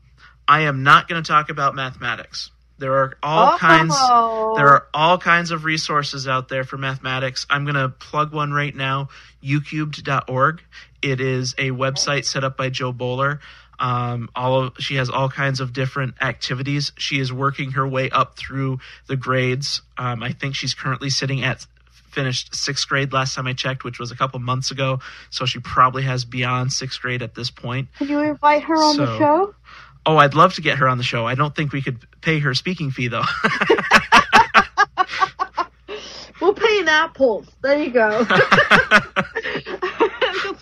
I 0.48 0.62
am 0.62 0.82
not 0.82 1.08
gonna 1.08 1.22
talk 1.22 1.48
about 1.50 1.74
mathematics. 1.74 2.50
There 2.78 2.94
are 2.94 3.12
all 3.22 3.52
Oh. 3.54 3.58
kinds 3.58 3.94
there 4.56 4.68
are 4.68 4.86
all 4.94 5.18
kinds 5.18 5.50
of 5.52 5.64
resources 5.64 6.26
out 6.26 6.48
there 6.48 6.64
for 6.64 6.76
mathematics. 6.78 7.46
I'm 7.50 7.64
gonna 7.66 7.88
plug 7.90 8.32
one 8.32 8.52
right 8.52 8.74
now, 8.74 9.08
youcubed.org. 9.42 10.62
It 11.02 11.20
is 11.20 11.54
a 11.58 11.70
website 11.70 12.24
set 12.24 12.44
up 12.44 12.56
by 12.56 12.68
Jo 12.70 12.92
Boaler. 12.92 13.40
Um, 13.80 14.28
all 14.36 14.64
of, 14.64 14.74
she 14.78 14.96
has 14.96 15.10
all 15.10 15.28
kinds 15.28 15.60
of 15.60 15.72
different 15.72 16.14
activities. 16.20 16.92
She 16.98 17.18
is 17.18 17.32
working 17.32 17.72
her 17.72 17.86
way 17.86 18.10
up 18.10 18.36
through 18.36 18.78
the 19.06 19.16
grades. 19.16 19.82
Um, 19.98 20.22
I 20.22 20.32
think 20.32 20.54
she's 20.54 20.74
currently 20.74 21.10
sitting 21.10 21.42
at 21.42 21.66
finished 22.10 22.54
sixth 22.54 22.88
grade 22.88 23.12
last 23.12 23.34
time 23.34 23.46
I 23.46 23.52
checked, 23.52 23.84
which 23.84 23.98
was 23.98 24.10
a 24.10 24.16
couple 24.16 24.38
months 24.40 24.70
ago. 24.70 25.00
So 25.30 25.46
she 25.46 25.60
probably 25.60 26.02
has 26.02 26.24
beyond 26.24 26.72
sixth 26.72 27.00
grade 27.00 27.22
at 27.22 27.34
this 27.34 27.50
point. 27.50 27.88
Can 27.98 28.08
you 28.08 28.20
invite 28.20 28.64
her 28.64 28.76
on 28.76 28.96
the 28.96 29.18
show? 29.18 29.54
Oh, 30.04 30.16
I'd 30.16 30.34
love 30.34 30.54
to 30.54 30.60
get 30.60 30.78
her 30.78 30.88
on 30.88 30.98
the 30.98 31.04
show. 31.04 31.26
I 31.26 31.34
don't 31.34 31.54
think 31.54 31.72
we 31.72 31.82
could 31.82 31.98
pay 32.20 32.38
her 32.40 32.54
speaking 32.54 32.90
fee 32.90 33.08
though. 33.08 33.24
We'll 36.40 36.54
pay 36.54 36.80
in 36.80 36.88
apples. 36.88 37.46
There 37.60 37.82
you 37.82 37.90
go. 37.90 38.26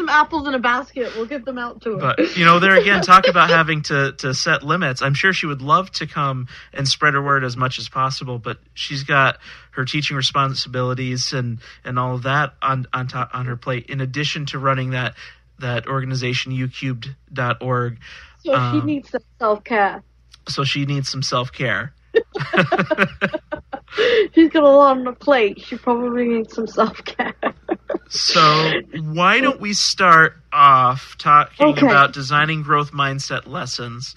Some 0.08 0.20
apples 0.20 0.48
in 0.48 0.54
a 0.54 0.58
basket. 0.58 1.12
We'll 1.16 1.26
give 1.26 1.44
them 1.44 1.58
out 1.58 1.82
to 1.82 1.98
her. 1.98 2.14
but 2.16 2.36
you 2.36 2.44
know, 2.44 2.58
there 2.58 2.76
again, 2.76 3.02
talk 3.02 3.28
about 3.28 3.50
having 3.50 3.82
to 3.82 4.12
to 4.18 4.32
set 4.32 4.62
limits. 4.62 5.02
I'm 5.02 5.12
sure 5.14 5.32
she 5.34 5.44
would 5.46 5.60
love 5.60 5.90
to 5.92 6.06
come 6.06 6.48
and 6.72 6.88
spread 6.88 7.12
her 7.14 7.22
word 7.22 7.44
as 7.44 7.56
much 7.56 7.78
as 7.78 7.88
possible, 7.88 8.38
but 8.38 8.58
she's 8.72 9.04
got 9.04 9.38
her 9.72 9.84
teaching 9.84 10.16
responsibilities 10.16 11.32
and 11.34 11.58
and 11.84 11.98
all 11.98 12.14
of 12.14 12.22
that 12.22 12.54
on 12.62 12.86
on 12.92 13.06
top 13.06 13.30
on 13.34 13.46
her 13.46 13.56
plate. 13.56 13.86
In 13.90 14.00
addition 14.00 14.46
to 14.46 14.58
running 14.58 14.90
that 14.90 15.14
that 15.58 15.86
organization 15.86 16.52
youcubed.org, 16.52 17.98
so 18.44 18.52
she 18.52 18.56
um, 18.56 18.86
needs 18.86 19.10
some 19.10 19.22
self 19.38 19.64
care. 19.64 20.02
so 20.48 20.64
she 20.64 20.86
needs 20.86 21.10
some 21.10 21.22
self 21.22 21.52
care. 21.52 21.92
She's 24.34 24.50
got 24.50 24.62
a 24.64 24.68
lot 24.68 24.96
on 24.98 25.06
her 25.06 25.12
plate. 25.12 25.60
She 25.60 25.76
probably 25.76 26.26
needs 26.28 26.54
some 26.54 26.66
self 26.66 27.02
care. 27.04 27.34
So 28.08 28.78
why 28.92 29.40
don't 29.40 29.60
we 29.60 29.72
start 29.74 30.34
off 30.52 31.16
talking 31.18 31.78
Okay. 31.78 31.86
about 31.86 32.12
designing 32.12 32.62
growth 32.62 32.92
mindset 32.92 33.46
lessons 33.46 34.14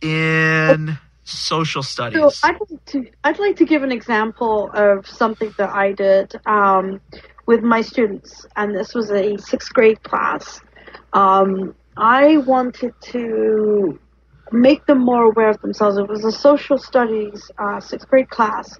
in 0.00 0.98
social 1.24 1.82
studies? 1.82 2.14
So 2.14 2.30
I'd 2.42 2.56
like 2.70 2.84
to 2.86 3.04
I'd 3.24 3.38
like 3.38 3.56
to 3.56 3.64
give 3.64 3.82
an 3.82 3.92
example 3.92 4.70
of 4.74 5.06
something 5.06 5.54
that 5.58 5.70
I 5.70 5.92
did 5.92 6.32
um, 6.46 7.00
with 7.46 7.62
my 7.62 7.80
students, 7.82 8.46
and 8.56 8.74
this 8.74 8.94
was 8.94 9.10
a 9.10 9.36
sixth 9.38 9.72
grade 9.72 10.02
class. 10.02 10.60
Um, 11.12 11.74
I 11.96 12.38
wanted 12.38 12.94
to 13.12 13.98
make 14.52 14.84
them 14.86 14.98
more 14.98 15.24
aware 15.24 15.50
of 15.50 15.60
themselves. 15.60 15.98
It 15.98 16.08
was 16.08 16.24
a 16.24 16.32
social 16.32 16.78
studies 16.78 17.50
uh, 17.58 17.80
sixth 17.80 18.08
grade 18.08 18.30
class, 18.30 18.76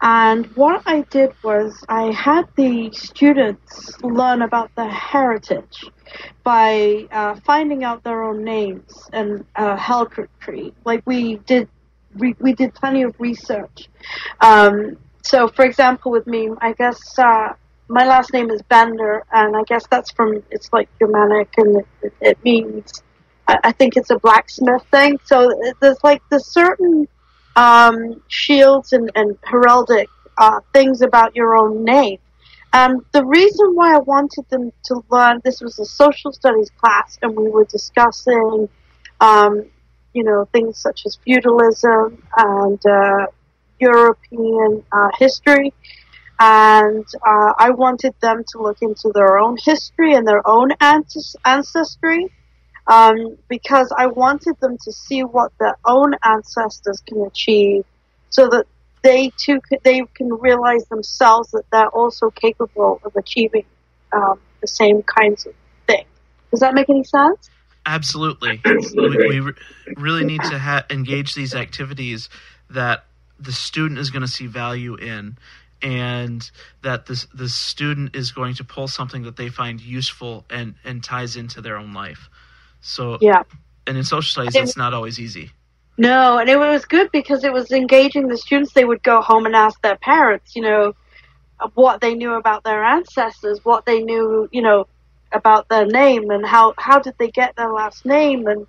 and 0.00 0.46
what 0.56 0.82
I 0.86 1.02
did 1.02 1.32
was 1.42 1.84
I 1.88 2.12
had 2.12 2.48
the 2.56 2.90
students 2.92 4.02
learn 4.02 4.42
about 4.42 4.74
their 4.74 4.90
heritage 4.90 5.84
by 6.42 7.06
uh, 7.10 7.34
finding 7.44 7.84
out 7.84 8.02
their 8.04 8.22
own 8.22 8.44
names 8.44 9.08
and 9.12 9.44
uh, 9.56 9.76
heraldry. 9.76 10.72
Like 10.84 11.02
we 11.06 11.36
did, 11.36 11.68
we, 12.16 12.34
we 12.40 12.52
did 12.52 12.74
plenty 12.74 13.02
of 13.02 13.14
research. 13.18 13.88
Um, 14.40 14.96
so, 15.22 15.48
for 15.48 15.64
example, 15.64 16.10
with 16.10 16.26
me, 16.26 16.50
I 16.60 16.72
guess 16.72 17.00
uh, 17.18 17.52
my 17.88 18.06
last 18.06 18.32
name 18.32 18.50
is 18.50 18.62
Bender, 18.62 19.24
and 19.32 19.56
I 19.56 19.62
guess 19.64 19.86
that's 19.90 20.10
from 20.10 20.42
it's 20.50 20.72
like 20.72 20.88
Germanic, 20.98 21.52
and 21.56 21.84
it, 22.02 22.12
it 22.20 22.44
means 22.44 23.02
I, 23.48 23.72
think 23.72 23.96
it's 23.96 24.10
a 24.10 24.18
blacksmith 24.18 24.84
thing. 24.90 25.18
So 25.24 25.50
there's 25.80 26.02
like 26.04 26.22
the 26.28 26.38
certain 26.38 27.08
um, 27.56 28.22
shields 28.28 28.92
and, 28.92 29.10
and 29.14 29.40
heraldic 29.42 30.06
uh, 30.36 30.60
things 30.72 31.00
about 31.00 31.34
your 31.34 31.56
own 31.56 31.82
name. 31.84 32.18
Um, 32.74 33.06
the 33.12 33.24
reason 33.24 33.74
why 33.74 33.94
I 33.94 33.98
wanted 33.98 34.44
them 34.50 34.70
to 34.84 35.02
learn 35.10 35.40
this 35.42 35.62
was 35.62 35.78
a 35.78 35.86
social 35.86 36.32
studies 36.32 36.70
class, 36.78 37.18
and 37.22 37.34
we 37.34 37.48
were 37.48 37.64
discussing, 37.64 38.68
um, 39.20 39.64
you 40.12 40.24
know, 40.24 40.46
things 40.52 40.78
such 40.78 41.06
as 41.06 41.18
feudalism 41.24 42.22
and 42.36 42.86
uh, 42.86 43.26
European 43.80 44.84
uh, 44.92 45.08
history. 45.18 45.72
And 46.38 47.06
uh, 47.26 47.52
I 47.58 47.70
wanted 47.70 48.14
them 48.20 48.44
to 48.52 48.62
look 48.62 48.82
into 48.82 49.10
their 49.14 49.38
own 49.38 49.56
history 49.64 50.14
and 50.14 50.28
their 50.28 50.46
own 50.46 50.70
ancestry 50.80 52.30
um, 52.88 53.36
because 53.48 53.92
I 53.96 54.06
wanted 54.06 54.58
them 54.60 54.78
to 54.82 54.92
see 54.92 55.22
what 55.22 55.52
their 55.60 55.76
own 55.84 56.14
ancestors 56.24 57.02
can 57.06 57.22
achieve 57.22 57.84
so 58.30 58.48
that 58.48 58.66
they 59.02 59.30
too 59.36 59.60
could, 59.60 59.80
they 59.84 60.02
can 60.14 60.32
realize 60.32 60.84
themselves 60.86 61.50
that 61.50 61.64
they're 61.70 61.90
also 61.90 62.30
capable 62.30 63.00
of 63.04 63.14
achieving 63.14 63.64
um, 64.12 64.40
the 64.60 64.66
same 64.66 65.02
kinds 65.02 65.46
of 65.46 65.54
things. 65.86 66.06
Does 66.50 66.60
that 66.60 66.74
make 66.74 66.88
any 66.88 67.04
sense? 67.04 67.50
Absolutely. 67.86 68.60
we, 68.94 69.08
we 69.08 69.40
re- 69.40 69.52
really 69.96 70.24
need 70.24 70.42
to 70.42 70.58
ha- 70.58 70.84
engage 70.90 71.34
these 71.34 71.54
activities 71.54 72.28
that 72.70 73.04
the 73.38 73.52
student 73.52 74.00
is 74.00 74.10
going 74.10 74.22
to 74.22 74.28
see 74.28 74.46
value 74.46 74.96
in 74.96 75.38
and 75.80 76.50
that 76.82 77.06
this 77.06 77.26
the 77.32 77.48
student 77.48 78.16
is 78.16 78.32
going 78.32 78.54
to 78.54 78.64
pull 78.64 78.88
something 78.88 79.22
that 79.22 79.36
they 79.36 79.48
find 79.48 79.80
useful 79.80 80.44
and 80.50 80.74
and 80.84 81.04
ties 81.04 81.36
into 81.36 81.60
their 81.60 81.76
own 81.76 81.94
life. 81.94 82.28
So 82.80 83.18
Yeah. 83.20 83.42
and 83.86 83.96
in 83.96 84.04
social 84.04 84.30
studies 84.30 84.56
it's 84.56 84.76
not 84.76 84.94
always 84.94 85.18
easy. 85.18 85.50
No, 85.96 86.38
and 86.38 86.48
it 86.48 86.56
was 86.58 86.84
good 86.84 87.10
because 87.12 87.42
it 87.42 87.52
was 87.52 87.72
engaging 87.72 88.28
the 88.28 88.36
students. 88.36 88.72
They 88.72 88.84
would 88.84 89.02
go 89.02 89.20
home 89.20 89.46
and 89.46 89.56
ask 89.56 89.80
their 89.82 89.96
parents, 89.96 90.54
you 90.54 90.62
know, 90.62 90.94
what 91.74 92.00
they 92.00 92.14
knew 92.14 92.34
about 92.34 92.62
their 92.62 92.84
ancestors, 92.84 93.64
what 93.64 93.84
they 93.84 94.02
knew, 94.02 94.48
you 94.52 94.62
know, 94.62 94.86
about 95.32 95.68
their 95.68 95.86
name, 95.86 96.30
and 96.30 96.46
how 96.46 96.74
how 96.78 96.98
did 97.00 97.14
they 97.18 97.30
get 97.30 97.56
their 97.56 97.72
last 97.72 98.06
name, 98.06 98.46
and 98.46 98.66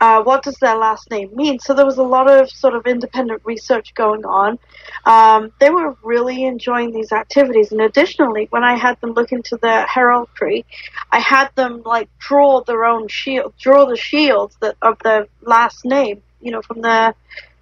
uh, 0.00 0.22
what 0.22 0.42
does 0.42 0.56
their 0.56 0.76
last 0.76 1.10
name 1.10 1.34
mean. 1.34 1.58
So 1.58 1.74
there 1.74 1.84
was 1.84 1.98
a 1.98 2.02
lot 2.02 2.30
of 2.30 2.50
sort 2.50 2.74
of 2.74 2.86
independent 2.86 3.42
research 3.44 3.94
going 3.94 4.24
on. 4.24 4.58
Um, 5.04 5.52
they 5.58 5.70
were 5.70 5.96
really 6.02 6.44
enjoying 6.44 6.92
these 6.92 7.12
activities, 7.12 7.72
and 7.72 7.80
additionally, 7.80 8.46
when 8.50 8.62
I 8.62 8.76
had 8.76 9.00
them 9.00 9.12
look 9.12 9.32
into 9.32 9.56
their 9.56 9.86
heraldry, 9.86 10.64
I 11.10 11.18
had 11.18 11.48
them 11.56 11.82
like 11.84 12.08
draw 12.18 12.62
their 12.62 12.84
own 12.84 13.08
shield, 13.08 13.54
draw 13.58 13.86
the 13.86 13.96
shields 13.96 14.56
that 14.60 14.76
of 14.82 14.98
their 15.00 15.26
last 15.42 15.84
name, 15.84 16.22
you 16.40 16.52
know, 16.52 16.62
from 16.62 16.80
their 16.80 17.14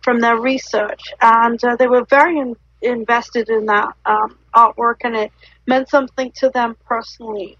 from 0.02 0.20
their 0.20 0.38
research, 0.38 1.12
and 1.20 1.62
uh, 1.64 1.76
they 1.76 1.88
were 1.88 2.04
very 2.04 2.38
in, 2.38 2.54
invested 2.82 3.48
in 3.48 3.66
that 3.66 3.94
um, 4.04 4.38
artwork, 4.54 4.96
and 5.02 5.16
it 5.16 5.32
meant 5.66 5.88
something 5.88 6.30
to 6.32 6.50
them 6.50 6.76
personally, 6.86 7.56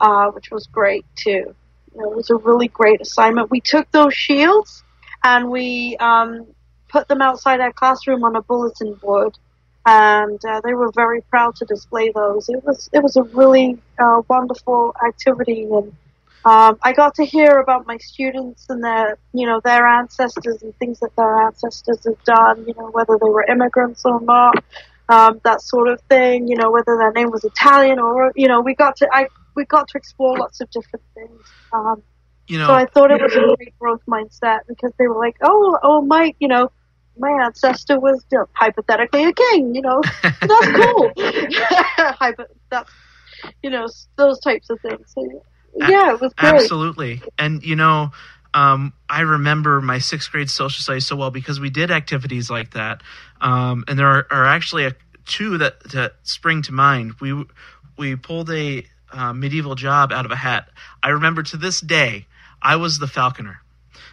uh, 0.00 0.30
which 0.30 0.50
was 0.50 0.66
great 0.66 1.04
too. 1.16 1.54
It 2.00 2.14
was 2.14 2.30
a 2.30 2.36
really 2.36 2.68
great 2.68 3.00
assignment. 3.00 3.50
We 3.50 3.60
took 3.60 3.90
those 3.90 4.14
shields 4.14 4.84
and 5.24 5.50
we 5.50 5.96
um, 5.98 6.46
put 6.88 7.08
them 7.08 7.22
outside 7.22 7.60
our 7.60 7.72
classroom 7.72 8.24
on 8.24 8.36
a 8.36 8.42
bulletin 8.42 8.94
board, 8.94 9.36
and 9.86 10.42
uh, 10.44 10.60
they 10.64 10.74
were 10.74 10.90
very 10.94 11.20
proud 11.22 11.56
to 11.56 11.64
display 11.64 12.10
those. 12.14 12.48
It 12.48 12.64
was 12.64 12.88
it 12.92 13.02
was 13.02 13.16
a 13.16 13.22
really 13.22 13.78
uh, 13.98 14.22
wonderful 14.28 14.94
activity, 15.06 15.64
and 15.64 15.92
um, 16.44 16.78
I 16.82 16.92
got 16.92 17.14
to 17.16 17.24
hear 17.24 17.58
about 17.58 17.86
my 17.86 17.98
students 17.98 18.66
and 18.68 18.82
their 18.82 19.18
you 19.32 19.46
know 19.46 19.60
their 19.62 19.86
ancestors 19.86 20.62
and 20.62 20.76
things 20.78 21.00
that 21.00 21.14
their 21.16 21.42
ancestors 21.42 22.04
have 22.04 22.22
done. 22.24 22.64
You 22.66 22.74
know 22.74 22.90
whether 22.90 23.18
they 23.20 23.28
were 23.28 23.44
immigrants 23.44 24.02
or 24.04 24.20
not, 24.20 24.62
um, 25.08 25.40
that 25.44 25.62
sort 25.62 25.88
of 25.88 26.00
thing. 26.02 26.48
You 26.48 26.56
know 26.56 26.70
whether 26.70 26.96
their 26.96 27.12
name 27.12 27.30
was 27.30 27.44
Italian 27.44 27.98
or 27.98 28.32
you 28.36 28.48
know 28.48 28.60
we 28.60 28.74
got 28.74 28.96
to 28.96 29.08
I 29.12 29.28
we 29.58 29.64
got 29.64 29.88
to 29.88 29.98
explore 29.98 30.38
lots 30.38 30.60
of 30.60 30.70
different 30.70 31.04
things. 31.14 31.42
Um, 31.72 32.02
You 32.46 32.58
know, 32.58 32.68
so 32.68 32.74
I 32.74 32.86
thought 32.86 33.10
it 33.10 33.20
was 33.20 33.34
a 33.34 33.56
great 33.56 33.78
growth 33.78 34.00
mindset 34.06 34.60
because 34.68 34.92
they 34.98 35.06
were 35.08 35.18
like, 35.18 35.36
oh, 35.42 35.76
oh, 35.82 36.00
my, 36.00 36.32
you 36.38 36.48
know, 36.48 36.70
my 37.18 37.30
ancestor 37.44 37.98
was 37.98 38.24
you 38.30 38.38
know, 38.38 38.46
hypothetically 38.52 39.24
a 39.24 39.32
king, 39.32 39.74
you 39.74 39.82
know, 39.82 40.00
that's 40.22 40.68
cool. 40.78 41.10
That's, 42.70 42.90
you 43.62 43.70
know, 43.70 43.88
those 44.16 44.38
types 44.40 44.70
of 44.70 44.80
things. 44.80 45.12
So, 45.14 45.42
yeah, 45.74 46.12
it 46.12 46.20
was 46.20 46.32
great. 46.34 46.54
Absolutely. 46.54 47.22
And 47.38 47.62
you 47.62 47.76
know, 47.76 48.12
um, 48.54 48.92
I 49.08 49.22
remember 49.22 49.80
my 49.80 49.98
sixth 49.98 50.30
grade 50.30 50.50
social 50.50 50.80
studies 50.82 51.06
so 51.06 51.16
well 51.16 51.30
because 51.30 51.58
we 51.58 51.70
did 51.70 51.90
activities 51.90 52.50
like 52.50 52.72
that. 52.72 53.02
Um, 53.40 53.84
and 53.88 53.98
there 53.98 54.06
are, 54.06 54.26
are 54.30 54.44
actually 54.44 54.86
a, 54.86 54.94
two 55.24 55.58
that, 55.58 55.80
that 55.90 56.14
spring 56.22 56.62
to 56.62 56.72
mind. 56.72 57.14
We 57.20 57.44
we 57.96 58.16
pulled 58.16 58.50
a 58.50 58.84
uh, 59.12 59.32
medieval 59.32 59.74
job 59.74 60.12
out 60.12 60.24
of 60.24 60.30
a 60.30 60.36
hat. 60.36 60.68
I 61.02 61.10
remember 61.10 61.42
to 61.44 61.56
this 61.56 61.80
day, 61.80 62.26
I 62.60 62.76
was 62.76 62.98
the 62.98 63.06
falconer. 63.06 63.60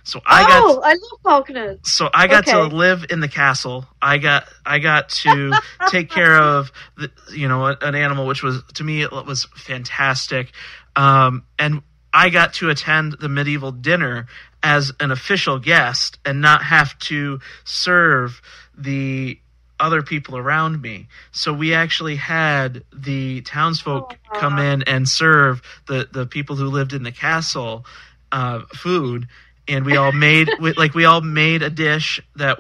So 0.04 0.22
I 0.24 0.44
got 0.44 0.62
oh, 0.64 0.82
I 0.84 0.90
love 0.90 1.20
falconers. 1.24 1.80
so 1.84 2.10
I 2.14 2.28
got 2.28 2.46
to 2.46 2.66
live 2.66 3.06
in 3.10 3.22
the 3.22 3.28
castle. 3.28 3.88
I 4.00 4.20
got 4.20 4.48
I 4.64 4.78
got 4.78 5.10
to 5.10 5.54
take 5.88 6.12
care 6.12 6.38
of 6.38 6.72
the, 6.96 7.12
you 7.34 7.48
know 7.48 7.66
an 7.66 7.96
animal, 7.96 8.28
which 8.28 8.44
was 8.44 8.62
to 8.76 8.84
me 8.84 9.02
it 9.02 9.12
was 9.12 9.46
fantastic, 9.56 10.52
um, 10.96 11.44
and 11.58 11.82
I 12.14 12.30
got 12.30 12.54
to 12.56 12.70
attend 12.70 13.14
the 13.20 13.30
medieval 13.30 13.72
dinner 13.72 14.28
as 14.62 14.92
an 15.00 15.10
official 15.10 15.58
guest 15.58 16.20
and 16.24 16.40
not 16.40 16.64
have 16.64 16.98
to 17.00 17.40
serve 17.64 18.42
the 18.78 19.40
other 19.80 20.02
people 20.02 20.38
around 20.38 20.82
me. 20.82 21.08
So 21.32 21.54
we 21.54 21.74
actually 21.74 22.16
had 22.16 22.84
the 22.94 23.42
townsfolk 23.42 24.18
come 24.34 24.60
in 24.60 24.84
and 24.84 25.08
serve 25.08 25.62
the 25.88 26.08
the 26.12 26.26
people 26.26 26.56
who 26.56 26.68
lived 26.68 26.94
in 26.94 27.04
the 27.04 27.12
castle 27.12 27.86
uh, 28.32 28.62
food, 28.74 29.28
and 29.68 29.86
we 29.86 29.98
all 29.98 30.12
made 30.12 30.50
we, 30.60 30.74
like 30.74 30.94
we 30.94 31.06
all 31.06 31.22
made 31.22 31.62
a 31.64 31.70
dish 31.70 32.22
that 32.36 32.60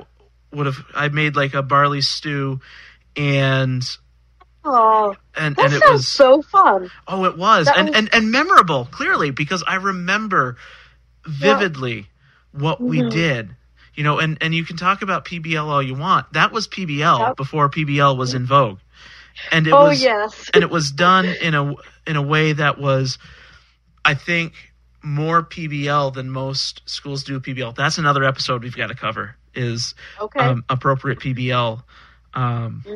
would 0.51 0.65
have 0.65 0.77
I 0.93 1.09
made 1.09 1.35
like 1.35 1.53
a 1.53 1.61
barley 1.63 2.01
stew, 2.01 2.59
and 3.15 3.83
Oh, 4.67 5.15
and 5.35 5.55
that 5.57 5.65
and 5.65 5.73
it 5.73 5.79
sounds 5.81 5.91
was 5.93 6.07
so 6.07 6.41
fun. 6.41 6.89
Oh, 7.07 7.25
it 7.25 7.37
was. 7.37 7.67
That 7.67 7.77
And, 7.77 7.89
was- 7.89 7.97
and 7.97 8.13
and 8.13 8.31
memorable, 8.31 8.85
clearly, 8.85 9.29
because 9.31 9.63
I 9.67 9.75
remember 9.75 10.57
vividly 11.25 12.07
what 12.51 12.81
we 12.81 13.01
Mhm. 13.01 13.09
did. 13.11 13.55
You 13.95 14.03
know, 14.03 14.19
and, 14.19 14.37
and 14.41 14.53
you 14.53 14.65
can 14.65 14.77
talk 14.77 15.01
about 15.01 15.25
PBL 15.25 15.63
all 15.65 15.81
you 15.81 15.95
want. 15.95 16.33
That 16.33 16.51
was 16.51 16.67
PBL 16.67 17.35
before 17.37 17.69
PBL 17.69 18.17
was 18.17 18.33
in 18.33 18.45
vogue. 18.45 18.79
And 19.51 19.67
it 19.67 19.73
Oh, 19.73 19.85
was 19.89 20.01
yes. 20.01 20.49
and 20.53 20.63
it 20.63 20.69
was 20.69 20.91
done 20.91 21.25
in 21.25 21.53
a 21.55 21.73
in 22.07 22.15
a 22.15 22.21
way 22.21 22.53
that 22.53 22.77
was 22.79 23.17
I 24.03 24.13
think 24.13 24.53
more 25.03 25.43
PBL 25.43 26.13
than 26.13 26.29
most 26.29 26.81
schools 26.85 27.23
do 27.23 27.39
PBL. 27.39 27.75
That's 27.75 27.97
another 27.97 28.23
episode 28.23 28.63
we've 28.63 28.75
got 28.75 28.87
to 28.87 28.95
cover 28.95 29.35
is 29.53 29.93
Okay. 30.19 30.39
um, 30.39 30.63
appropriate 30.69 31.19
PBL. 31.19 31.83
Um, 32.33 32.83
I- 32.87 32.95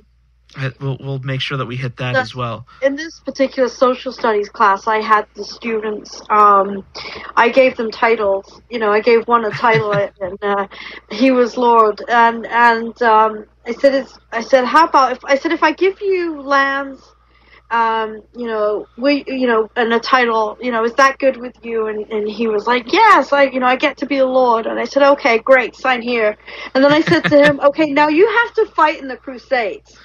we'll 0.79 0.97
we'll 0.99 1.19
make 1.19 1.41
sure 1.41 1.57
that 1.57 1.65
we 1.65 1.75
hit 1.75 1.97
that 1.97 2.15
So- 2.15 2.21
as 2.21 2.35
well. 2.35 2.65
in 2.81 2.95
this 2.95 3.19
particular 3.19 3.69
social 3.69 4.11
studies 4.11 4.49
class, 4.49 4.87
I 4.87 5.01
had 5.01 5.27
the 5.35 5.43
students. 5.43 6.21
Um, 6.29 6.85
I 7.35 7.49
gave 7.49 7.77
them 7.77 7.91
titles. 7.91 8.61
You 8.69 8.79
know, 8.79 8.91
I 8.91 9.01
gave 9.01 9.27
one 9.27 9.45
a 9.45 9.51
title, 9.51 9.91
and 10.21 10.37
uh, 10.41 10.67
he 11.11 11.31
was 11.31 11.57
Lord. 11.57 12.01
And 12.09 12.45
and 12.47 12.99
um, 13.01 13.45
I 13.65 13.73
said, 13.73 13.93
it's, 13.93 14.17
I 14.31 14.41
said, 14.41 14.65
how 14.65 14.87
about 14.87 15.11
if 15.13 15.25
I 15.25 15.35
said 15.35 15.51
if 15.51 15.63
I 15.63 15.71
give 15.71 16.01
you 16.01 16.41
lands, 16.41 17.01
um, 17.71 18.21
you 18.35 18.47
know, 18.47 18.87
we, 18.97 19.23
you 19.27 19.47
know, 19.47 19.69
and 19.75 19.93
a 19.93 19.99
title, 19.99 20.57
you 20.59 20.71
know, 20.71 20.83
is 20.83 20.93
that 20.95 21.19
good 21.19 21.37
with 21.37 21.55
you? 21.63 21.87
And 21.87 22.09
and 22.11 22.27
he 22.27 22.47
was 22.47 22.65
like, 22.65 22.91
yes, 22.91 23.31
I, 23.31 23.43
you 23.43 23.59
know, 23.59 23.67
I 23.67 23.75
get 23.75 23.97
to 23.97 24.05
be 24.05 24.17
a 24.17 24.25
Lord. 24.25 24.65
And 24.65 24.79
I 24.79 24.85
said, 24.85 25.03
okay, 25.03 25.39
great, 25.39 25.75
sign 25.75 26.01
here. 26.01 26.37
And 26.73 26.83
then 26.83 26.91
I 26.91 27.01
said 27.01 27.25
to 27.25 27.43
him, 27.43 27.59
okay, 27.63 27.91
now 27.91 28.07
you 28.07 28.27
have 28.27 28.53
to 28.55 28.65
fight 28.73 28.99
in 28.99 29.07
the 29.07 29.17
Crusades. 29.17 29.97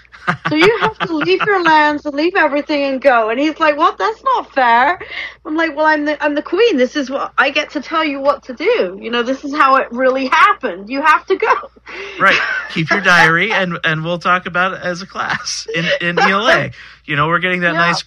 So 0.48 0.54
you 0.54 0.78
have 0.80 0.98
to 1.00 1.16
leave 1.16 1.40
your 1.44 1.62
lands 1.62 2.06
and 2.06 2.14
leave 2.14 2.34
everything 2.34 2.84
and 2.84 3.00
go. 3.00 3.28
And 3.30 3.38
he's 3.38 3.58
like, 3.60 3.76
"What? 3.76 3.98
That's 3.98 4.22
not 4.24 4.52
fair." 4.54 4.98
I'm 5.44 5.56
like, 5.56 5.76
"Well, 5.76 5.86
I'm 5.86 6.04
the 6.04 6.22
I'm 6.22 6.34
the 6.34 6.42
queen. 6.42 6.76
This 6.76 6.96
is 6.96 7.10
what 7.10 7.32
I 7.36 7.50
get 7.50 7.70
to 7.70 7.80
tell 7.80 8.04
you 8.04 8.20
what 8.20 8.42
to 8.44 8.54
do. 8.54 8.98
You 9.00 9.10
know, 9.10 9.22
this 9.22 9.44
is 9.44 9.54
how 9.54 9.76
it 9.76 9.88
really 9.90 10.26
happened. 10.28 10.88
You 10.88 11.02
have 11.02 11.26
to 11.26 11.36
go." 11.36 11.70
Right. 12.18 12.40
Keep 12.70 12.90
your 12.90 13.00
diary, 13.00 13.52
and 13.52 13.78
and 13.84 14.04
we'll 14.04 14.18
talk 14.18 14.46
about 14.46 14.72
it 14.72 14.80
as 14.82 15.02
a 15.02 15.06
class 15.06 15.66
in 15.74 15.84
in 16.00 16.18
ELA. 16.18 16.70
You 17.04 17.16
know, 17.16 17.28
we're 17.28 17.38
getting 17.38 17.60
that 17.60 17.72
Yeah. 17.74 17.78
nice 17.78 18.02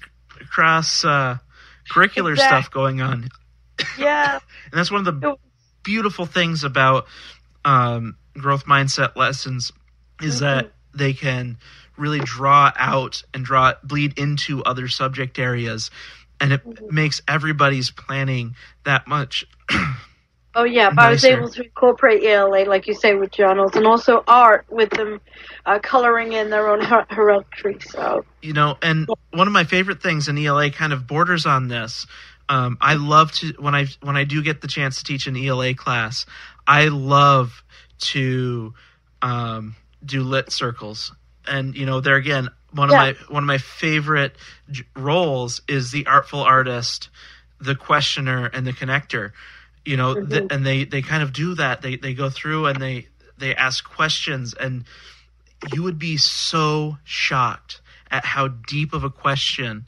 cross 0.49 1.03
uh, 1.05 1.37
curricular 1.91 2.31
Exact- 2.31 2.65
stuff 2.65 2.71
going 2.71 3.01
on, 3.01 3.29
Yeah. 3.97 4.33
and 4.71 4.73
that's 4.73 4.91
one 4.91 5.05
of 5.07 5.19
the 5.21 5.35
beautiful 5.83 6.25
things 6.25 6.63
about 6.63 7.07
um, 7.65 8.17
growth 8.33 8.65
mindset 8.65 9.15
lessons 9.15 9.71
is 10.21 10.39
that 10.39 10.71
they 10.93 11.13
can 11.13 11.57
really 11.97 12.19
draw 12.19 12.71
out 12.75 13.23
and 13.33 13.43
draw 13.45 13.73
bleed 13.83 14.17
into 14.19 14.63
other 14.63 14.87
subject 14.87 15.37
areas, 15.39 15.89
and 16.39 16.53
it 16.53 16.91
makes 16.91 17.21
everybody's 17.27 17.89
planning 17.91 18.55
that 18.83 19.07
much 19.07 19.45
Oh 20.57 20.63
yeah, 20.63 20.89
but 20.89 21.05
I 21.05 21.11
was 21.11 21.23
able 21.23 21.49
to 21.49 21.63
incorporate 21.63 22.23
ELA, 22.23 22.65
like 22.65 22.87
you 22.87 22.95
say, 22.95 23.13
with 23.13 23.29
journals 23.29 23.75
and 23.75 23.85
also 23.85 24.23
art 24.27 24.65
with 24.69 24.89
them 24.89 25.21
uh, 25.67 25.77
coloring 25.77 26.33
in 26.33 26.49
their 26.49 26.67
own 26.67 26.81
her- 26.81 27.05
heraldry. 27.09 27.77
So. 27.79 28.25
You 28.41 28.53
know 28.53 28.75
and 28.81 29.07
one 29.31 29.45
of 29.45 29.53
my 29.53 29.65
favorite 29.65 30.01
things 30.01 30.27
in 30.27 30.37
ela 30.37 30.71
kind 30.71 30.93
of 30.93 31.05
borders 31.05 31.45
on 31.45 31.67
this 31.67 32.07
um, 32.49 32.77
i 32.81 32.95
love 32.95 33.31
to 33.33 33.53
when 33.59 33.75
i 33.75 33.85
when 34.01 34.15
i 34.15 34.23
do 34.23 34.41
get 34.41 34.61
the 34.61 34.67
chance 34.67 34.97
to 34.97 35.03
teach 35.03 35.27
an 35.27 35.35
ela 35.35 35.73
class 35.73 36.25
i 36.65 36.87
love 36.87 37.63
to 37.99 38.73
um, 39.21 39.75
do 40.05 40.23
lit 40.23 40.51
circles. 40.51 41.13
And 41.47 41.75
you 41.75 41.85
know 41.85 42.01
there 42.01 42.15
again 42.15 42.49
one 42.71 42.89
of 42.89 42.95
my 42.95 43.15
one 43.29 43.43
of 43.43 43.47
my 43.47 43.57
favorite 43.57 44.35
j- 44.69 44.83
roles 44.95 45.61
is 45.67 45.91
the 45.91 46.05
artful 46.07 46.41
artist 46.41 47.09
the 47.59 47.75
questioner 47.75 48.47
and 48.47 48.67
the 48.67 48.73
connector 48.73 49.31
you 49.87 49.95
know 49.97 50.13
th- 50.15 50.43
Mhm. 50.43 50.51
and 50.51 50.65
they 50.65 50.83
they 50.83 51.01
kind 51.01 51.23
of 51.23 51.31
do 51.33 51.55
that 51.55 51.81
they 51.81 51.95
they 51.95 52.13
go 52.13 52.29
through 52.29 52.65
and 52.67 52.81
they 52.81 53.07
they 53.37 53.55
ask 53.55 53.83
questions 53.99 54.53
and 54.53 54.83
you 55.73 55.81
would 55.83 55.97
be 55.97 56.17
so 56.17 56.97
shocked 57.03 57.81
at 58.11 58.25
how 58.25 58.47
deep 58.47 58.93
of 58.93 59.03
a 59.03 59.09
question 59.09 59.85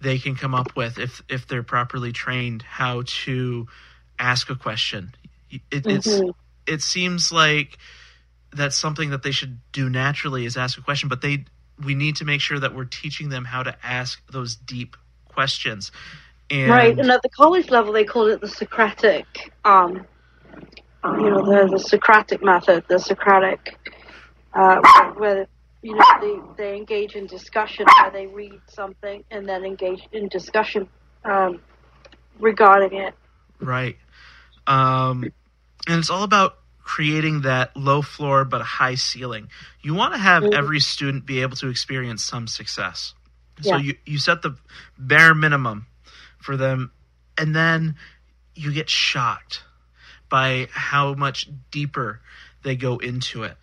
they 0.00 0.18
can 0.18 0.34
come 0.34 0.54
up 0.54 0.74
with 0.76 0.98
if 0.98 1.22
if 1.28 1.46
they're 1.48 1.62
properly 1.62 2.12
trained 2.12 2.62
how 2.62 3.02
to 3.24 3.66
ask 4.18 4.48
a 4.50 4.54
question 4.56 5.12
it, 5.50 5.60
it's 5.70 6.06
Mhm. 6.20 6.34
it 6.66 6.82
seems 6.82 7.32
like 7.32 7.78
that's 8.52 8.76
something 8.76 9.10
that 9.10 9.22
they 9.22 9.32
should 9.32 9.58
do 9.72 9.88
naturally 9.90 10.44
is 10.46 10.56
ask 10.56 10.78
a 10.78 10.82
question 10.82 11.08
but 11.08 11.20
they 11.20 11.44
we 11.84 11.94
need 11.94 12.16
to 12.16 12.24
make 12.24 12.40
sure 12.40 12.60
that 12.60 12.74
we're 12.74 12.84
teaching 13.02 13.28
them 13.30 13.44
how 13.44 13.62
to 13.62 13.74
ask 13.84 14.20
those 14.30 14.54
deep 14.54 14.96
questions 15.26 15.90
and 16.52 16.70
right, 16.70 16.96
and 16.98 17.10
at 17.10 17.22
the 17.22 17.30
college 17.30 17.70
level, 17.70 17.92
they 17.92 18.04
called 18.04 18.28
it 18.30 18.40
the 18.40 18.48
Socratic, 18.48 19.26
um, 19.64 20.06
you 21.04 21.30
know, 21.30 21.42
the 21.44 21.68
the 21.72 21.78
Socratic 21.78 22.42
method, 22.44 22.84
the 22.88 22.98
Socratic, 22.98 23.76
uh, 24.54 24.80
where, 25.16 25.46
you 25.82 25.94
know 25.94 26.04
they 26.20 26.36
they 26.62 26.76
engage 26.76 27.16
in 27.16 27.26
discussion, 27.26 27.86
where 28.00 28.10
they 28.12 28.26
read 28.26 28.60
something 28.68 29.24
and 29.30 29.48
then 29.48 29.64
engage 29.64 30.02
in 30.12 30.28
discussion 30.28 30.88
um, 31.24 31.60
regarding 32.38 32.98
it. 32.98 33.14
Right. 33.60 33.96
Um, 34.66 35.32
and 35.88 35.98
it's 35.98 36.10
all 36.10 36.22
about 36.22 36.58
creating 36.84 37.42
that 37.42 37.76
low 37.76 38.02
floor 38.02 38.44
but 38.44 38.60
a 38.60 38.64
high 38.64 38.96
ceiling. 38.96 39.48
You 39.82 39.94
want 39.94 40.14
to 40.14 40.18
have 40.20 40.44
Mhm. 40.44 40.54
every 40.54 40.80
student 40.80 41.26
be 41.26 41.42
able 41.42 41.56
to 41.56 41.68
experience 41.68 42.24
some 42.24 42.46
success. 42.46 43.14
So 43.60 43.76
Yeah. 43.76 43.78
you, 43.78 43.94
you 44.04 44.18
set 44.18 44.42
the 44.42 44.56
bare 44.98 45.34
minimum 45.34 45.86
for 46.42 46.56
them, 46.56 46.92
and 47.38 47.54
then 47.56 47.96
you 48.54 48.72
get 48.72 48.90
shocked 48.90 49.64
by 50.30 50.68
how 50.72 51.14
much 51.14 51.48
deeper 51.70 52.20
they 52.64 52.76
go 52.76 52.98
into 52.98 53.44
it. 53.44 53.56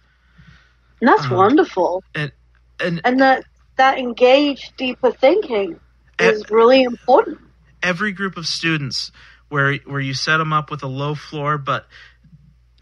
And 1.02 1.10
that's 1.10 1.30
Um, 1.30 1.32
wonderful. 1.32 2.04
And 2.16 2.32
and 2.80 3.04
And 3.04 3.22
that 3.22 3.46
that 3.78 3.98
engaged 4.00 4.74
deeper 4.78 5.12
thinking 5.12 5.80
is 6.20 6.46
really 6.52 6.84
important. 6.84 7.40
every 7.84 8.12
group 8.12 8.38
of 8.38 8.48
students 8.48 9.12
where 9.50 9.76
where 9.86 10.02
you 10.02 10.14
set 10.14 10.38
them 10.38 10.54
up 10.54 10.72
with 10.72 10.84
a 10.84 10.88
low 10.88 11.16
floor 11.16 11.58
but 11.58 11.88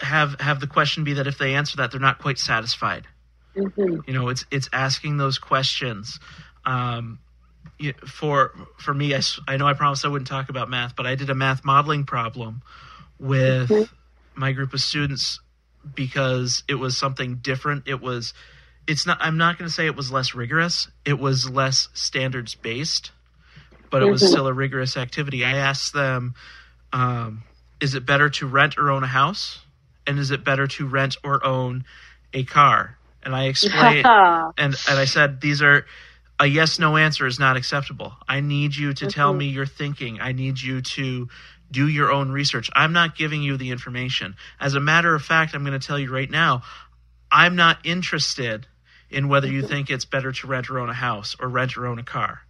have 0.01 0.39
have 0.39 0.59
the 0.59 0.67
question 0.67 1.03
be 1.03 1.13
that 1.13 1.27
if 1.27 1.37
they 1.37 1.55
answer 1.55 1.77
that 1.77 1.91
they're 1.91 1.99
not 2.01 2.19
quite 2.19 2.39
satisfied 2.39 3.07
hmm 3.55 3.99
you 4.07 4.13
know 4.13 4.29
it's 4.29 4.45
it's 4.51 4.69
asking 4.73 5.17
those 5.17 5.39
questions 5.39 6.19
um 6.65 7.19
for 8.07 8.53
for 8.79 8.93
me 8.93 9.13
I 9.47 9.57
know 9.57 9.67
i 9.67 9.73
promised 9.73 10.05
i 10.05 10.09
wouldn't 10.09 10.27
talk 10.27 10.49
about 10.49 10.69
math 10.69 10.95
but 10.95 11.07
i 11.07 11.15
did 11.15 11.29
a 11.29 11.35
math 11.35 11.65
modeling 11.65 12.05
problem 12.05 12.61
with 13.19 13.93
my 14.35 14.53
group 14.53 14.73
of 14.73 14.81
students 14.81 15.39
because 15.95 16.63
it 16.69 16.75
was 16.75 16.97
something 16.97 17.37
different. 17.37 17.87
It 17.87 18.01
was 18.01 18.33
it's 18.87 19.05
not 19.07 19.17
i'm 19.21 19.37
not 19.37 19.57
going 19.57 19.69
to 19.69 19.73
say 19.73 19.85
it 19.87 19.95
was 19.95 20.11
less 20.11 20.35
rigorous. 20.35 20.89
It 21.05 21.19
was 21.19 21.49
less 21.49 21.89
standards 21.93 22.55
based 22.55 23.11
but 23.91 24.03
it 24.03 24.07
was 24.07 24.23
Mhm. 24.23 24.29
still 24.29 24.47
a 24.47 24.53
rigorous 24.53 24.97
activity. 24.97 25.45
I 25.45 25.55
asked 25.57 25.93
them 25.93 26.35
um, 26.93 27.45
is 27.81 27.95
it 27.95 28.05
better 28.05 28.29
to 28.31 28.47
rent 28.47 28.77
or 28.77 28.91
own 28.91 29.03
a 29.03 29.07
house? 29.07 29.59
And 30.07 30.19
is 30.19 30.31
it 30.31 30.43
better 30.45 30.67
to 30.67 30.87
rent 30.87 31.17
or 31.23 31.45
own 31.45 31.85
a 32.33 32.43
car? 32.45 32.97
And 33.23 33.35
i 33.35 33.45
explained 33.45 34.09
and 34.57 34.77
and 34.87 34.99
i 34.99 35.05
said 35.05 35.41
these 35.41 35.61
are 35.61 35.85
a 36.39 36.45
yes 36.45 36.79
no 36.79 36.97
answer 36.97 37.25
is 37.25 37.39
not 37.39 37.57
acceptable 37.57 38.13
i 38.27 38.39
need 38.39 38.75
you 38.75 38.93
to 38.93 39.07
tell 39.07 39.33
Mhm. 39.33 39.37
me 39.37 39.45
your 39.47 39.65
thinking 39.65 40.19
i 40.21 40.31
need 40.31 40.59
you 40.61 40.81
to 40.81 41.27
do 41.71 41.87
your 41.87 42.11
own 42.11 42.31
research 42.31 42.69
i'm 42.75 42.93
not 42.93 43.15
giving 43.15 43.41
you 43.43 43.57
the 43.57 43.71
information 43.71 44.35
as 44.59 44.73
a 44.75 44.79
matter 44.79 45.13
of 45.15 45.23
fact 45.23 45.53
i'm 45.55 45.63
going 45.65 45.79
to 45.79 45.85
tell 45.85 45.99
you 45.99 46.11
right 46.11 46.29
now 46.29 46.61
i'm 47.31 47.55
not 47.55 47.79
interested 47.83 48.67
in 49.09 49.27
whether 49.29 49.47
you 49.47 49.61
think 49.61 49.89
it's 49.89 50.05
better 50.05 50.31
to 50.31 50.47
rent 50.47 50.69
or 50.69 50.79
own 50.79 50.89
a 50.89 50.93
house 50.93 51.35
or 51.39 51.47
rent 51.47 51.77
or 51.77 51.87
own 51.87 51.99
a 51.99 52.03
car 52.03 52.41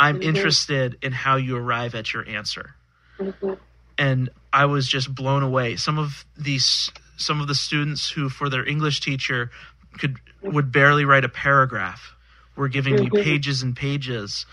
I'm 0.00 0.20
Mhm. 0.20 0.26
interested 0.26 0.96
in 1.02 1.10
how 1.10 1.34
you 1.34 1.56
arrive 1.56 1.96
at 1.96 2.12
your 2.12 2.24
answer. 2.28 2.76
Mm-hmm. 3.18 3.54
And 3.98 4.28
I 4.52 4.66
was 4.66 4.86
just 4.86 5.12
blown 5.12 5.42
away. 5.42 5.74
Some 5.74 5.98
of 5.98 6.24
these 6.36 6.92
some 7.16 7.40
of 7.40 7.48
the 7.48 7.54
students 7.56 8.08
who 8.08 8.28
for 8.28 8.48
their 8.48 8.64
English 8.64 9.00
teacher 9.00 9.50
could 9.98 10.18
would 10.40 10.70
barely 10.70 11.04
write 11.04 11.24
a 11.24 11.28
paragraph 11.28 12.14
were 12.58 12.68
giving 12.68 12.96
me 12.96 13.10
Mhm. 13.10 13.22
pages 13.24 13.62
and 13.62 13.74
pages 13.76 14.44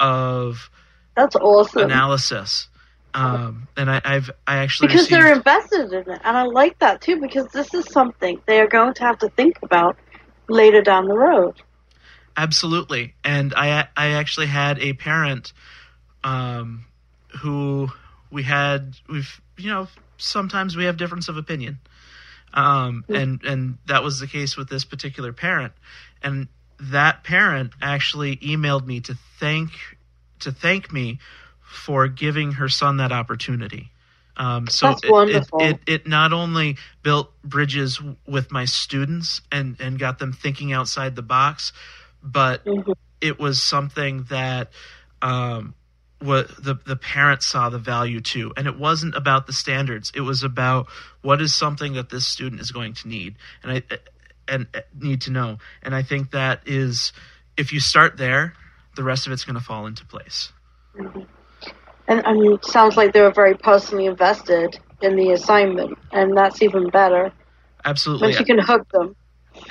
of 0.00 0.70
That's 1.14 1.36
awesome. 1.36 1.82
analysis. 1.84 2.68
Um, 3.14 3.68
and 3.76 3.90
I, 3.90 4.00
I've 4.04 4.30
I 4.46 4.58
actually 4.58 4.88
because 4.88 5.02
received, 5.02 5.12
they're 5.12 5.36
invested 5.36 5.92
in 5.92 6.10
it, 6.10 6.20
and 6.24 6.36
I 6.36 6.42
like 6.44 6.78
that 6.80 7.00
too. 7.00 7.20
Because 7.20 7.46
this 7.52 7.74
is 7.74 7.86
something 7.88 8.40
they 8.46 8.60
are 8.60 8.68
going 8.68 8.94
to 8.94 9.04
have 9.04 9.18
to 9.18 9.28
think 9.30 9.56
about 9.62 9.96
later 10.48 10.80
down 10.82 11.06
the 11.06 11.16
road. 11.16 11.56
Absolutely, 12.36 13.14
and 13.24 13.52
I 13.54 13.88
I 13.96 14.08
actually 14.12 14.46
had 14.46 14.78
a 14.78 14.92
parent, 14.94 15.52
um, 16.24 16.86
who 17.40 17.88
we 18.30 18.44
had 18.44 18.96
we've 19.08 19.40
you 19.58 19.70
know 19.70 19.88
sometimes 20.16 20.76
we 20.76 20.84
have 20.84 20.96
difference 20.96 21.28
of 21.28 21.36
opinion, 21.36 21.80
um, 22.54 23.04
and 23.12 23.42
and 23.44 23.78
that 23.86 24.02
was 24.04 24.20
the 24.20 24.26
case 24.28 24.56
with 24.56 24.68
this 24.68 24.84
particular 24.84 25.32
parent, 25.32 25.72
and 26.22 26.48
that 26.80 27.24
parent 27.24 27.72
actually 27.82 28.36
emailed 28.38 28.86
me 28.86 29.00
to 29.02 29.16
thank 29.38 29.70
to 30.40 30.52
thank 30.52 30.92
me 30.92 31.18
for 31.60 32.08
giving 32.08 32.52
her 32.52 32.68
son 32.68 32.96
that 32.98 33.12
opportunity. 33.12 33.90
Um, 34.36 34.68
so 34.68 34.88
it- 35.04 35.10
it. 35.28 35.48
It, 35.60 35.80
it 35.86 36.06
not 36.06 36.32
only 36.32 36.78
built 37.02 37.30
bridges 37.42 38.00
with 38.26 38.50
my 38.50 38.64
students 38.64 39.42
and, 39.52 39.76
and 39.80 39.98
got 39.98 40.18
them 40.18 40.32
thinking 40.32 40.72
outside 40.72 41.14
the 41.16 41.22
box, 41.22 41.72
but 42.22 42.62
it 43.20 43.38
was 43.38 43.62
something 43.62 44.24
that 44.30 44.70
um, 45.22 45.74
what 46.20 46.48
the 46.62 46.76
the 46.86 46.96
parents 46.96 47.46
saw 47.46 47.68
the 47.68 47.78
value 47.78 48.20
to, 48.20 48.52
and 48.56 48.66
it 48.66 48.78
wasn't 48.78 49.14
about 49.14 49.46
the 49.46 49.52
standards. 49.52 50.12
It 50.14 50.20
was 50.22 50.42
about 50.42 50.88
what 51.22 51.40
is 51.42 51.54
something 51.54 51.94
that 51.94 52.08
this 52.10 52.26
student 52.26 52.60
is 52.60 52.70
going 52.72 52.94
to 52.94 53.08
need, 53.08 53.36
and 53.62 53.72
I 53.72 53.82
and 54.50 54.66
uh, 54.74 54.80
need 54.98 55.22
to 55.22 55.30
know. 55.30 55.58
And 55.82 55.94
I 55.94 56.02
think 56.02 56.32
that 56.32 56.62
is 56.66 57.12
if 57.56 57.72
you 57.72 57.80
start 57.80 58.16
there, 58.16 58.54
the 58.96 59.04
rest 59.04 59.26
of 59.26 59.32
it's 59.32 59.44
going 59.44 59.58
to 59.58 59.64
fall 59.64 59.86
into 59.86 60.04
place. 60.04 60.52
And 60.94 62.26
I 62.26 62.32
mean, 62.32 62.54
it 62.54 62.64
sounds 62.64 62.96
like 62.96 63.12
they 63.12 63.20
were 63.20 63.32
very 63.32 63.56
personally 63.56 64.06
invested 64.06 64.78
in 65.00 65.16
the 65.16 65.30
assignment, 65.30 65.96
and 66.12 66.36
that's 66.36 66.60
even 66.62 66.88
better. 66.90 67.32
Absolutely. 67.84 68.26
Once 68.28 68.40
you 68.40 68.44
can 68.44 68.58
hook 68.58 68.90
them. 68.90 69.16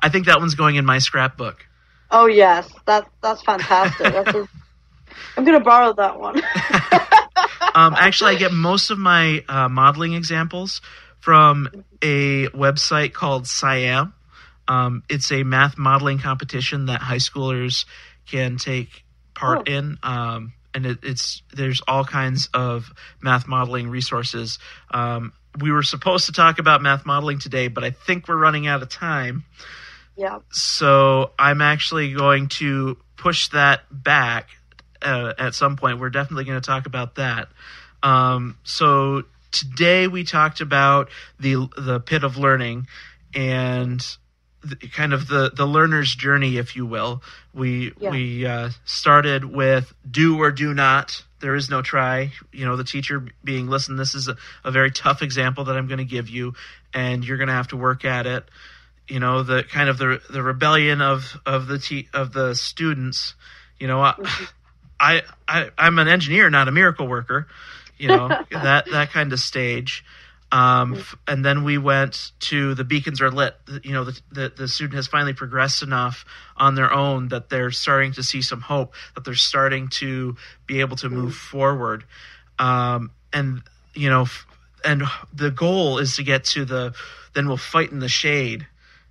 I 0.00 0.08
think 0.08 0.26
that 0.26 0.38
one's 0.38 0.54
going 0.54 0.76
in 0.76 0.84
my 0.84 0.98
scrapbook. 0.98 1.66
Oh 2.10 2.26
yes, 2.26 2.70
that 2.86 3.08
that's 3.22 3.42
fantastic. 3.42 4.12
That's 4.12 4.34
a, 4.34 4.48
I'm 5.36 5.44
gonna 5.44 5.60
borrow 5.60 5.94
that 5.94 6.20
one. 6.20 6.36
um, 7.74 7.94
actually, 7.98 8.34
I 8.36 8.38
get 8.38 8.52
most 8.52 8.90
of 8.90 8.98
my 8.98 9.44
uh, 9.48 9.68
modeling 9.68 10.12
examples 10.12 10.82
from 11.22 11.68
a 12.02 12.48
website 12.48 13.12
called 13.14 13.46
SIAM. 13.46 14.12
Um, 14.68 15.02
it's 15.08 15.32
a 15.32 15.42
math 15.44 15.78
modeling 15.78 16.18
competition 16.18 16.86
that 16.86 17.00
high 17.00 17.16
schoolers 17.16 17.84
can 18.30 18.56
take 18.58 19.04
part 19.34 19.60
Oh. 19.68 19.72
in. 19.72 19.98
Um, 20.02 20.52
and 20.74 20.84
it, 20.86 20.98
it's 21.02 21.42
there's 21.54 21.80
all 21.86 22.04
kinds 22.04 22.48
of 22.52 22.90
math 23.20 23.46
modeling 23.46 23.88
resources. 23.88 24.58
Um, 24.90 25.32
we 25.60 25.70
were 25.70 25.82
supposed 25.82 26.26
to 26.26 26.32
talk 26.32 26.58
about 26.58 26.82
math 26.82 27.06
modeling 27.06 27.38
today, 27.38 27.68
but 27.68 27.84
I 27.84 27.90
think 27.90 28.26
we're 28.26 28.36
running 28.36 28.66
out 28.66 28.82
of 28.82 28.88
time. 28.88 29.44
yeah. 30.16 30.40
So 30.50 31.30
I'm 31.38 31.60
actually 31.62 32.12
going 32.14 32.48
to 32.60 32.96
push 33.16 33.48
that 33.50 33.82
back 33.90 34.48
uh, 35.02 35.34
at 35.38 35.54
some 35.54 35.76
point. 35.76 36.00
We're 36.00 36.10
definitely 36.10 36.44
going 36.44 36.60
to 36.60 36.66
talk 36.66 36.86
about 36.86 37.16
that. 37.16 37.48
Um, 38.02 38.58
so 38.64 39.22
today 39.52 40.08
we 40.08 40.24
talked 40.24 40.60
about 40.60 41.10
the 41.38 41.68
the 41.76 42.00
pit 42.00 42.24
of 42.24 42.36
learning 42.36 42.86
and 43.34 44.04
the, 44.62 44.76
kind 44.76 45.12
of 45.12 45.28
the 45.28 45.50
the 45.54 45.66
learner's 45.66 46.14
journey, 46.14 46.56
if 46.56 46.76
you 46.76 46.86
will. 46.86 47.22
We 47.54 47.92
Yeah. 47.98 48.10
we 48.10 48.46
uh, 48.46 48.70
started 48.84 49.44
with 49.44 49.92
do 50.08 50.40
or 50.40 50.50
do 50.50 50.74
not. 50.74 51.22
There 51.40 51.54
is 51.54 51.68
no 51.68 51.82
try. 51.82 52.32
You 52.52 52.66
know, 52.66 52.76
the 52.76 52.84
teacher 52.84 53.26
being 53.44 53.68
listen. 53.68 53.96
This 53.96 54.14
is 54.14 54.28
a, 54.28 54.36
a 54.64 54.70
very 54.70 54.90
tough 54.90 55.22
example 55.22 55.64
that 55.64 55.76
I'm 55.76 55.86
going 55.88 55.98
to 55.98 56.04
give 56.04 56.28
you, 56.28 56.54
and 56.94 57.24
you're 57.24 57.38
going 57.38 57.48
to 57.48 57.54
have 57.54 57.68
to 57.68 57.76
work 57.76 58.04
at 58.04 58.26
it 58.26 58.44
you 59.08 59.20
know 59.20 59.42
the 59.42 59.64
kind 59.64 59.88
of 59.88 59.98
the 59.98 60.20
the 60.30 60.42
rebellion 60.42 61.00
of 61.02 61.36
of 61.44 61.66
the 61.66 61.78
te- 61.78 62.08
of 62.14 62.32
the 62.32 62.54
students 62.54 63.34
you 63.78 63.86
know 63.86 64.00
I, 64.00 64.14
I 65.00 65.22
i 65.48 65.70
i'm 65.76 65.98
an 65.98 66.08
engineer 66.08 66.48
not 66.50 66.68
a 66.68 66.72
miracle 66.72 67.08
worker 67.08 67.48
you 68.02 68.08
know 68.08 68.28
that 68.50 68.84
that 68.90 69.10
kind 69.10 69.32
of 69.32 69.40
stage 69.40 70.04
um 70.50 71.02
and 71.26 71.44
then 71.44 71.64
we 71.64 71.78
went 71.78 72.32
to 72.40 72.74
the 72.74 72.84
beacons 72.84 73.22
are 73.22 73.30
lit 73.30 73.54
you 73.82 73.92
know 73.92 74.04
the, 74.04 74.20
the 74.32 74.52
the 74.56 74.68
student 74.68 74.96
has 74.96 75.06
finally 75.06 75.32
progressed 75.32 75.82
enough 75.82 76.24
on 76.56 76.74
their 76.74 76.92
own 76.92 77.28
that 77.28 77.48
they're 77.48 77.70
starting 77.70 78.12
to 78.12 78.22
see 78.22 78.42
some 78.42 78.60
hope 78.60 78.92
that 79.14 79.24
they're 79.24 79.34
starting 79.34 79.88
to 79.88 80.36
be 80.66 80.80
able 80.80 80.96
to 80.96 81.08
move 81.08 81.34
forward 81.34 82.04
um 82.58 83.10
and 83.32 83.62
you 83.94 84.10
know 84.10 84.22
f- 84.22 84.46
and 84.84 85.04
the 85.32 85.50
goal 85.50 85.98
is 85.98 86.16
to 86.16 86.22
get 86.22 86.44
to 86.44 86.64
the 86.64 86.94
then 87.34 87.46
we'll 87.46 87.56
fight 87.56 87.92
in 87.92 87.98
the 87.98 88.08
shade 88.08 88.66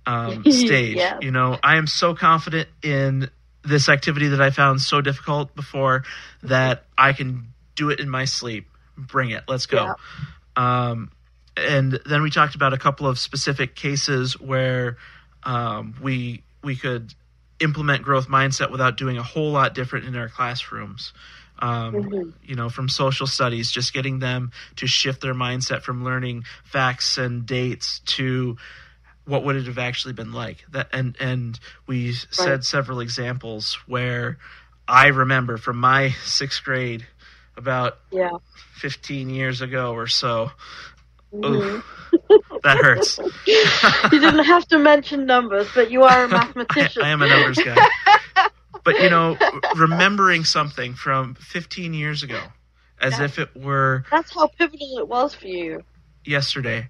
um, 0.06 0.44
stage. 0.50 0.96
Yes. 0.96 1.18
You 1.22 1.30
know, 1.30 1.58
I 1.62 1.76
am 1.76 1.86
so 1.86 2.14
confident 2.14 2.68
in 2.82 3.30
this 3.64 3.88
activity 3.88 4.28
that 4.28 4.40
I 4.40 4.50
found 4.50 4.80
so 4.80 5.00
difficult 5.00 5.54
before 5.54 6.04
that 6.42 6.84
I 6.98 7.12
can 7.12 7.52
do 7.76 7.90
it 7.90 8.00
in 8.00 8.08
my 8.08 8.24
sleep. 8.24 8.66
Bring 8.96 9.30
it. 9.30 9.44
Let's 9.48 9.66
go. 9.66 9.94
Um, 10.56 11.10
and 11.56 12.00
then 12.06 12.22
we 12.22 12.30
talked 12.30 12.54
about 12.54 12.72
a 12.72 12.78
couple 12.78 13.06
of 13.06 13.18
specific 13.18 13.74
cases 13.74 14.40
where 14.40 14.96
um, 15.44 15.94
we 16.02 16.42
we 16.62 16.76
could 16.76 17.14
implement 17.60 18.02
growth 18.02 18.28
mindset 18.28 18.70
without 18.70 18.96
doing 18.96 19.18
a 19.18 19.22
whole 19.22 19.52
lot 19.52 19.74
different 19.74 20.06
in 20.06 20.16
our 20.16 20.28
classrooms. 20.28 21.12
Um, 21.58 21.94
Mhm. 21.94 22.32
You 22.44 22.56
know, 22.56 22.68
from 22.68 22.88
social 22.88 23.26
studies, 23.26 23.70
just 23.70 23.92
getting 23.92 24.18
them 24.18 24.50
to 24.76 24.86
shift 24.86 25.20
their 25.20 25.34
mindset 25.34 25.82
from 25.82 26.02
learning 26.04 26.44
facts 26.64 27.18
and 27.18 27.46
dates 27.46 28.00
to 28.00 28.56
what 29.24 29.44
would 29.44 29.56
it 29.56 29.66
have 29.66 29.78
actually 29.78 30.14
been 30.14 30.32
like 30.32 30.64
that 30.72 30.88
and 30.92 31.16
and 31.20 31.60
we 31.86 32.12
said 32.12 32.64
several 32.64 32.98
examples 33.00 33.74
where 33.86 34.36
i 34.88 35.06
remember 35.08 35.56
from 35.56 35.76
my 35.76 36.10
sixth 36.24 36.64
grade 36.64 37.06
about 37.56 37.98
Yeah. 38.10 38.30
15 38.74 39.30
years 39.30 39.60
ago 39.60 39.92
or 39.92 40.06
so 40.06 40.50
Mhm. 41.32 41.76
Oof, 41.76 41.84
that 42.62 42.78
hurts 42.78 43.18
you 43.46 44.20
didn't 44.20 44.44
have 44.44 44.66
to 44.68 44.78
mention 44.78 45.26
numbers, 45.26 45.68
but 45.74 45.90
you 45.90 46.02
are 46.02 46.24
a 46.24 46.28
mathematician. 46.28 47.02
I 47.02 47.08
am 47.08 47.22
a 47.22 47.26
numbers 47.26 47.60
guy 47.60 47.76
but 48.84 49.00
you 49.00 49.08
know 49.08 49.38
remembering 49.76 50.44
something 50.44 50.94
from 50.94 51.34
15 51.34 51.94
years 51.94 52.22
ago 52.22 52.40
as 53.00 53.18
if 53.18 53.38
it 53.38 53.54
were 53.56 54.04
That's 54.10 54.32
how 54.34 54.48
pivotal 54.48 54.98
it 54.98 55.08
was 55.08 55.34
for 55.34 55.46
you. 55.46 55.82
yesterday. 56.24 56.88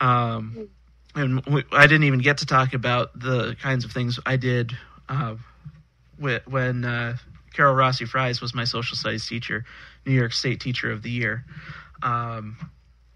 Um, 0.00 0.68
and 1.14 1.44
we, 1.46 1.64
I 1.72 1.86
didn't 1.86 2.04
even 2.04 2.20
get 2.20 2.38
to 2.38 2.46
talk 2.46 2.74
about 2.74 3.18
the 3.18 3.56
kinds 3.60 3.84
of 3.84 3.92
things 3.92 4.18
I 4.26 4.36
did 4.36 4.76
uh, 5.08 5.36
whe- 6.18 6.42
when 6.46 6.84
uh, 6.84 7.16
Carol 7.54 7.74
Rossi 7.74 8.04
Fries 8.04 8.40
was 8.40 8.54
my 8.54 8.64
social 8.64 8.96
studies 8.96 9.26
teacher, 9.26 9.64
New 10.06 10.12
York 10.12 10.32
State 10.32 10.60
Teacher 10.60 10.90
of 10.90 11.02
the 11.02 11.10
Year. 11.10 11.44
Um, 12.02 12.56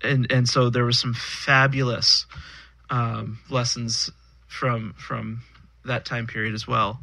and 0.03 0.31
and 0.31 0.49
so 0.49 0.71
there 0.71 0.85
was 0.85 0.99
some 0.99 1.15
fabulous 1.15 2.27
um, 2.91 3.39
lessons 3.49 4.11
from 4.47 4.95
from 4.99 5.43
that 5.85 6.05
time 6.05 6.27
period 6.27 6.55
as 6.55 6.67
well. 6.67 7.01